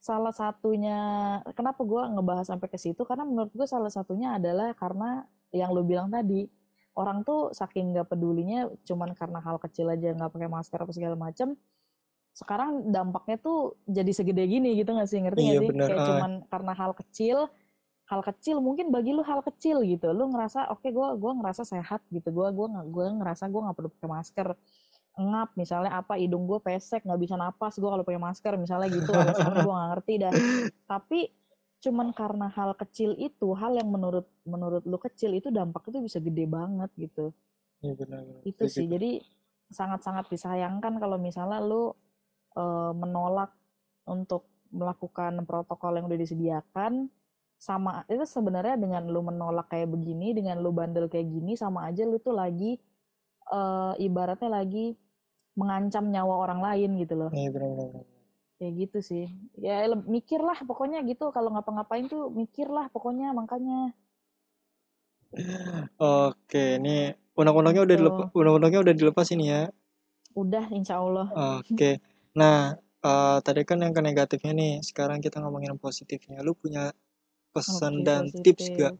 salah 0.00 0.32
satunya 0.32 0.98
kenapa 1.56 1.80
gue 1.84 2.02
ngebahas 2.12 2.46
sampai 2.52 2.68
ke 2.68 2.78
situ 2.80 3.00
karena 3.08 3.24
menurut 3.24 3.52
gue 3.52 3.66
salah 3.68 3.88
satunya 3.88 4.36
adalah 4.36 4.76
karena 4.76 5.24
yang 5.52 5.72
lo 5.72 5.84
bilang 5.84 6.12
tadi 6.12 6.48
orang 6.96 7.24
tuh 7.24 7.52
saking 7.52 7.96
nggak 7.96 8.08
pedulinya 8.12 8.68
cuman 8.88 9.12
karena 9.12 9.40
hal 9.44 9.56
kecil 9.60 9.92
aja 9.92 10.12
nggak 10.16 10.32
pakai 10.32 10.48
masker 10.48 10.78
apa 10.78 10.92
segala 10.92 11.16
macam 11.16 11.56
sekarang 12.36 12.92
dampaknya 12.92 13.40
tuh 13.40 13.80
jadi 13.88 14.12
segede 14.12 14.44
gini 14.44 14.76
gitu 14.76 14.92
gak 14.92 15.08
sih 15.08 15.24
ngerti 15.24 15.40
iya, 15.40 15.56
gak 15.56 15.60
sih 15.64 15.68
bener. 15.72 15.88
kayak 15.88 16.00
Ah, 16.00 16.08
cuman 16.12 16.32
karena 16.52 16.72
hal 16.76 16.92
kecil 16.92 17.36
hal 18.06 18.20
kecil 18.22 18.62
mungkin 18.62 18.94
bagi 18.94 19.10
lu 19.10 19.22
hal 19.26 19.42
kecil 19.42 19.82
gitu. 19.82 20.14
Lu 20.14 20.30
ngerasa 20.30 20.70
oke 20.70 20.82
okay, 20.82 20.90
gue 20.94 21.08
gua 21.18 21.32
ngerasa 21.42 21.66
sehat 21.66 22.02
gitu. 22.14 22.30
Gue 22.30 22.48
gua 22.54 22.70
gue 22.86 23.04
ngerasa 23.18 23.50
gue 23.50 23.60
nggak 23.60 23.76
perlu 23.76 23.90
pakai 23.98 24.10
masker. 24.10 24.48
Ngap 25.16 25.50
misalnya 25.58 25.92
apa 25.96 26.14
hidung 26.20 26.46
gue 26.46 26.60
pesek 26.62 27.02
nggak 27.02 27.20
bisa 27.20 27.34
napas 27.34 27.74
gue 27.80 27.88
kalau 27.88 28.04
pakai 28.06 28.22
masker 28.22 28.52
misalnya 28.54 28.88
gitu. 28.94 29.10
Alasannya 29.10 29.58
gue 29.64 29.74
nggak 29.74 29.90
ngerti 29.98 30.12
dah 30.22 30.32
tapi 30.92 31.20
cuman 31.76 32.08
karena 32.16 32.48
hal 32.50 32.72
kecil 32.74 33.14
itu 33.20 33.52
hal 33.52 33.76
yang 33.76 33.90
menurut 33.92 34.26
menurut 34.48 34.82
lu 34.88 34.96
kecil 34.96 35.36
itu 35.36 35.52
dampaknya 35.52 36.00
tuh 36.00 36.04
bisa 36.06 36.18
gede 36.22 36.44
banget 36.46 36.90
gitu. 36.96 37.34
Iya, 37.84 37.92
bener, 37.92 38.24
bener. 38.24 38.42
itu 38.48 38.64
sih. 38.70 38.88
jadi 38.88 39.20
sangat-sangat 39.68 40.30
disayangkan 40.32 40.96
kalau 40.96 41.20
misalnya 41.20 41.60
lu 41.60 41.92
uh, 42.56 42.94
menolak 42.96 43.52
untuk 44.06 44.46
melakukan 44.70 45.42
protokol 45.44 45.98
yang 45.98 46.06
udah 46.06 46.18
disediakan 46.18 47.10
sama 47.56 48.04
itu 48.12 48.24
sebenarnya 48.28 48.76
dengan 48.76 49.08
lu 49.08 49.24
menolak 49.24 49.72
kayak 49.72 49.88
begini 49.88 50.36
dengan 50.36 50.60
lu 50.60 50.70
bandel 50.76 51.08
kayak 51.08 51.26
gini 51.28 51.56
sama 51.56 51.88
aja 51.88 52.04
lu 52.04 52.20
tuh 52.20 52.36
lagi 52.36 52.76
uh, 53.50 53.96
ibaratnya 53.96 54.50
lagi 54.52 54.92
mengancam 55.56 56.12
nyawa 56.12 56.34
orang 56.44 56.60
lain 56.60 56.90
gitu 57.00 57.14
loh. 57.16 57.30
Iya 57.32 57.48
benar-benar 57.52 58.04
kayak 58.56 58.72
gitu 58.88 58.98
sih. 59.04 59.24
Ya 59.60 59.84
mikir 60.08 60.40
lah 60.40 60.56
pokoknya 60.64 61.04
gitu. 61.04 61.28
Kalau 61.32 61.52
ngapa-ngapain 61.52 62.08
tuh 62.08 62.32
mikir 62.32 62.68
lah 62.72 62.88
pokoknya 62.92 63.32
makanya. 63.36 63.92
Oke 66.00 66.80
ini 66.80 67.12
undang-undangnya 67.36 67.82
udah 67.84 67.96
Gitu. 67.96 68.02
dilepas 68.04 68.26
undang-undangnya 68.32 68.80
udah 68.84 68.94
dilepas 68.96 69.28
ini 69.34 69.44
ya. 69.52 69.62
Udah 70.36 70.64
insya 70.72 71.00
Allah. 71.00 71.28
Oke. 71.60 72.00
Nah 72.36 72.76
eh, 73.04 73.38
tadi 73.44 73.60
kan 73.68 73.80
yang 73.84 73.92
ke 73.96 74.00
negatifnya 74.00 74.52
nih 74.56 74.72
sekarang 74.84 75.20
kita 75.20 75.40
ngomongin 75.44 75.76
yang 75.76 75.80
positifnya. 75.80 76.40
Lu 76.40 76.56
punya 76.56 76.92
pesan 77.56 78.04
Oke, 78.04 78.04
dan 78.04 78.22
positif. 78.28 78.44
tips 78.44 78.64
gak 78.76 78.94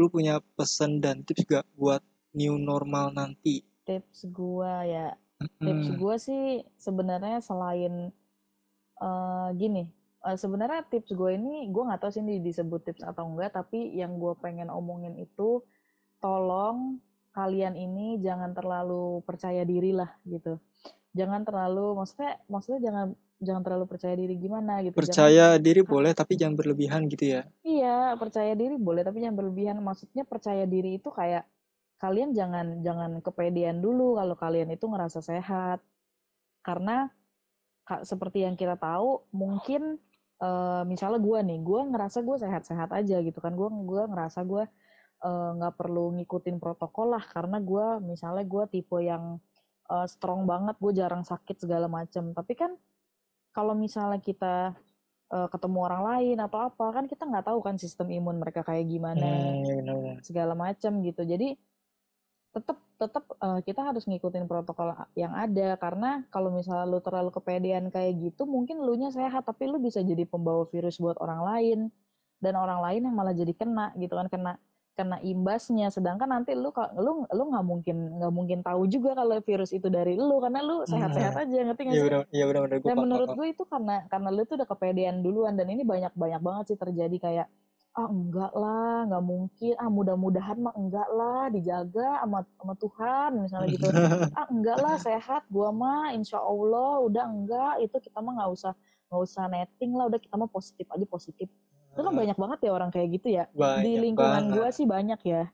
lu 0.00 0.08
punya 0.08 0.40
pesan 0.56 1.04
dan 1.04 1.20
tips 1.28 1.44
gak 1.44 1.68
buat 1.76 2.00
new 2.32 2.56
normal 2.56 3.12
nanti? 3.12 3.60
Tips 3.84 4.24
gua 4.32 4.88
ya. 4.88 5.12
Tips 5.60 5.92
Hmm, 5.92 5.98
gue 6.00 6.16
sih 6.16 6.44
sebenarnya 6.80 7.44
selain 7.44 8.08
eh, 9.02 9.48
gini 9.58 9.84
eh, 10.26 10.36
sebenarnya 10.38 10.86
tips 10.88 11.10
gue 11.12 11.30
ini 11.34 11.66
gue 11.70 11.82
nggak 11.82 12.00
tahu 12.02 12.10
sih 12.14 12.22
ini 12.22 12.38
disebut 12.38 12.80
tips 12.86 13.02
atau 13.02 13.26
enggak 13.26 13.58
tapi 13.58 13.90
yang 13.94 14.16
gue 14.22 14.32
pengen 14.38 14.70
omongin 14.70 15.18
itu 15.18 15.62
tolong 16.22 17.02
kalian 17.34 17.74
ini 17.74 18.22
jangan 18.22 18.54
terlalu 18.54 19.20
percaya 19.26 19.66
diri 19.66 19.90
lah 19.90 20.08
gitu. 20.28 20.60
Jangan 21.12 21.42
terlalu 21.44 21.98
maksudnya 21.98 22.38
maksudnya 22.48 22.80
jangan 22.86 23.06
jangan 23.42 23.62
terlalu 23.66 23.86
percaya 23.90 24.14
diri 24.14 24.38
gimana 24.38 24.80
gitu 24.80 24.94
Jangan- 24.94 25.02
percaya 25.02 25.46
diri 25.58 25.82
boleh 25.82 26.12
tapi 26.14 26.32
jangan 26.38 26.54
berlebihan 26.56 27.02
gitu 27.10 27.24
ya 27.26 27.42
Iya, 27.62 28.14
percaya 28.18 28.52
diri 28.54 28.74
boleh 28.74 29.02
tapi 29.02 29.22
jangan 29.22 29.38
berlebihan. 29.38 29.76
Maksudnya 29.78 30.22
percaya 30.26 30.66
diri 30.66 30.98
itu 30.98 31.10
kayak 31.10 31.46
kalian 31.98 32.34
jangan 32.34 32.82
jangan 32.82 33.22
kepedean 33.22 33.78
dulu 33.78 34.18
kalau 34.18 34.34
kalian 34.34 34.70
itu 34.70 34.82
ngerasa 34.86 35.22
sehat. 35.22 35.78
Karena 36.62 37.06
ka- 37.82 38.02
seperti 38.02 38.42
yang 38.46 38.54
kita 38.54 38.74
tahu, 38.74 39.26
mungkin 39.30 39.98
eh, 40.42 40.82
misalnya 40.90 41.22
gue 41.22 41.38
nih, 41.38 41.58
gue 41.62 41.80
ngerasa 41.94 42.18
gue 42.26 42.36
sehat-sehat 42.42 42.90
aja 42.90 43.22
gitu 43.22 43.38
kan. 43.38 43.54
Gue 43.54 43.70
gua 43.86 44.10
ngerasa 44.10 44.42
gue 44.42 44.66
eh, 45.22 45.50
nggak 45.58 45.74
perlu 45.78 46.18
ngikutin 46.18 46.58
protokol 46.58 47.14
lah 47.14 47.22
karena 47.22 47.62
gue 47.62 47.86
misalnya 48.02 48.42
gue 48.42 48.64
tipe 48.74 48.98
yang 48.98 49.38
eh, 49.86 50.06
strong 50.10 50.50
banget, 50.50 50.74
gue 50.82 50.92
jarang 50.98 51.22
sakit 51.22 51.62
segala 51.62 51.86
macam. 51.86 52.34
Tapi 52.34 52.52
kan 52.58 52.74
kalau 53.52 53.76
misalnya 53.76 54.18
kita 54.18 54.72
eh, 55.32 55.48
ketemu 55.52 55.78
orang 55.86 56.02
lain 56.02 56.36
atau 56.40 56.58
apa 56.68 56.86
kan 56.92 57.04
kita 57.06 57.28
nggak 57.28 57.46
tahu 57.52 57.58
kan 57.60 57.76
sistem 57.76 58.08
imun 58.10 58.40
mereka 58.40 58.64
kayak 58.64 58.88
gimana 58.88 59.22
hmm, 59.22 59.64
ya 59.64 59.74
benar-benar 59.80 60.16
segala 60.24 60.52
macam 60.56 60.92
gitu. 61.04 61.22
Jadi 61.22 61.48
tetap 62.52 62.78
tetap 63.00 63.24
eh, 63.40 63.60
kita 63.64 63.80
harus 63.84 64.04
ngikutin 64.08 64.44
protokol 64.48 64.96
yang 65.16 65.32
ada. 65.36 65.76
Karena 65.76 66.24
kalau 66.32 66.52
misalnya 66.52 66.88
lu 66.88 67.00
terlalu 67.04 67.30
kepedean 67.32 67.88
kayak 67.92 68.12
gitu 68.18 68.48
mungkin 68.48 68.80
lu 68.80 68.96
nya 68.96 69.12
sehat 69.12 69.44
tapi 69.48 69.68
lu 69.68 69.78
bisa 69.78 70.00
jadi 70.00 70.24
pembawa 70.24 70.64
virus 70.72 70.98
buat 70.98 71.16
orang 71.20 71.40
lain. 71.44 71.80
Dan 72.42 72.58
orang 72.58 72.82
lain 72.82 73.06
yang 73.06 73.14
malah 73.14 73.30
jadi 73.30 73.54
kena 73.54 73.94
gitu 73.94 74.18
kan 74.18 74.26
kena 74.26 74.58
kena 74.92 75.18
imbasnya. 75.24 75.88
Sedangkan 75.88 76.28
nanti 76.28 76.52
lu 76.52 76.68
lu 77.00 77.24
lu 77.24 77.42
nggak 77.48 77.64
mungkin 77.64 77.96
nggak 78.20 78.32
mungkin 78.32 78.58
tahu 78.60 78.84
juga 78.88 79.16
kalau 79.16 79.40
virus 79.40 79.72
itu 79.72 79.88
dari 79.88 80.14
lu 80.20 80.36
karena 80.40 80.60
lu 80.60 80.84
sehat-sehat 80.84 81.34
aja 81.36 81.56
ngerti 81.64 81.82
nggak 81.88 81.96
iya 81.96 82.02
sih? 82.02 82.08
benar 82.08 82.22
iya 82.30 82.44
benar-benar 82.48 82.78
gue 82.80 82.88
dan 82.88 82.96
menurut 83.00 83.30
gue 83.32 83.46
itu 83.48 83.64
karena 83.64 84.04
karena 84.12 84.28
lu 84.28 84.42
tuh 84.44 84.54
udah 84.60 84.68
kepedean 84.68 85.16
duluan 85.24 85.54
dan 85.56 85.66
ini 85.72 85.82
banyak 85.82 86.12
banyak 86.12 86.40
banget 86.44 86.64
sih 86.74 86.78
terjadi 86.78 87.16
kayak 87.18 87.48
ah 87.92 88.08
enggak 88.08 88.52
lah 88.56 89.04
nggak 89.04 89.24
mungkin. 89.24 89.74
Ah 89.76 89.90
mudah-mudahan 89.92 90.56
mah 90.64 90.72
enggak 90.76 91.08
lah 91.12 91.52
dijaga 91.52 92.24
sama 92.24 92.40
sama 92.56 92.74
Tuhan 92.80 93.30
misalnya 93.36 93.68
gitu. 93.68 93.86
Ah 94.40 94.46
enggak 94.48 94.78
lah 94.80 94.96
sehat 94.96 95.44
gua 95.52 95.68
mah 95.72 96.12
insya 96.16 96.40
Allah 96.40 97.04
udah 97.04 97.24
enggak. 97.28 97.84
Itu 97.84 98.00
kita 98.00 98.24
mah 98.24 98.32
nggak 98.40 98.52
usah 98.56 98.72
nggak 99.12 99.22
usah 99.28 99.44
netting 99.52 99.92
lah 99.92 100.08
udah 100.08 100.16
kita 100.16 100.34
mah 100.40 100.48
positif 100.48 100.88
aja 100.88 101.04
positif 101.04 101.52
itu 101.92 102.00
kan 102.00 102.14
banyak 102.16 102.38
banget 102.40 102.58
ya 102.64 102.70
orang 102.72 102.88
kayak 102.88 103.08
gitu 103.20 103.28
ya. 103.36 103.44
Di 103.84 103.92
lingkungan 104.00 104.48
gua 104.48 104.68
sih 104.72 104.88
banyak 104.88 105.20
ya. 105.28 105.44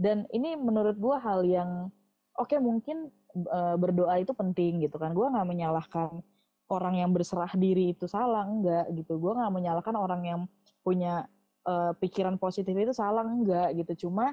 Dan 0.00 0.24
ini 0.32 0.56
menurut 0.56 0.96
gua 0.96 1.20
hal 1.20 1.44
yang 1.44 1.92
oke 2.40 2.56
mungkin 2.56 3.12
eh, 3.36 3.76
berdoa 3.76 4.16
itu 4.16 4.32
penting 4.32 4.80
gitu 4.80 4.96
kan. 4.96 5.12
Gua 5.12 5.28
nggak 5.28 5.44
menyalahkan 5.44 6.24
orang 6.72 6.94
yang 6.96 7.12
berserah 7.12 7.52
diri 7.52 7.92
itu 7.92 8.08
salah 8.08 8.48
enggak 8.48 8.88
gitu. 8.96 9.20
Gua 9.20 9.36
nggak 9.44 9.52
menyalahkan 9.52 9.94
orang 9.94 10.22
yang 10.24 10.40
punya 10.80 11.28
eh, 11.68 11.92
pikiran 12.00 12.40
positif 12.40 12.72
itu 12.72 12.96
salah 12.96 13.28
enggak 13.28 13.76
gitu. 13.76 14.08
Cuma 14.08 14.32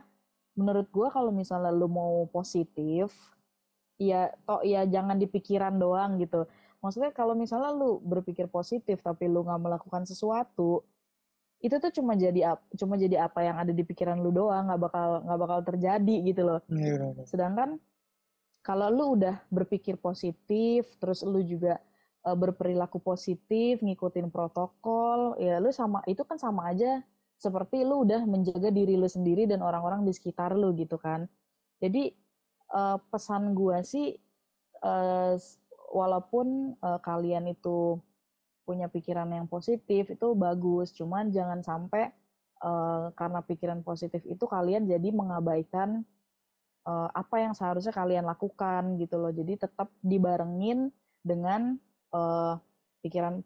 menurut 0.55 0.87
gua 0.87 1.11
kalau 1.11 1.35
misalnya 1.35 1.71
lu 1.75 1.91
mau 1.91 2.27
positif 2.31 3.11
ya 4.01 4.33
toh 4.47 4.65
ya 4.65 4.87
jangan 4.87 5.19
di 5.19 5.27
pikiran 5.27 5.75
doang 5.75 6.15
gitu. 6.15 6.47
Maksudnya 6.81 7.11
kalau 7.13 7.35
misalnya 7.35 7.75
lu 7.75 7.99
berpikir 8.01 8.47
positif 8.47 9.03
tapi 9.03 9.27
lu 9.27 9.43
nggak 9.45 9.61
melakukan 9.61 10.07
sesuatu 10.07 10.81
itu 11.61 11.75
tuh 11.77 11.91
cuma 11.93 12.13
jadi 12.17 12.57
cuma 12.75 12.95
jadi 12.97 13.15
apa 13.27 13.39
yang 13.47 13.57
ada 13.61 13.71
di 13.71 13.83
pikiran 13.85 14.17
lu 14.19 14.29
doang 14.33 14.67
nggak 14.69 14.81
bakal 14.81 15.09
nggak 15.25 15.39
bakal 15.43 15.59
terjadi 15.69 16.15
gitu 16.25 16.41
loh 16.43 16.59
Iya 16.67 16.91
benar-benar. 16.97 17.25
sedangkan 17.29 17.69
kalau 18.61 18.87
lu 18.93 19.05
udah 19.17 19.41
berpikir 19.49 19.97
positif 19.97 20.93
terus 21.01 21.21
lu 21.25 21.41
juga 21.45 21.81
eh, 22.25 22.37
berperilaku 22.37 22.97
positif 23.01 23.81
ngikutin 23.81 24.29
protokol 24.33 25.37
ya 25.41 25.57
lu 25.63 25.69
sama 25.73 26.01
itu 26.05 26.21
kan 26.25 26.37
sama 26.37 26.69
aja 26.73 27.01
seperti 27.41 27.81
lu 27.81 28.05
udah 28.05 28.21
menjaga 28.29 28.69
diri 28.69 28.93
lu 28.97 29.09
sendiri 29.09 29.49
dan 29.49 29.65
orang-orang 29.65 30.05
di 30.05 30.13
sekitar 30.13 30.53
lu 30.53 30.73
gitu 30.77 30.97
kan 31.01 31.25
jadi 31.81 32.13
eh, 32.77 32.97
pesan 33.11 33.53
gua 33.57 33.81
sih 33.85 34.17
s- 35.37 35.59
walaupun 35.91 36.47
eh, 36.77 36.99
kalian 37.03 37.45
itu 37.51 37.99
punya 38.63 38.87
pikiran 38.87 39.29
yang 39.31 39.47
positif 39.49 40.09
itu 40.11 40.27
bagus. 40.37 40.93
Cuman 40.95 41.29
jangan 41.33 41.61
sampai 41.65 42.11
eh, 42.61 43.05
karena 43.15 43.39
pikiran 43.43 43.81
positif 43.81 44.21
itu 44.27 44.45
kalian 44.45 44.85
jadi 44.87 45.09
mengabaikan 45.13 46.05
eh, 46.87 47.09
apa 47.13 47.35
yang 47.41 47.53
seharusnya 47.57 47.93
kalian 47.93 48.25
lakukan 48.25 48.97
gitu 49.01 49.17
loh. 49.21 49.31
Jadi 49.33 49.61
tetap 49.65 49.89
dibarengin 50.01 50.89
dengan 51.21 51.77
eh, 52.13 52.55
pikiran 53.01 53.41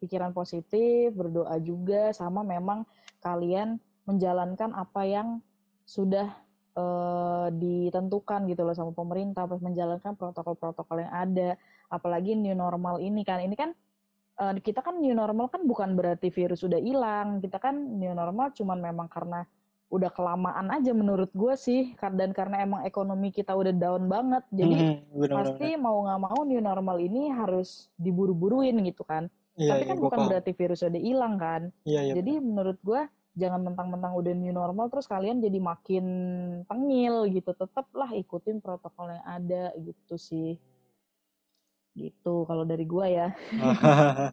pikiran 0.00 0.32
positif 0.32 1.12
berdoa 1.12 1.60
juga 1.60 2.12
sama 2.16 2.40
memang 2.40 2.88
kalian 3.20 3.76
menjalankan 4.08 4.72
apa 4.72 5.04
yang 5.04 5.28
sudah 5.84 6.32
eh, 6.76 7.48
ditentukan 7.52 8.48
gitu 8.48 8.64
loh 8.64 8.76
sama 8.76 8.92
pemerintah 8.96 9.44
menjalankan 9.48 10.16
protokol-protokol 10.16 11.04
yang 11.04 11.12
ada. 11.12 11.50
Apalagi 11.92 12.36
new 12.36 12.56
normal 12.56 13.00
ini 13.00 13.24
kan. 13.24 13.40
Ini 13.44 13.56
kan 13.56 13.72
eh, 14.38 14.54
kita 14.58 14.80
kan 14.80 14.98
new 14.98 15.12
normal 15.12 15.50
kan 15.50 15.62
bukan 15.62 15.94
berarti 15.94 16.30
virus 16.30 16.62
udah 16.62 16.78
hilang 16.78 17.38
kita 17.38 17.58
kan 17.58 17.74
new 17.74 18.12
normal 18.12 18.50
cuman 18.52 18.78
memang 18.78 19.08
karena 19.10 19.44
udah 19.88 20.12
kelamaan 20.12 20.68
aja 20.68 20.92
menurut 20.92 21.32
gue 21.32 21.56
sih 21.56 21.96
dan 21.96 22.36
karena 22.36 22.60
emang 22.60 22.84
ekonomi 22.84 23.32
kita 23.32 23.56
udah 23.56 23.72
down 23.72 24.04
banget 24.04 24.44
jadi 24.52 24.84
Mhm, 24.84 25.16
benar-benar. 25.16 25.36
pasti 25.48 25.68
mau 25.80 25.96
nggak 26.04 26.20
mau 26.20 26.40
new 26.44 26.60
normal 26.60 26.96
ini 27.00 27.32
harus 27.32 27.88
diburu-buruin 27.96 28.76
gitu 28.84 29.00
kan 29.02 29.32
Iya, 29.56 29.74
tapi 29.74 29.82
iya, 29.82 29.88
kan 29.90 29.96
gua 29.96 30.04
bukan 30.06 30.18
paham. 30.20 30.30
berarti 30.30 30.52
virus 30.54 30.80
udah 30.84 31.02
hilang 31.02 31.34
kan 31.40 31.62
Iya, 31.88 32.00
iya. 32.04 32.12
jadi 32.20 32.32
menurut 32.38 32.78
gue 32.84 33.00
jangan 33.32 33.60
mentang-mentang 33.64 34.12
udah 34.12 34.32
new 34.36 34.52
normal 34.52 34.86
terus 34.92 35.08
kalian 35.08 35.40
jadi 35.40 35.56
makin 35.56 36.04
tengil 36.68 37.26
gitu 37.32 37.50
tetaplah 37.54 38.10
ikutin 38.12 38.60
protokol 38.60 39.08
yang 39.08 39.24
ada 39.24 39.72
gitu 39.78 40.14
sih 40.20 40.60
Gitu 41.98 42.34
kalau 42.48 42.62
dari 42.62 42.84
gua 42.86 43.06
ya. 43.10 43.28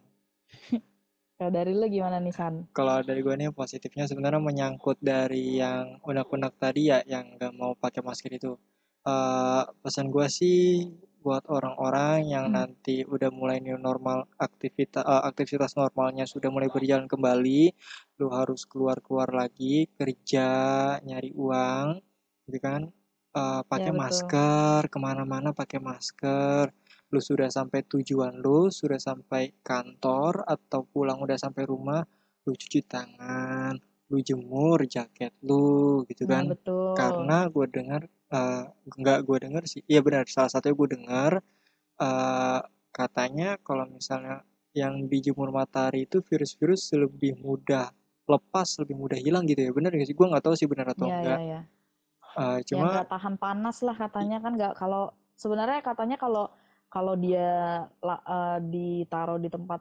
Kalau 1.36 1.52
dari 1.52 1.76
lu 1.76 1.84
gimana 1.92 2.16
nih 2.16 2.32
San? 2.32 2.64
Kalau 2.72 3.04
dari 3.04 3.20
gue 3.20 3.34
nih 3.36 3.52
positifnya 3.52 4.08
sebenarnya 4.08 4.40
menyangkut 4.40 4.96
dari 5.04 5.60
yang 5.60 6.00
unek-unek 6.00 6.56
tadi 6.56 6.88
ya, 6.88 7.04
yang 7.04 7.36
nggak 7.36 7.52
mau 7.52 7.76
pakai 7.76 8.00
masker 8.00 8.32
itu. 8.32 8.56
Eh, 9.04 9.62
pesan 9.84 10.08
gue 10.08 10.24
sih 10.32 10.88
buat 11.20 11.44
orang-orang 11.52 12.24
yang 12.32 12.48
Hmm. 12.48 12.56
nanti 12.56 13.04
udah 13.04 13.28
mulai 13.28 13.60
new 13.60 13.76
normal 13.76 14.24
aktivitas 14.40 15.04
aktivitas 15.04 15.76
normalnya 15.76 16.24
sudah 16.24 16.48
mulai 16.48 16.72
berjalan 16.72 17.04
kembali, 17.04 17.74
lu 18.16 18.32
harus 18.32 18.64
keluar-keluar 18.64 19.28
lagi 19.28 19.92
kerja 20.00 20.48
nyari 21.04 21.36
uang, 21.36 22.00
gitu 22.48 22.58
kan? 22.64 22.88
Eh, 23.36 23.60
pakai 23.68 23.92
Ya, 23.92 23.92
betul. 23.92 24.00
masker 24.00 24.80
ke 24.88 24.96
mana-mana 24.96 25.52
pakai 25.52 25.84
masker. 25.84 26.72
Lu 27.16 27.20
sudah 27.24 27.48
sampai 27.48 27.80
tujuan 27.88 28.36
lu, 28.44 28.68
sudah 28.68 29.00
sampai 29.00 29.56
kantor 29.64 30.44
atau 30.44 30.84
pulang 30.84 31.16
udah 31.24 31.40
sampai 31.40 31.64
rumah, 31.64 32.04
lu 32.44 32.52
cuci 32.52 32.84
tangan, 32.84 33.72
lu 34.12 34.20
jemur 34.20 34.84
jaket 34.84 35.32
lu, 35.48 36.04
gitu 36.12 36.28
Nah, 36.28 36.44
kan? 36.44 36.44
betul. 36.52 36.92
Karena 36.92 37.48
gue 37.48 37.66
dengar 37.72 38.02
eh 38.36 38.64
nggak 39.00 39.18
gue 39.24 39.38
dengar 39.48 39.62
sih, 39.64 39.80
iya 39.88 40.00
benar 40.04 40.28
salah 40.28 40.50
satunya 40.52 40.76
gue 40.76 40.88
dengar 40.98 41.32
eh 42.04 42.60
katanya 42.92 43.48
kalau 43.64 43.84
misalnya 43.88 44.44
yang 44.76 45.08
dijemur 45.08 45.48
matahari 45.56 46.04
itu 46.04 46.20
virus-virus 46.20 46.92
lebih 47.00 47.32
mudah 47.40 47.88
lepas, 48.28 48.68
lebih 48.82 48.96
mudah 49.00 49.16
hilang 49.16 49.48
gitu 49.48 49.60
ya, 49.64 49.72
benar 49.72 49.90
nggak 49.96 50.08
sih? 50.10 50.16
Gue 50.18 50.26
nggak 50.28 50.44
tahu 50.44 50.54
sih 50.60 50.68
benar 50.68 50.92
atau 50.92 51.08
Ya, 51.08 51.16
enggak. 51.16 51.40
ya, 51.40 51.46
ya. 51.48 51.60
Eh, 52.36 52.58
Yang 52.60 52.68
cuma 52.68 52.86
nggak 52.92 53.08
tahan 53.14 53.34
panas 53.40 53.76
lah 53.86 53.96
katanya 53.96 54.38
kan 54.44 54.52
nggak 54.58 54.74
kalau 54.76 55.02
sebenarnya 55.40 55.80
katanya 55.80 56.16
kalau 56.20 56.44
kalau 56.92 57.14
dia 57.18 57.46
la- 58.00 58.24
eh, 58.26 58.58
ditaruh 58.72 59.38
di 59.42 59.48
tempat 59.52 59.80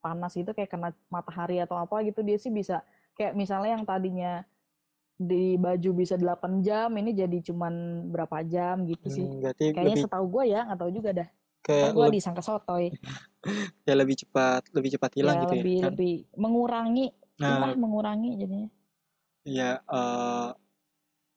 panas 0.00 0.32
itu 0.36 0.50
kayak 0.56 0.70
kena 0.72 0.88
matahari 1.12 1.60
atau 1.60 1.76
apa 1.76 2.00
gitu 2.04 2.20
dia 2.24 2.36
sih 2.40 2.48
bisa 2.52 2.80
kayak 3.16 3.36
misalnya 3.36 3.76
yang 3.76 3.84
tadinya 3.84 4.32
di 5.20 5.60
baju 5.60 5.90
bisa 6.00 6.16
8 6.16 6.64
jam 6.64 6.88
ini 6.96 7.12
jadi 7.12 7.38
cuman 7.52 8.08
berapa 8.08 8.40
jam 8.48 8.88
gitu 8.88 9.06
sih. 9.12 9.26
hmm, 9.28 9.52
Kayaknya 9.76 9.84
lebih 9.92 10.02
setahu 10.08 10.24
gue 10.32 10.44
ya, 10.48 10.60
nggak 10.64 10.78
tahu 10.80 10.90
juga 10.96 11.10
dah. 11.12 11.28
kayak 11.60 11.90
gue 11.92 12.06
disangka 12.16 12.40
sotoy. 12.40 12.84
ya 13.88 13.94
lebih 14.00 14.16
cepat 14.24 14.62
lebih 14.72 14.90
cepat 14.96 15.10
hilang 15.20 15.36
Ya 15.36 15.42
gitu 15.44 15.54
lebih 15.60 15.72
ya 15.76 15.80
kan 15.84 15.92
lebih 15.92 16.12
mengurangi, 16.40 17.06
nah 17.40 17.72
mengurangi 17.76 18.30
jadinya. 18.40 18.68
ya 19.44 19.70
eh 19.88 20.48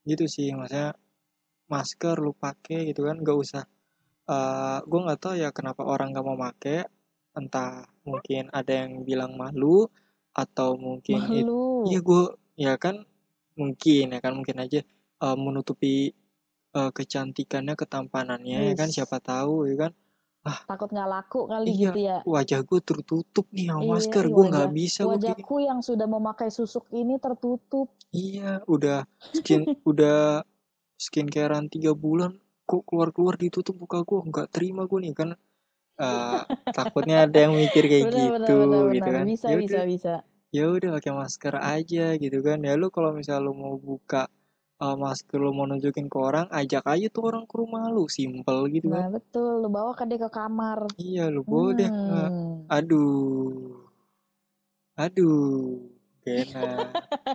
gitu 0.10 0.26
sih 0.28 0.48
maksudnya 0.56 0.96
masker 1.72 2.16
lu 2.26 2.32
pakai 2.36 2.92
gitu 2.92 3.08
kan 3.08 3.16
gak 3.24 3.38
usah 3.44 3.64
eh 4.24 4.78
gue 4.88 5.00
nggak 5.04 5.20
tahu 5.20 5.34
ya 5.36 5.50
kenapa 5.52 5.84
orang 5.84 6.16
nggak 6.16 6.26
mau 6.26 6.40
pakai 6.40 6.88
entah 7.34 7.84
mungkin 8.08 8.48
ada 8.54 8.86
yang 8.86 9.04
bilang 9.04 9.36
malu 9.36 9.90
atau 10.34 10.80
mungkin 10.80 11.20
it, 11.34 11.46
iya 11.86 12.00
Malu. 12.00 12.08
gue 12.08 12.24
ya 12.56 12.74
kan 12.80 12.96
mungkin 13.58 14.14
ya 14.16 14.20
kan 14.24 14.34
mungkin 14.38 14.58
aja 14.64 14.80
eh, 15.24 15.38
menutupi 15.38 16.14
eh, 16.74 16.92
kecantikannya 16.94 17.76
ketampanannya 17.78 18.72
ya 18.72 18.74
kan 18.78 18.90
siapa 18.90 19.18
tahu 19.20 19.68
ya 19.70 19.90
kan 19.90 19.92
ah 20.44 20.60
Takut 20.68 20.92
nggak 20.92 21.08
laku 21.08 21.40
kali 21.48 21.72
iya 21.72 21.92
gitu 21.96 22.00
ya. 22.04 22.18
wajah 22.28 22.60
gue 22.68 22.80
tertutup 22.84 23.48
nih 23.56 23.72
sama 23.72 23.80
Iya, 23.80 23.92
masker 23.96 24.26
gue 24.28 24.46
nggak 24.52 24.72
bisa 24.76 25.02
wajahku 25.08 25.56
yang 25.64 25.80
sudah 25.80 26.04
memakai 26.04 26.52
susuk 26.52 26.84
ini 26.92 27.16
tertutup. 27.16 27.88
Iya, 28.12 28.60
udah 28.68 29.08
skin 29.32 29.64
udah 29.90 30.44
skincarean 31.00 31.72
tiga 31.72 31.96
bulan 31.96 32.36
kok 32.70 32.82
keluar-keluar 32.88 33.36
ditutup 33.38 33.76
muka 33.82 34.02
gue 34.08 34.20
nggak 34.30 34.48
terima 34.56 34.82
gue 34.90 35.00
nih 35.04 35.14
kan 35.16 35.30
eh, 36.00 36.42
takutnya 36.74 37.28
ada 37.28 37.38
yang 37.46 37.54
mikir 37.56 37.84
kayak 37.92 38.06
benar, 38.10 38.18
gitu 38.24 38.56
benar, 38.58 38.84
gitu 38.96 39.10
benar. 39.10 39.16
kan 39.20 39.26
Bisa, 39.30 39.48
ya 39.52 39.56
bisa, 39.60 39.78
udah 39.78 39.84
bisa. 39.88 40.14
ya 40.54 40.64
udah 40.70 40.90
pakai 40.98 41.12
masker 41.18 41.56
aja 41.60 42.06
gitu 42.18 42.38
kan 42.46 42.58
ya 42.62 42.74
lu 42.78 42.88
kalau 42.94 43.12
misal 43.14 43.38
lu 43.46 43.54
mau 43.54 43.76
buka 43.78 44.30
eh, 44.82 44.96
masker 44.98 45.38
lu 45.40 45.52
mau 45.54 45.66
nunjukin 45.70 46.08
ke 46.10 46.18
orang 46.18 46.48
ajak 46.52 46.84
aja 46.88 47.08
tuh 47.14 47.24
orang 47.30 47.44
ke 47.50 47.56
rumah 47.62 47.84
lu 47.94 48.06
simple 48.10 48.60
gitu 48.74 48.88
kan 48.94 49.06
Nah, 49.06 49.10
betul. 49.14 49.62
Lu 49.64 49.70
bawa 49.70 49.92
kan 49.98 50.08
dia 50.10 50.20
ke 50.20 50.30
kamar. 50.30 50.80
iya 50.98 51.28
lu 51.34 51.42
nggak 51.46 51.92
Hmm. 51.94 52.70
aduh 52.72 53.84
aduh 54.98 55.93
gak 56.24 56.38
enak 56.48 56.88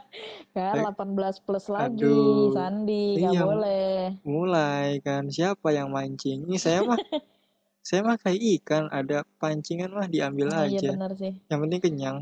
Kan 0.57 0.74
Eh, 0.74 0.84
18 0.84 1.45
plus 1.45 1.66
lagi, 1.68 2.03
aduh 2.03 2.51
Sandi. 2.51 3.16
Nggak 3.16 3.32
iya 3.32 3.43
boleh. 3.43 3.95
mulai 4.22 4.89
kan 4.99 5.28
siapa 5.28 5.70
yang 5.70 5.89
mancing 5.89 6.45
ini 6.45 6.57
saya 6.57 6.82
mah 6.82 6.97
saya 7.86 8.01
mah 8.03 8.16
kayak 8.16 8.41
ikan 8.59 8.84
ada 8.89 9.22
pancingan 9.39 9.89
mah 9.91 10.07
diambil 10.07 10.49
Nah, 10.49 10.64
iya 10.64 10.80
aja 10.80 10.91
benar 10.93 11.12
sih. 11.14 11.32
yang 11.47 11.61
penting 11.61 11.80
kenyang 11.80 12.18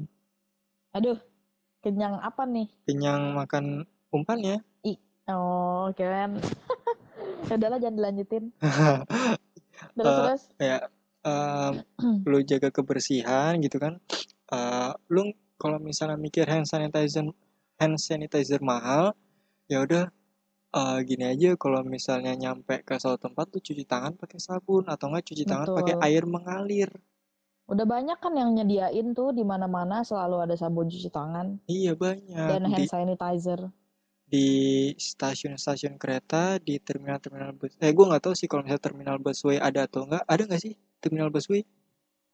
Aduh, 0.92 1.18
kenyang 1.80 2.18
apa 2.18 2.42
nih? 2.44 2.66
kenyang 2.84 3.32
makan 3.32 3.82
umpannya 4.08 4.60
I 4.82 4.98
oh, 5.28 5.90
keren. 5.92 6.38
Ya 7.46 7.54
udahlah 7.54 7.78
jangan 7.78 7.96
dilanjutin. 7.96 8.44
Terus 8.58 10.02
Eh, 10.02 10.18
terus. 10.18 10.42
ya 10.58 10.78
em, 11.22 11.72
lu 12.26 12.38
jaga 12.42 12.68
kebersihan 12.70 13.54
gitu 13.58 13.76
kan 13.76 13.98
Eh, 14.46 14.92
lu 15.08 15.30
kalau 15.60 15.78
misalnya 15.88 16.16
mikir 16.26 16.46
hand 16.52 16.66
sanitizer 16.70 17.26
hand 17.80 17.96
sanitizer 18.06 18.60
mahal 18.70 19.04
ya 19.72 19.78
udah 19.86 20.04
eh, 20.78 20.98
gini 21.08 21.24
aja. 21.32 21.48
Kalau 21.62 21.80
misalnya 21.94 22.32
nyampe 22.42 22.74
ke 22.86 22.94
suatu 23.02 23.18
tempat 23.26 23.46
tuh 23.54 23.62
cuci 23.66 23.84
tangan 23.92 24.12
pakai 24.20 24.38
sabun 24.46 24.84
atau 24.92 25.06
enggak 25.10 25.24
cuci 25.28 25.44
tangan 25.50 25.68
pakai 25.76 25.94
air 26.06 26.24
mengalir. 26.34 26.90
Udah 27.72 27.86
banyak 27.94 28.18
kan 28.24 28.34
yang 28.40 28.50
nyediain 28.56 29.06
tuh 29.18 29.28
di 29.38 29.42
mana-mana 29.50 29.96
selalu 30.08 30.36
ada 30.44 30.54
sabun 30.62 30.86
cuci 30.92 31.10
tangan. 31.18 31.46
Iya 31.70 31.92
banyak. 32.02 32.50
Dan 32.50 32.62
di 32.66 32.72
hand 32.74 32.86
sanitizer. 32.92 33.60
di 34.34 34.46
stasiun-stasiun 35.08 35.94
kereta 36.02 36.58
di 36.66 36.74
terminal-terminal 36.86 37.50
bus 37.58 37.72
eh 37.84 37.92
gue 37.96 38.04
nggak 38.08 38.22
tahu 38.26 38.34
sih 38.38 38.48
kalau 38.50 38.62
misalnya 38.66 38.84
terminal 38.86 39.16
busway 39.24 39.56
ada 39.68 39.80
atau 39.86 40.00
enggak 40.06 40.24
ada 40.32 40.42
nggak 40.48 40.62
sih 40.64 40.72
terminal 41.02 41.30
busway? 41.34 41.62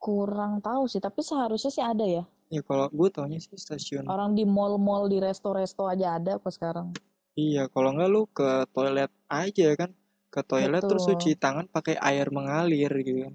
Kurang 0.05 0.53
tahu 0.66 0.83
sih, 0.93 1.01
tapi 1.07 1.20
seharusnya 1.29 1.70
sih 1.77 1.85
ada 1.93 2.05
ya. 2.16 2.23
Ya 2.53 2.61
kalau 2.62 2.86
gue 2.92 3.09
taunya 3.09 3.40
sih 3.40 3.57
stasiun 3.57 4.05
Orang 4.07 4.36
di 4.36 4.44
mall-mall, 4.44 5.09
di 5.09 5.16
resto-resto 5.18 5.88
aja 5.88 6.20
ada 6.20 6.36
kok 6.36 6.53
sekarang. 6.53 6.92
iya 7.34 7.64
kalau 7.66 7.96
nggak 7.96 8.11
lu 8.12 8.28
ke 8.28 8.68
toilet 8.70 9.09
aja 9.26 9.68
kan 9.72 9.90
ke 10.28 10.40
toilet 10.44 10.84
terus 10.84 11.09
Betul. 11.09 11.16
cuci 11.16 11.30
tangan 11.34 11.64
pakai 11.66 11.96
air 11.98 12.28
mengalir 12.28 12.92
gitu 13.00 13.24
kan 13.24 13.34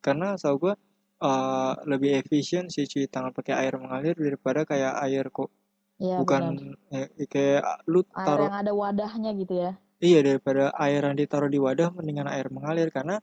karena 0.00 0.28
tau 0.34 0.56
gue 0.56 0.74
eh, 1.20 1.72
lebih 1.84 2.10
efisien 2.18 2.68
sih 2.68 2.84
cuci 2.84 3.04
tangan 3.06 3.32
pakai 3.32 3.52
air 3.54 3.76
mengalir 3.76 4.16
daripada 4.16 4.64
kayak 4.64 4.96
air 5.04 5.28
kok 5.28 5.52
Iya 5.94 6.18
benar. 6.18 6.20
bukan 6.24 6.42
eh, 6.90 7.08
kayak 7.28 7.62
lu 7.86 8.00
Air 8.02 8.26
taruh 8.26 8.46
yang 8.48 8.58
ada 8.58 8.72
wadahnya 8.74 9.30
gitu 9.36 9.54
ya. 9.54 9.72
iya 10.00 10.18
daripada 10.20 10.72
air 10.76 11.00
yang 11.00 11.14
ditaruh 11.14 11.46
di 11.46 11.60
wadah 11.60 11.92
mendingan 11.92 12.26
air 12.26 12.48
mengalir 12.48 12.88
karena 12.88 13.20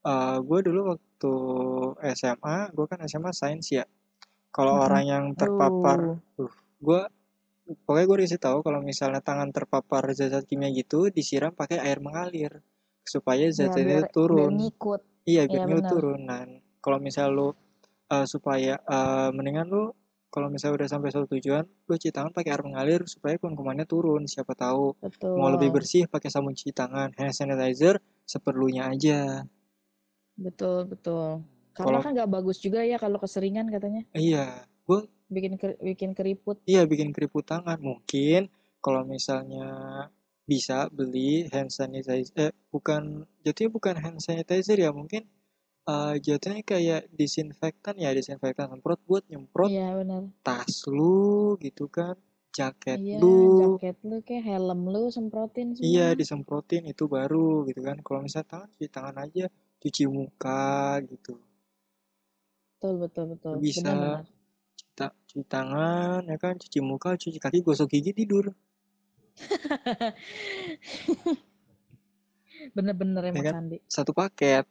eh 0.00 0.36
gue 0.40 0.58
dulu 0.62 0.80
waktu 0.92 1.32
SMA 2.12 2.56
gue 2.72 2.86
kan 2.86 2.98
SMA 3.04 3.30
sains 3.32 3.70
ya 3.70 3.84
kalau 4.56 4.74
Mm-mm. 4.74 4.84
orang 4.86 5.04
yang 5.12 5.24
terpapar 5.40 5.98
uh, 6.40 6.52
gue 6.86 7.00
pokoknya 7.86 8.06
gue 8.10 8.16
dikasih 8.22 8.42
tahu 8.46 8.58
kalau 8.66 8.80
misalnya 8.90 9.20
tangan 9.28 9.50
terpapar 9.56 10.02
zat-zat 10.18 10.44
kimia 10.50 10.70
gitu 10.80 11.00
disiram 11.16 11.52
pakai 11.60 11.78
air 11.86 11.98
mengalir 12.06 12.52
supaya 13.12 13.46
Ya 13.64 13.74
zat-zat 13.76 14.06
itu 14.06 14.06
biar 14.10 14.10
biar 14.34 14.48
turun 14.48 14.54
ngikut. 14.58 15.00
iya 15.32 15.42
Iya 15.52 15.62
biar 15.64 15.64
itu 15.70 15.82
benar. 15.82 15.92
turun 15.92 16.20
nah 16.30 16.42
kalau 16.84 16.98
misal 17.06 17.28
lu 17.38 17.48
eh, 18.14 18.26
supaya 18.34 18.74
eh, 18.96 19.28
mendingan 19.36 19.68
lu 19.74 19.84
kalau 20.34 20.46
misalnya 20.52 20.74
udah 20.82 20.88
sampai 20.94 21.08
suatu 21.12 21.28
tujuan 21.36 21.64
lu 21.88 21.92
cuci 21.98 22.10
tangan 22.16 22.32
pakai 22.36 22.50
air 22.54 22.62
mengalir 22.68 23.00
supaya 23.14 23.34
kuman-kumannya 23.40 23.86
turun 23.94 24.22
siapa 24.32 24.52
tahu 24.64 24.86
mau 25.38 25.48
lebih 25.54 25.70
Betul. 25.70 25.76
bersih 25.76 26.04
pakai 26.14 26.30
sabun 26.34 26.54
cuci 26.58 26.72
tangan 26.80 27.08
hand 27.18 27.34
sanitizer 27.38 27.96
seperlunya 28.32 28.82
aja 28.94 29.20
Betul, 30.44 30.78
betul. 30.90 31.44
Karena 31.70 31.84
kalau 31.86 32.00
kan 32.00 32.12
nggak 32.12 32.30
bagus 32.30 32.58
juga 32.58 32.80
ya 32.82 32.96
kalau 32.96 33.16
keseringan 33.16 33.66
katanya. 33.68 34.02
iya 34.12 34.64
gue 34.84 35.06
Bikin 35.30 35.54
ker- 35.56 35.78
bikin 35.78 36.10
keriput. 36.12 36.58
iya 36.66 36.82
bikin 36.82 37.14
keriput 37.14 37.46
tangan 37.46 37.78
mungkin 37.78 38.50
kalau 38.78 39.06
misalnya 39.06 39.66
bisa 40.42 40.90
beli 40.90 41.46
hand 41.46 41.70
sanitizer 41.70 42.26
eh 42.34 42.50
bukan 42.68 43.22
jatuhnya 43.46 43.70
bukan 43.70 43.94
hand 43.94 44.18
sanitizer 44.18 44.74
ya 44.74 44.90
mungkin 44.90 45.22
eh, 45.86 46.14
jatuhnya 46.18 46.66
kayak 46.66 47.06
disinfektan 47.14 47.94
ya 47.94 48.10
disinfektan 48.10 48.66
semprot 48.68 48.98
buat 49.06 49.22
nyemprot 49.30 49.70
Iya 49.70 49.94
benar. 49.94 50.22
tas 50.42 50.82
lu 50.90 51.54
gitu 51.62 51.86
kan 51.86 52.18
jaket 52.50 52.98
Iya, 52.98 53.22
lu 53.22 53.62
jaket 53.62 53.96
lu 54.02 54.16
kayak 54.26 54.42
helm 54.42 54.90
lu 54.90 55.06
semprotin 55.06 55.78
iya 55.78 56.10
semua. 56.10 56.18
disemprotin 56.18 56.82
itu 56.90 57.06
baru 57.06 57.62
gitu 57.70 57.86
kan 57.86 58.02
kalau 58.02 58.26
misalnya 58.26 58.50
tangan 58.50 58.68
cuci 58.74 58.88
tangan 58.90 59.16
aja 59.22 59.46
cuci 59.78 60.02
muka 60.10 60.66
gitu 61.06 61.38
Betul, 62.80 62.96
betul, 62.96 63.24
betul. 63.36 63.60
bisa 63.60 63.92
Benar-benar. 63.92 64.24
cuci, 64.24 64.32
ta- 64.96 65.12
cuci 65.28 65.44
tangan 65.44 66.24
ya 66.24 66.36
kan 66.40 66.56
cuci 66.56 66.80
muka 66.80 67.12
cuci 67.12 67.36
kaki 67.36 67.60
gosok 67.60 67.92
gigi 67.92 68.16
tidur 68.16 68.56
Bener-bener 72.72 73.20
ya 73.20 73.36
emang 73.36 73.44
kan 73.44 73.52
Sandi. 73.60 73.84
satu 73.84 74.16
paket 74.16 74.64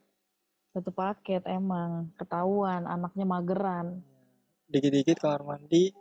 satu 0.73 0.89
paket 0.89 1.45
emang 1.45 2.09
ketahuan 2.17 2.89
anaknya 2.89 3.29
mageran 3.29 4.01
Dikit-dikit 4.65 5.21
kamar 5.21 5.45
mandi, 5.45 5.93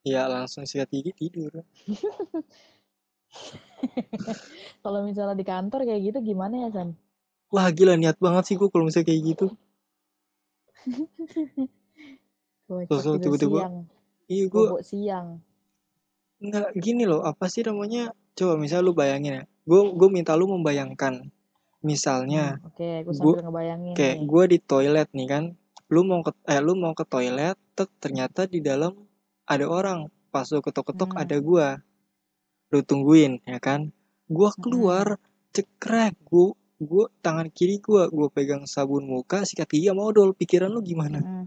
ya 0.00 0.24
langsung 0.32 0.64
sikat 0.64 0.88
gigi 0.88 1.12
tidur. 1.12 1.52
kalau 4.84 5.04
misalnya 5.04 5.36
di 5.36 5.44
kantor 5.44 5.84
kayak 5.84 6.00
gitu 6.00 6.32
gimana 6.32 6.64
ya 6.64 6.68
San 6.72 6.96
Wah 7.52 7.68
gila 7.68 8.00
niat 8.00 8.16
banget 8.16 8.48
sih 8.48 8.56
gue 8.56 8.72
kalau 8.72 8.88
misalnya 8.88 9.12
kayak 9.12 9.36
gitu. 9.36 9.52
Sosok 12.88 13.20
gitu 13.20 13.36
tiba-tiba, 13.36 13.68
siang 13.68 13.76
iya 14.30 14.44
gue 14.48 14.66
siang 14.82 15.28
nggak 16.42 16.68
gini 16.80 17.04
loh. 17.06 17.22
Apa 17.22 17.46
sih 17.46 17.62
namanya? 17.62 18.10
Coba 18.34 18.58
misalnya 18.58 18.88
lu 18.88 18.94
bayangin 18.96 19.32
ya. 19.38 19.44
Gue 19.68 19.80
gue 19.94 20.08
minta 20.10 20.34
lu 20.34 20.50
membayangkan. 20.50 21.30
Misalnya, 21.82 22.62
Hmm, 22.62 22.66
oke 22.70 22.88
gue 23.02 23.06
gue 23.06 23.14
sambil 23.14 23.42
ngebayangin 23.42 23.94
kayak 23.98 24.16
gue 24.26 24.44
di 24.54 24.58
toilet 24.62 25.08
nih 25.14 25.28
kan. 25.30 25.44
Lu 25.92 26.02
mau 26.06 26.22
ke 26.24 26.32
eh 26.48 26.60
lu 26.62 26.74
mau 26.78 26.94
ke 26.96 27.04
toilet, 27.06 27.58
tek 27.76 27.90
ternyata 28.02 28.48
di 28.48 28.62
dalam 28.62 28.94
ada 29.46 29.66
orang. 29.68 30.08
Pas 30.32 30.48
lu 30.50 30.64
ketok-ketok 30.64 31.10
Hmm. 31.12 31.22
ada 31.22 31.36
gue. 31.38 31.68
Lu 32.72 32.78
tungguin 32.82 33.42
ya 33.44 33.58
kan. 33.60 33.92
Gue 34.30 34.48
keluar, 34.58 35.20
cekrek. 35.52 36.16
Gue 36.24 36.56
gue 36.82 37.04
tangan 37.22 37.46
kiri 37.46 37.78
gue 37.78 38.02
gue 38.10 38.28
pegang 38.34 38.66
sabun 38.66 39.06
muka 39.06 39.46
sikat 39.46 39.70
gigi 39.70 39.86
sama 39.86 40.02
odol 40.02 40.34
pikiran 40.34 40.66
lu 40.66 40.82
gimana. 40.82 41.46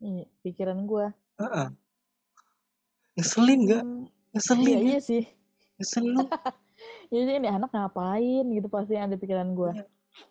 Iya, 0.00 0.24
pikiran 0.42 0.84
gue 0.84 1.06
Heeh. 1.38 1.68
ngeselin 3.16 3.60
nggak 3.64 3.84
ngeselin 4.32 4.64
iya 4.66 4.76
ya 4.76 4.80
iya 4.84 4.98
sih 5.00 5.22
ngeselin 5.78 6.16
Iya 7.12 7.36
ini 7.36 7.48
anak 7.50 7.76
ngapain 7.76 8.44
gitu 8.48 8.68
pasti 8.72 8.96
yang 8.96 9.12
ada 9.12 9.20
pikiran 9.20 9.52
gue. 9.52 9.70
Iya. 9.76 9.84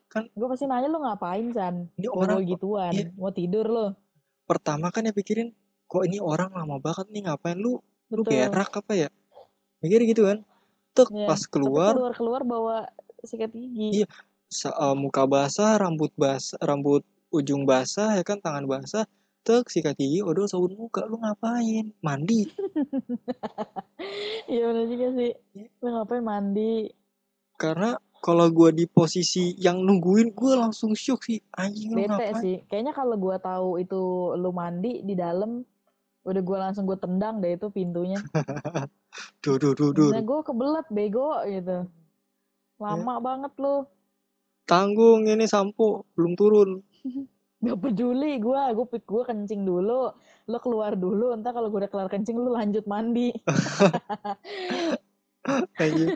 Kan- 0.09 0.29
gue 0.33 0.47
pasti 0.49 0.65
nanya 0.65 0.89
lu 0.89 0.97
ngapain 0.99 1.45
San? 1.53 1.85
ini 1.95 2.09
Orang 2.09 2.41
gituan, 2.41 2.93
iya. 2.93 3.13
mau 3.13 3.29
tidur 3.29 3.65
lo. 3.69 3.87
pertama 4.43 4.89
kan 4.89 5.05
ya 5.05 5.13
pikirin 5.13 5.53
kok 5.85 6.01
ini 6.09 6.17
orang 6.17 6.49
lama 6.49 6.81
banget 6.81 7.05
nih 7.13 7.29
ngapain 7.29 7.53
lu 7.53 7.77
lu 8.09 8.25
Betul. 8.25 8.49
berak 8.49 8.73
apa 8.73 8.93
ya 8.97 9.09
mikir 9.79 10.01
gitu 10.09 10.25
kan 10.25 10.41
tek 10.99 11.09
Iya. 11.09 11.27
pas 11.27 11.41
keluar 11.43 11.93
keluar 11.95 12.13
keluar 12.13 12.41
bawa 12.43 12.77
sikat 13.21 13.51
gigi. 13.51 14.03
Iya. 14.03 14.07
sa- 14.45 14.73
eh, 14.75 14.95
muka 14.97 15.23
basah 15.23 15.77
rambut 15.77 16.11
basah 16.13 16.59
rambut 16.59 17.05
ujung 17.29 17.63
basah 17.63 18.17
ya 18.17 18.23
kan 18.25 18.41
tangan 18.41 18.65
basah 18.65 19.05
tek 19.39 19.65
sikat 19.65 19.95
gigi 19.95 20.19
odol 20.19 20.45
sabun 20.45 20.75
muka 20.75 21.05
lu 21.05 21.17
ngapain 21.17 21.93
mandi 22.01 22.49
Iya 24.49 24.65
benar 24.65 24.85
juga 24.87 25.07
sih. 25.13 25.31
Iya. 25.53 25.67
Lu 25.79 25.87
ngapain 25.93 26.23
mandi? 26.23 26.73
karena 27.59 27.91
kalau 28.23 28.47
gue 28.47 28.71
di 28.71 28.85
posisi 28.87 29.51
yang 29.59 29.83
nungguin 29.83 30.31
gue 30.31 30.53
langsung 30.55 30.95
shock 30.95 31.27
sih 31.27 31.43
anjing 31.51 31.91
lu 31.91 32.07
ngapain 32.07 32.39
sih. 32.39 32.57
Kayaknya 32.71 32.93
kalau 32.95 33.15
gue 33.19 33.35
tahu 33.35 33.69
itu 33.77 34.01
lu 34.33 34.55
mandi 34.55 35.03
di 35.03 35.11
dalam, 35.11 35.59
udah 36.27 36.41
gue 36.43 36.57
langsung 36.59 36.83
gue 36.83 36.99
tendang 36.99 37.39
deh 37.39 37.55
itu 37.55 37.67
pintunya. 37.71 38.19
duh 39.43 39.55
duh 39.55 39.73
duh 39.73 39.91
duh 39.91 40.09
Nah, 40.11 40.23
gue 40.23 40.39
kebelet 40.43 40.87
bego 40.91 41.39
gitu. 41.47 41.87
Lama 42.79 43.19
banget 43.19 43.53
lu. 43.59 43.83
tanggung 44.69 45.25
ini 45.25 45.49
sampo 45.49 46.05
belum 46.13 46.37
turun 46.37 46.85
Gak 47.65 47.75
peduli 47.75 48.39
gue, 48.39 48.61
gue 48.71 48.87
pik 48.87 49.03
gue 49.03 49.23
kencing 49.27 49.67
dulu, 49.67 50.15
lo 50.47 50.57
keluar 50.63 50.95
dulu, 50.95 51.35
entar 51.35 51.51
kalau 51.51 51.67
gue 51.67 51.83
udah 51.83 51.91
kelar 51.91 52.07
kencing 52.07 52.39
lu 52.39 52.55
lanjut 52.55 52.87
mandi. 52.87 53.35
Anjing. 55.75 56.07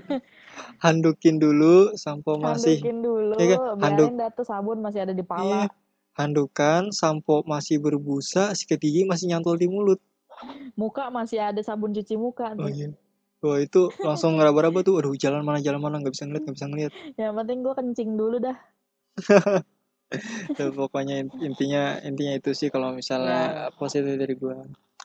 handukin 0.80 1.44
dulu 1.44 1.92
sampo 2.00 2.40
masih 2.40 2.80
Handukin 2.80 2.98
dulu, 3.04 3.36
Iya 3.36 3.60
kan? 3.60 3.60
Handuk- 3.76 4.08
biarin 4.08 4.22
dah 4.24 4.30
tuh 4.32 4.46
sabun 4.48 4.80
masih 4.80 5.04
ada 5.04 5.12
di 5.12 5.26
pala. 5.26 5.68
Handukan 6.14 6.94
sampo 6.94 7.42
masih 7.44 7.78
berbusa 7.82 8.54
sikat 8.54 8.80
gigi 8.82 9.02
masih 9.06 9.30
nyantol 9.34 9.58
di 9.58 9.68
mulut 9.70 10.00
Muka 10.74 11.14
masih 11.14 11.38
ada 11.42 11.62
sabun 11.62 11.94
cuci 11.94 12.18
muka 12.18 12.54
oh 12.58 12.70
iya 12.70 12.90
Wah 13.44 13.60
itu 13.60 13.92
langsung 14.00 14.40
ngeraba-raba 14.40 14.88
tuh, 14.88 15.04
aduh 15.04 15.20
jalan 15.20 15.44
mana 15.44 15.60
jalan 15.60 15.84
mana 15.84 16.00
nggak 16.00 16.16
bisa 16.16 16.24
ngeliat 16.24 16.44
nggak 16.48 16.56
bisa 16.56 16.68
ngeliat. 16.72 16.92
Yang 17.20 17.34
penting 17.36 17.58
gue 17.60 17.74
kencing 17.76 18.10
dulu 18.16 18.36
dah. 18.40 18.56
Tuh, 20.56 20.72
pokoknya 20.80 21.28
in- 21.28 21.36
intinya 21.44 22.00
intinya 22.08 22.34
itu 22.40 22.56
sih 22.56 22.72
kalau 22.72 22.96
Ya. 22.96 22.98
misalnya 23.04 23.40
positif 23.76 24.16
dari 24.16 24.36
gua. 24.40 24.64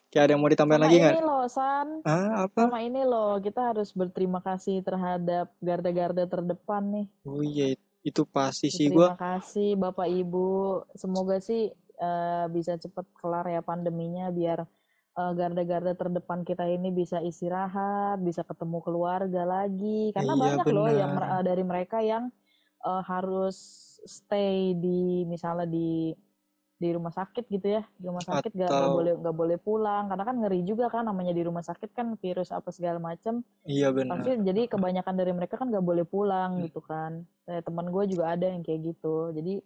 Kayak 0.09 0.23
ada 0.23 0.33
yang 0.39 0.41
mau 0.41 0.51
ditambahin 0.55 0.79
Sama 0.79 0.87
lagi 0.87 0.97
ini 0.97 1.03
nggak? 1.03 1.25
loh, 1.27 1.43
San. 1.51 1.89
Ah 2.07 2.47
apa? 2.47 2.61
Sama 2.63 2.79
ini 2.87 3.03
loh, 3.03 3.43
kita 3.43 3.61
harus 3.75 3.89
berterima 3.91 4.39
kasih 4.39 4.81
terhadap 4.87 5.51
garda-garda 5.59 6.25
terdepan 6.31 6.83
nih. 6.95 7.07
Oh 7.27 7.43
iya 7.43 7.75
itu 7.75 7.88
pasti 8.33 8.69
sih 8.71 8.89
gua. 8.91 9.15
Terima 9.15 9.19
kasih 9.19 9.69
Bapak 9.77 10.09
Ibu. 10.09 10.49
Semoga 10.95 11.37
sih 11.43 11.71
eh, 11.99 12.47
bisa 12.53 12.79
cepat 12.79 13.07
kelar 13.19 13.47
ya 13.51 13.61
pandeminya 13.61 14.31
biar 14.31 14.65
eh, 15.19 15.33
garda-garda 15.35 15.93
terdepan 15.99 16.47
kita 16.47 16.65
ini 16.71 16.89
bisa 16.95 17.19
istirahat, 17.21 18.23
bisa 18.23 18.43
ketemu 18.47 18.79
keluarga 18.85 19.43
lagi. 19.45 20.15
Karena 20.15 20.35
Iya, 20.35 20.43
banyak 20.63 20.67
loh 20.73 20.89
yang 20.91 21.13
benar. 21.19 21.31
eh, 21.39 21.43
dari 21.45 21.63
mereka 21.67 21.99
yang 22.01 22.25
eh, 22.87 23.03
harus 23.05 23.57
stay 24.07 24.79
di 24.79 25.27
misalnya 25.27 25.67
di 25.67 26.15
di 26.79 26.95
rumah 26.95 27.11
sakit 27.11 27.45
gitu 27.47 27.67
ya. 27.69 27.83
Di 27.99 28.07
rumah 28.07 28.23
sakit 28.23 28.55
nggak 28.55 28.71
Atau- 28.71 28.95
boleh 28.95 29.13
nggak 29.19 29.37
boleh 29.37 29.59
pulang. 29.59 30.07
Karena 30.07 30.25
kan 30.25 30.37
ngeri 30.39 30.61
juga 30.63 30.87
kan 30.87 31.05
namanya 31.05 31.31
di 31.31 31.43
rumah 31.43 31.61
sakit 31.61 31.91
kan 31.91 32.15
virus 32.15 32.49
apa 32.49 32.71
segala 32.71 32.97
macam 32.97 33.43
Iya 33.63 33.91
benar. 33.91 34.23
pasti 34.23 34.39
jadi 34.41 34.63
kebanyakan 34.67 35.15
dari 35.15 35.33
mereka 35.33 35.59
kan 35.59 35.69
nggak 35.69 35.83
boleh 35.83 36.05
pulang 36.05 36.57
Hmm. 36.57 36.63
gitu 36.65 36.79
kan. 36.81 37.23
Eh, 37.45 37.61
teman 37.61 37.91
gue 37.91 38.05
juga 38.09 38.31
ada 38.31 38.47
yang 38.47 38.63
kayak 38.63 38.81
gitu. 38.89 39.35
Jadi 39.35 39.59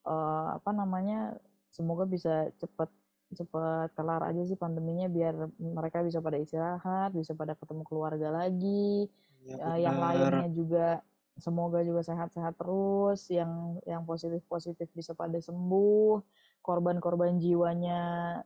eh, 0.00 0.46
apa 0.50 0.70
namanya 0.72 1.36
semoga 1.68 2.02
bisa 2.04 2.48
cepet 2.56 2.88
cepet 3.30 3.94
kelar 3.94 4.24
aja 4.24 4.42
sih 4.42 4.56
pandeminya 4.56 5.06
biar 5.06 5.36
mereka 5.54 6.02
bisa 6.02 6.18
pada 6.18 6.34
istirahat 6.34 7.12
bisa 7.12 7.30
pada 7.30 7.52
ketemu 7.52 7.84
keluarga 7.84 8.32
lagi. 8.34 9.06
Iya, 9.40 9.56
Eh, 9.56 9.78
yang 9.80 9.96
lainnya 9.96 10.48
juga 10.50 10.86
semoga 11.38 11.80
juga 11.80 12.02
sehat-sehat 12.02 12.58
terus 12.58 13.30
yang 13.30 13.78
yang 13.86 14.02
positif-positif 14.02 14.90
bisa 14.92 15.14
pada 15.14 15.38
sembuh 15.38 16.20
korban-korban 16.60 17.40
jiwanya 17.40 18.00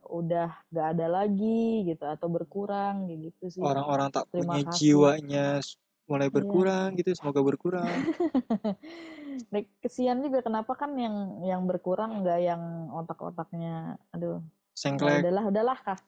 udah 0.06 0.50
gak 0.70 0.86
ada 0.94 1.06
lagi 1.10 1.82
gitu 1.88 2.04
atau 2.06 2.30
berkurang 2.30 3.10
kayak 3.10 3.32
gitu 3.32 3.44
sih 3.50 3.62
Orang-orang 3.62 4.08
tak 4.14 4.30
Terima 4.30 4.54
punya 4.54 4.62
kasih. 4.70 4.78
jiwanya 4.78 5.46
mulai 6.04 6.28
Iya. 6.28 6.36
berkurang 6.36 6.88
gitu, 7.00 7.10
semoga 7.16 7.40
berkurang. 7.40 7.96
Nah, 9.50 9.66
kesian 9.82 10.22
juga 10.22 10.46
kenapa 10.46 10.78
kan 10.78 10.94
yang 10.94 11.42
yang 11.42 11.66
berkurang 11.66 12.22
nggak 12.22 12.38
yang 12.38 12.62
otak-otaknya 12.94 13.98
aduh 14.14 14.38
ya 14.38 14.46
Sengklek. 14.78 15.26
udahlah 15.26 15.44
udahlah 15.50 15.78
kah 15.82 15.98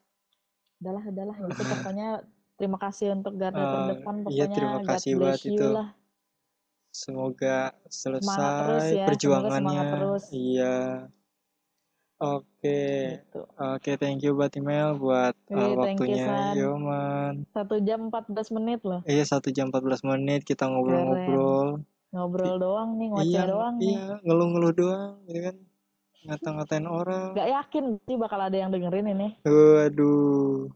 udahlah 0.78 1.05
udahlah 1.11 1.36
gitu 1.43 1.62
pokoknya 1.74 2.23
terima 2.55 2.78
kasih 2.78 3.19
untuk 3.19 3.35
garda 3.35 3.59
Eh, 3.59 3.66
terdepan 3.66 4.15
iya, 4.31 4.44
pokoknya 4.47 4.55
terima 4.55 4.78
God 4.78 4.86
kasih 4.94 5.12
bless 5.19 5.43
buat 5.43 5.43
you 5.43 5.59
itu. 5.59 5.66
lah 5.74 5.89
Semoga 6.97 7.77
terus 7.85 8.24
selesai 8.24 8.40
ya, 8.89 9.05
semoga 9.05 9.06
perjuangannya. 9.12 9.60
semangat 9.60 9.86
terus. 9.93 10.23
Iya. 10.32 10.77
Oke. 12.16 12.81
gitu 13.20 13.40
Oke, 13.60 13.90
thank 14.01 14.24
you 14.24 14.32
buat 14.32 14.48
email 14.56 14.97
buat 14.97 15.36
uh, 15.52 15.77
thank 15.85 16.01
you, 16.01 16.16
waktunya. 16.16 16.56
Yo 16.56 16.70
man. 16.81 17.44
satu 17.52 17.77
jam 17.85 18.09
14 18.09 18.56
menit 18.56 18.81
loh 18.81 19.05
Iya, 19.05 19.28
satu 19.28 19.52
jam 19.52 19.68
14 19.68 20.01
menit 20.09 20.48
kita 20.48 20.64
ngobrol-ngobrol. 20.64 21.85
ngobrol 22.16 22.56
doang 22.56 22.97
nih 22.97 23.12
ngoceh 23.12 23.28
Iya, 23.28 23.43
doang 23.44 23.74
nih 23.77 23.85
iya, 23.93 24.05
ngeluh-ngeluh 24.24 24.73
doang, 24.73 25.12
gitu 25.28 25.40
kan. 25.44 25.56
Ngata-ngatain 26.27 26.86
orang. 26.89 27.36
nggak 27.36 27.51
yakin 27.52 27.85
sih 28.09 28.16
bakal 28.16 28.40
ada 28.40 28.56
yang 28.56 28.73
dengerin 28.73 29.12
ini 29.12 29.28
Waduh. 29.44 30.73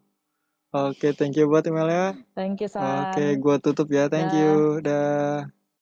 Oke, 0.70 1.16
thank 1.16 1.34
you 1.34 1.48
buat 1.48 1.64
emailnya. 1.64 2.20
thank 2.36 2.60
you 2.60 2.68
San 2.68 3.08
Oke, 3.10 3.24
gua 3.40 3.56
tutup 3.56 3.88
ya. 3.88 4.06
Thank 4.06 4.30
Dah. 4.30 4.38
you. 4.38 4.54
Dah. 4.84 5.59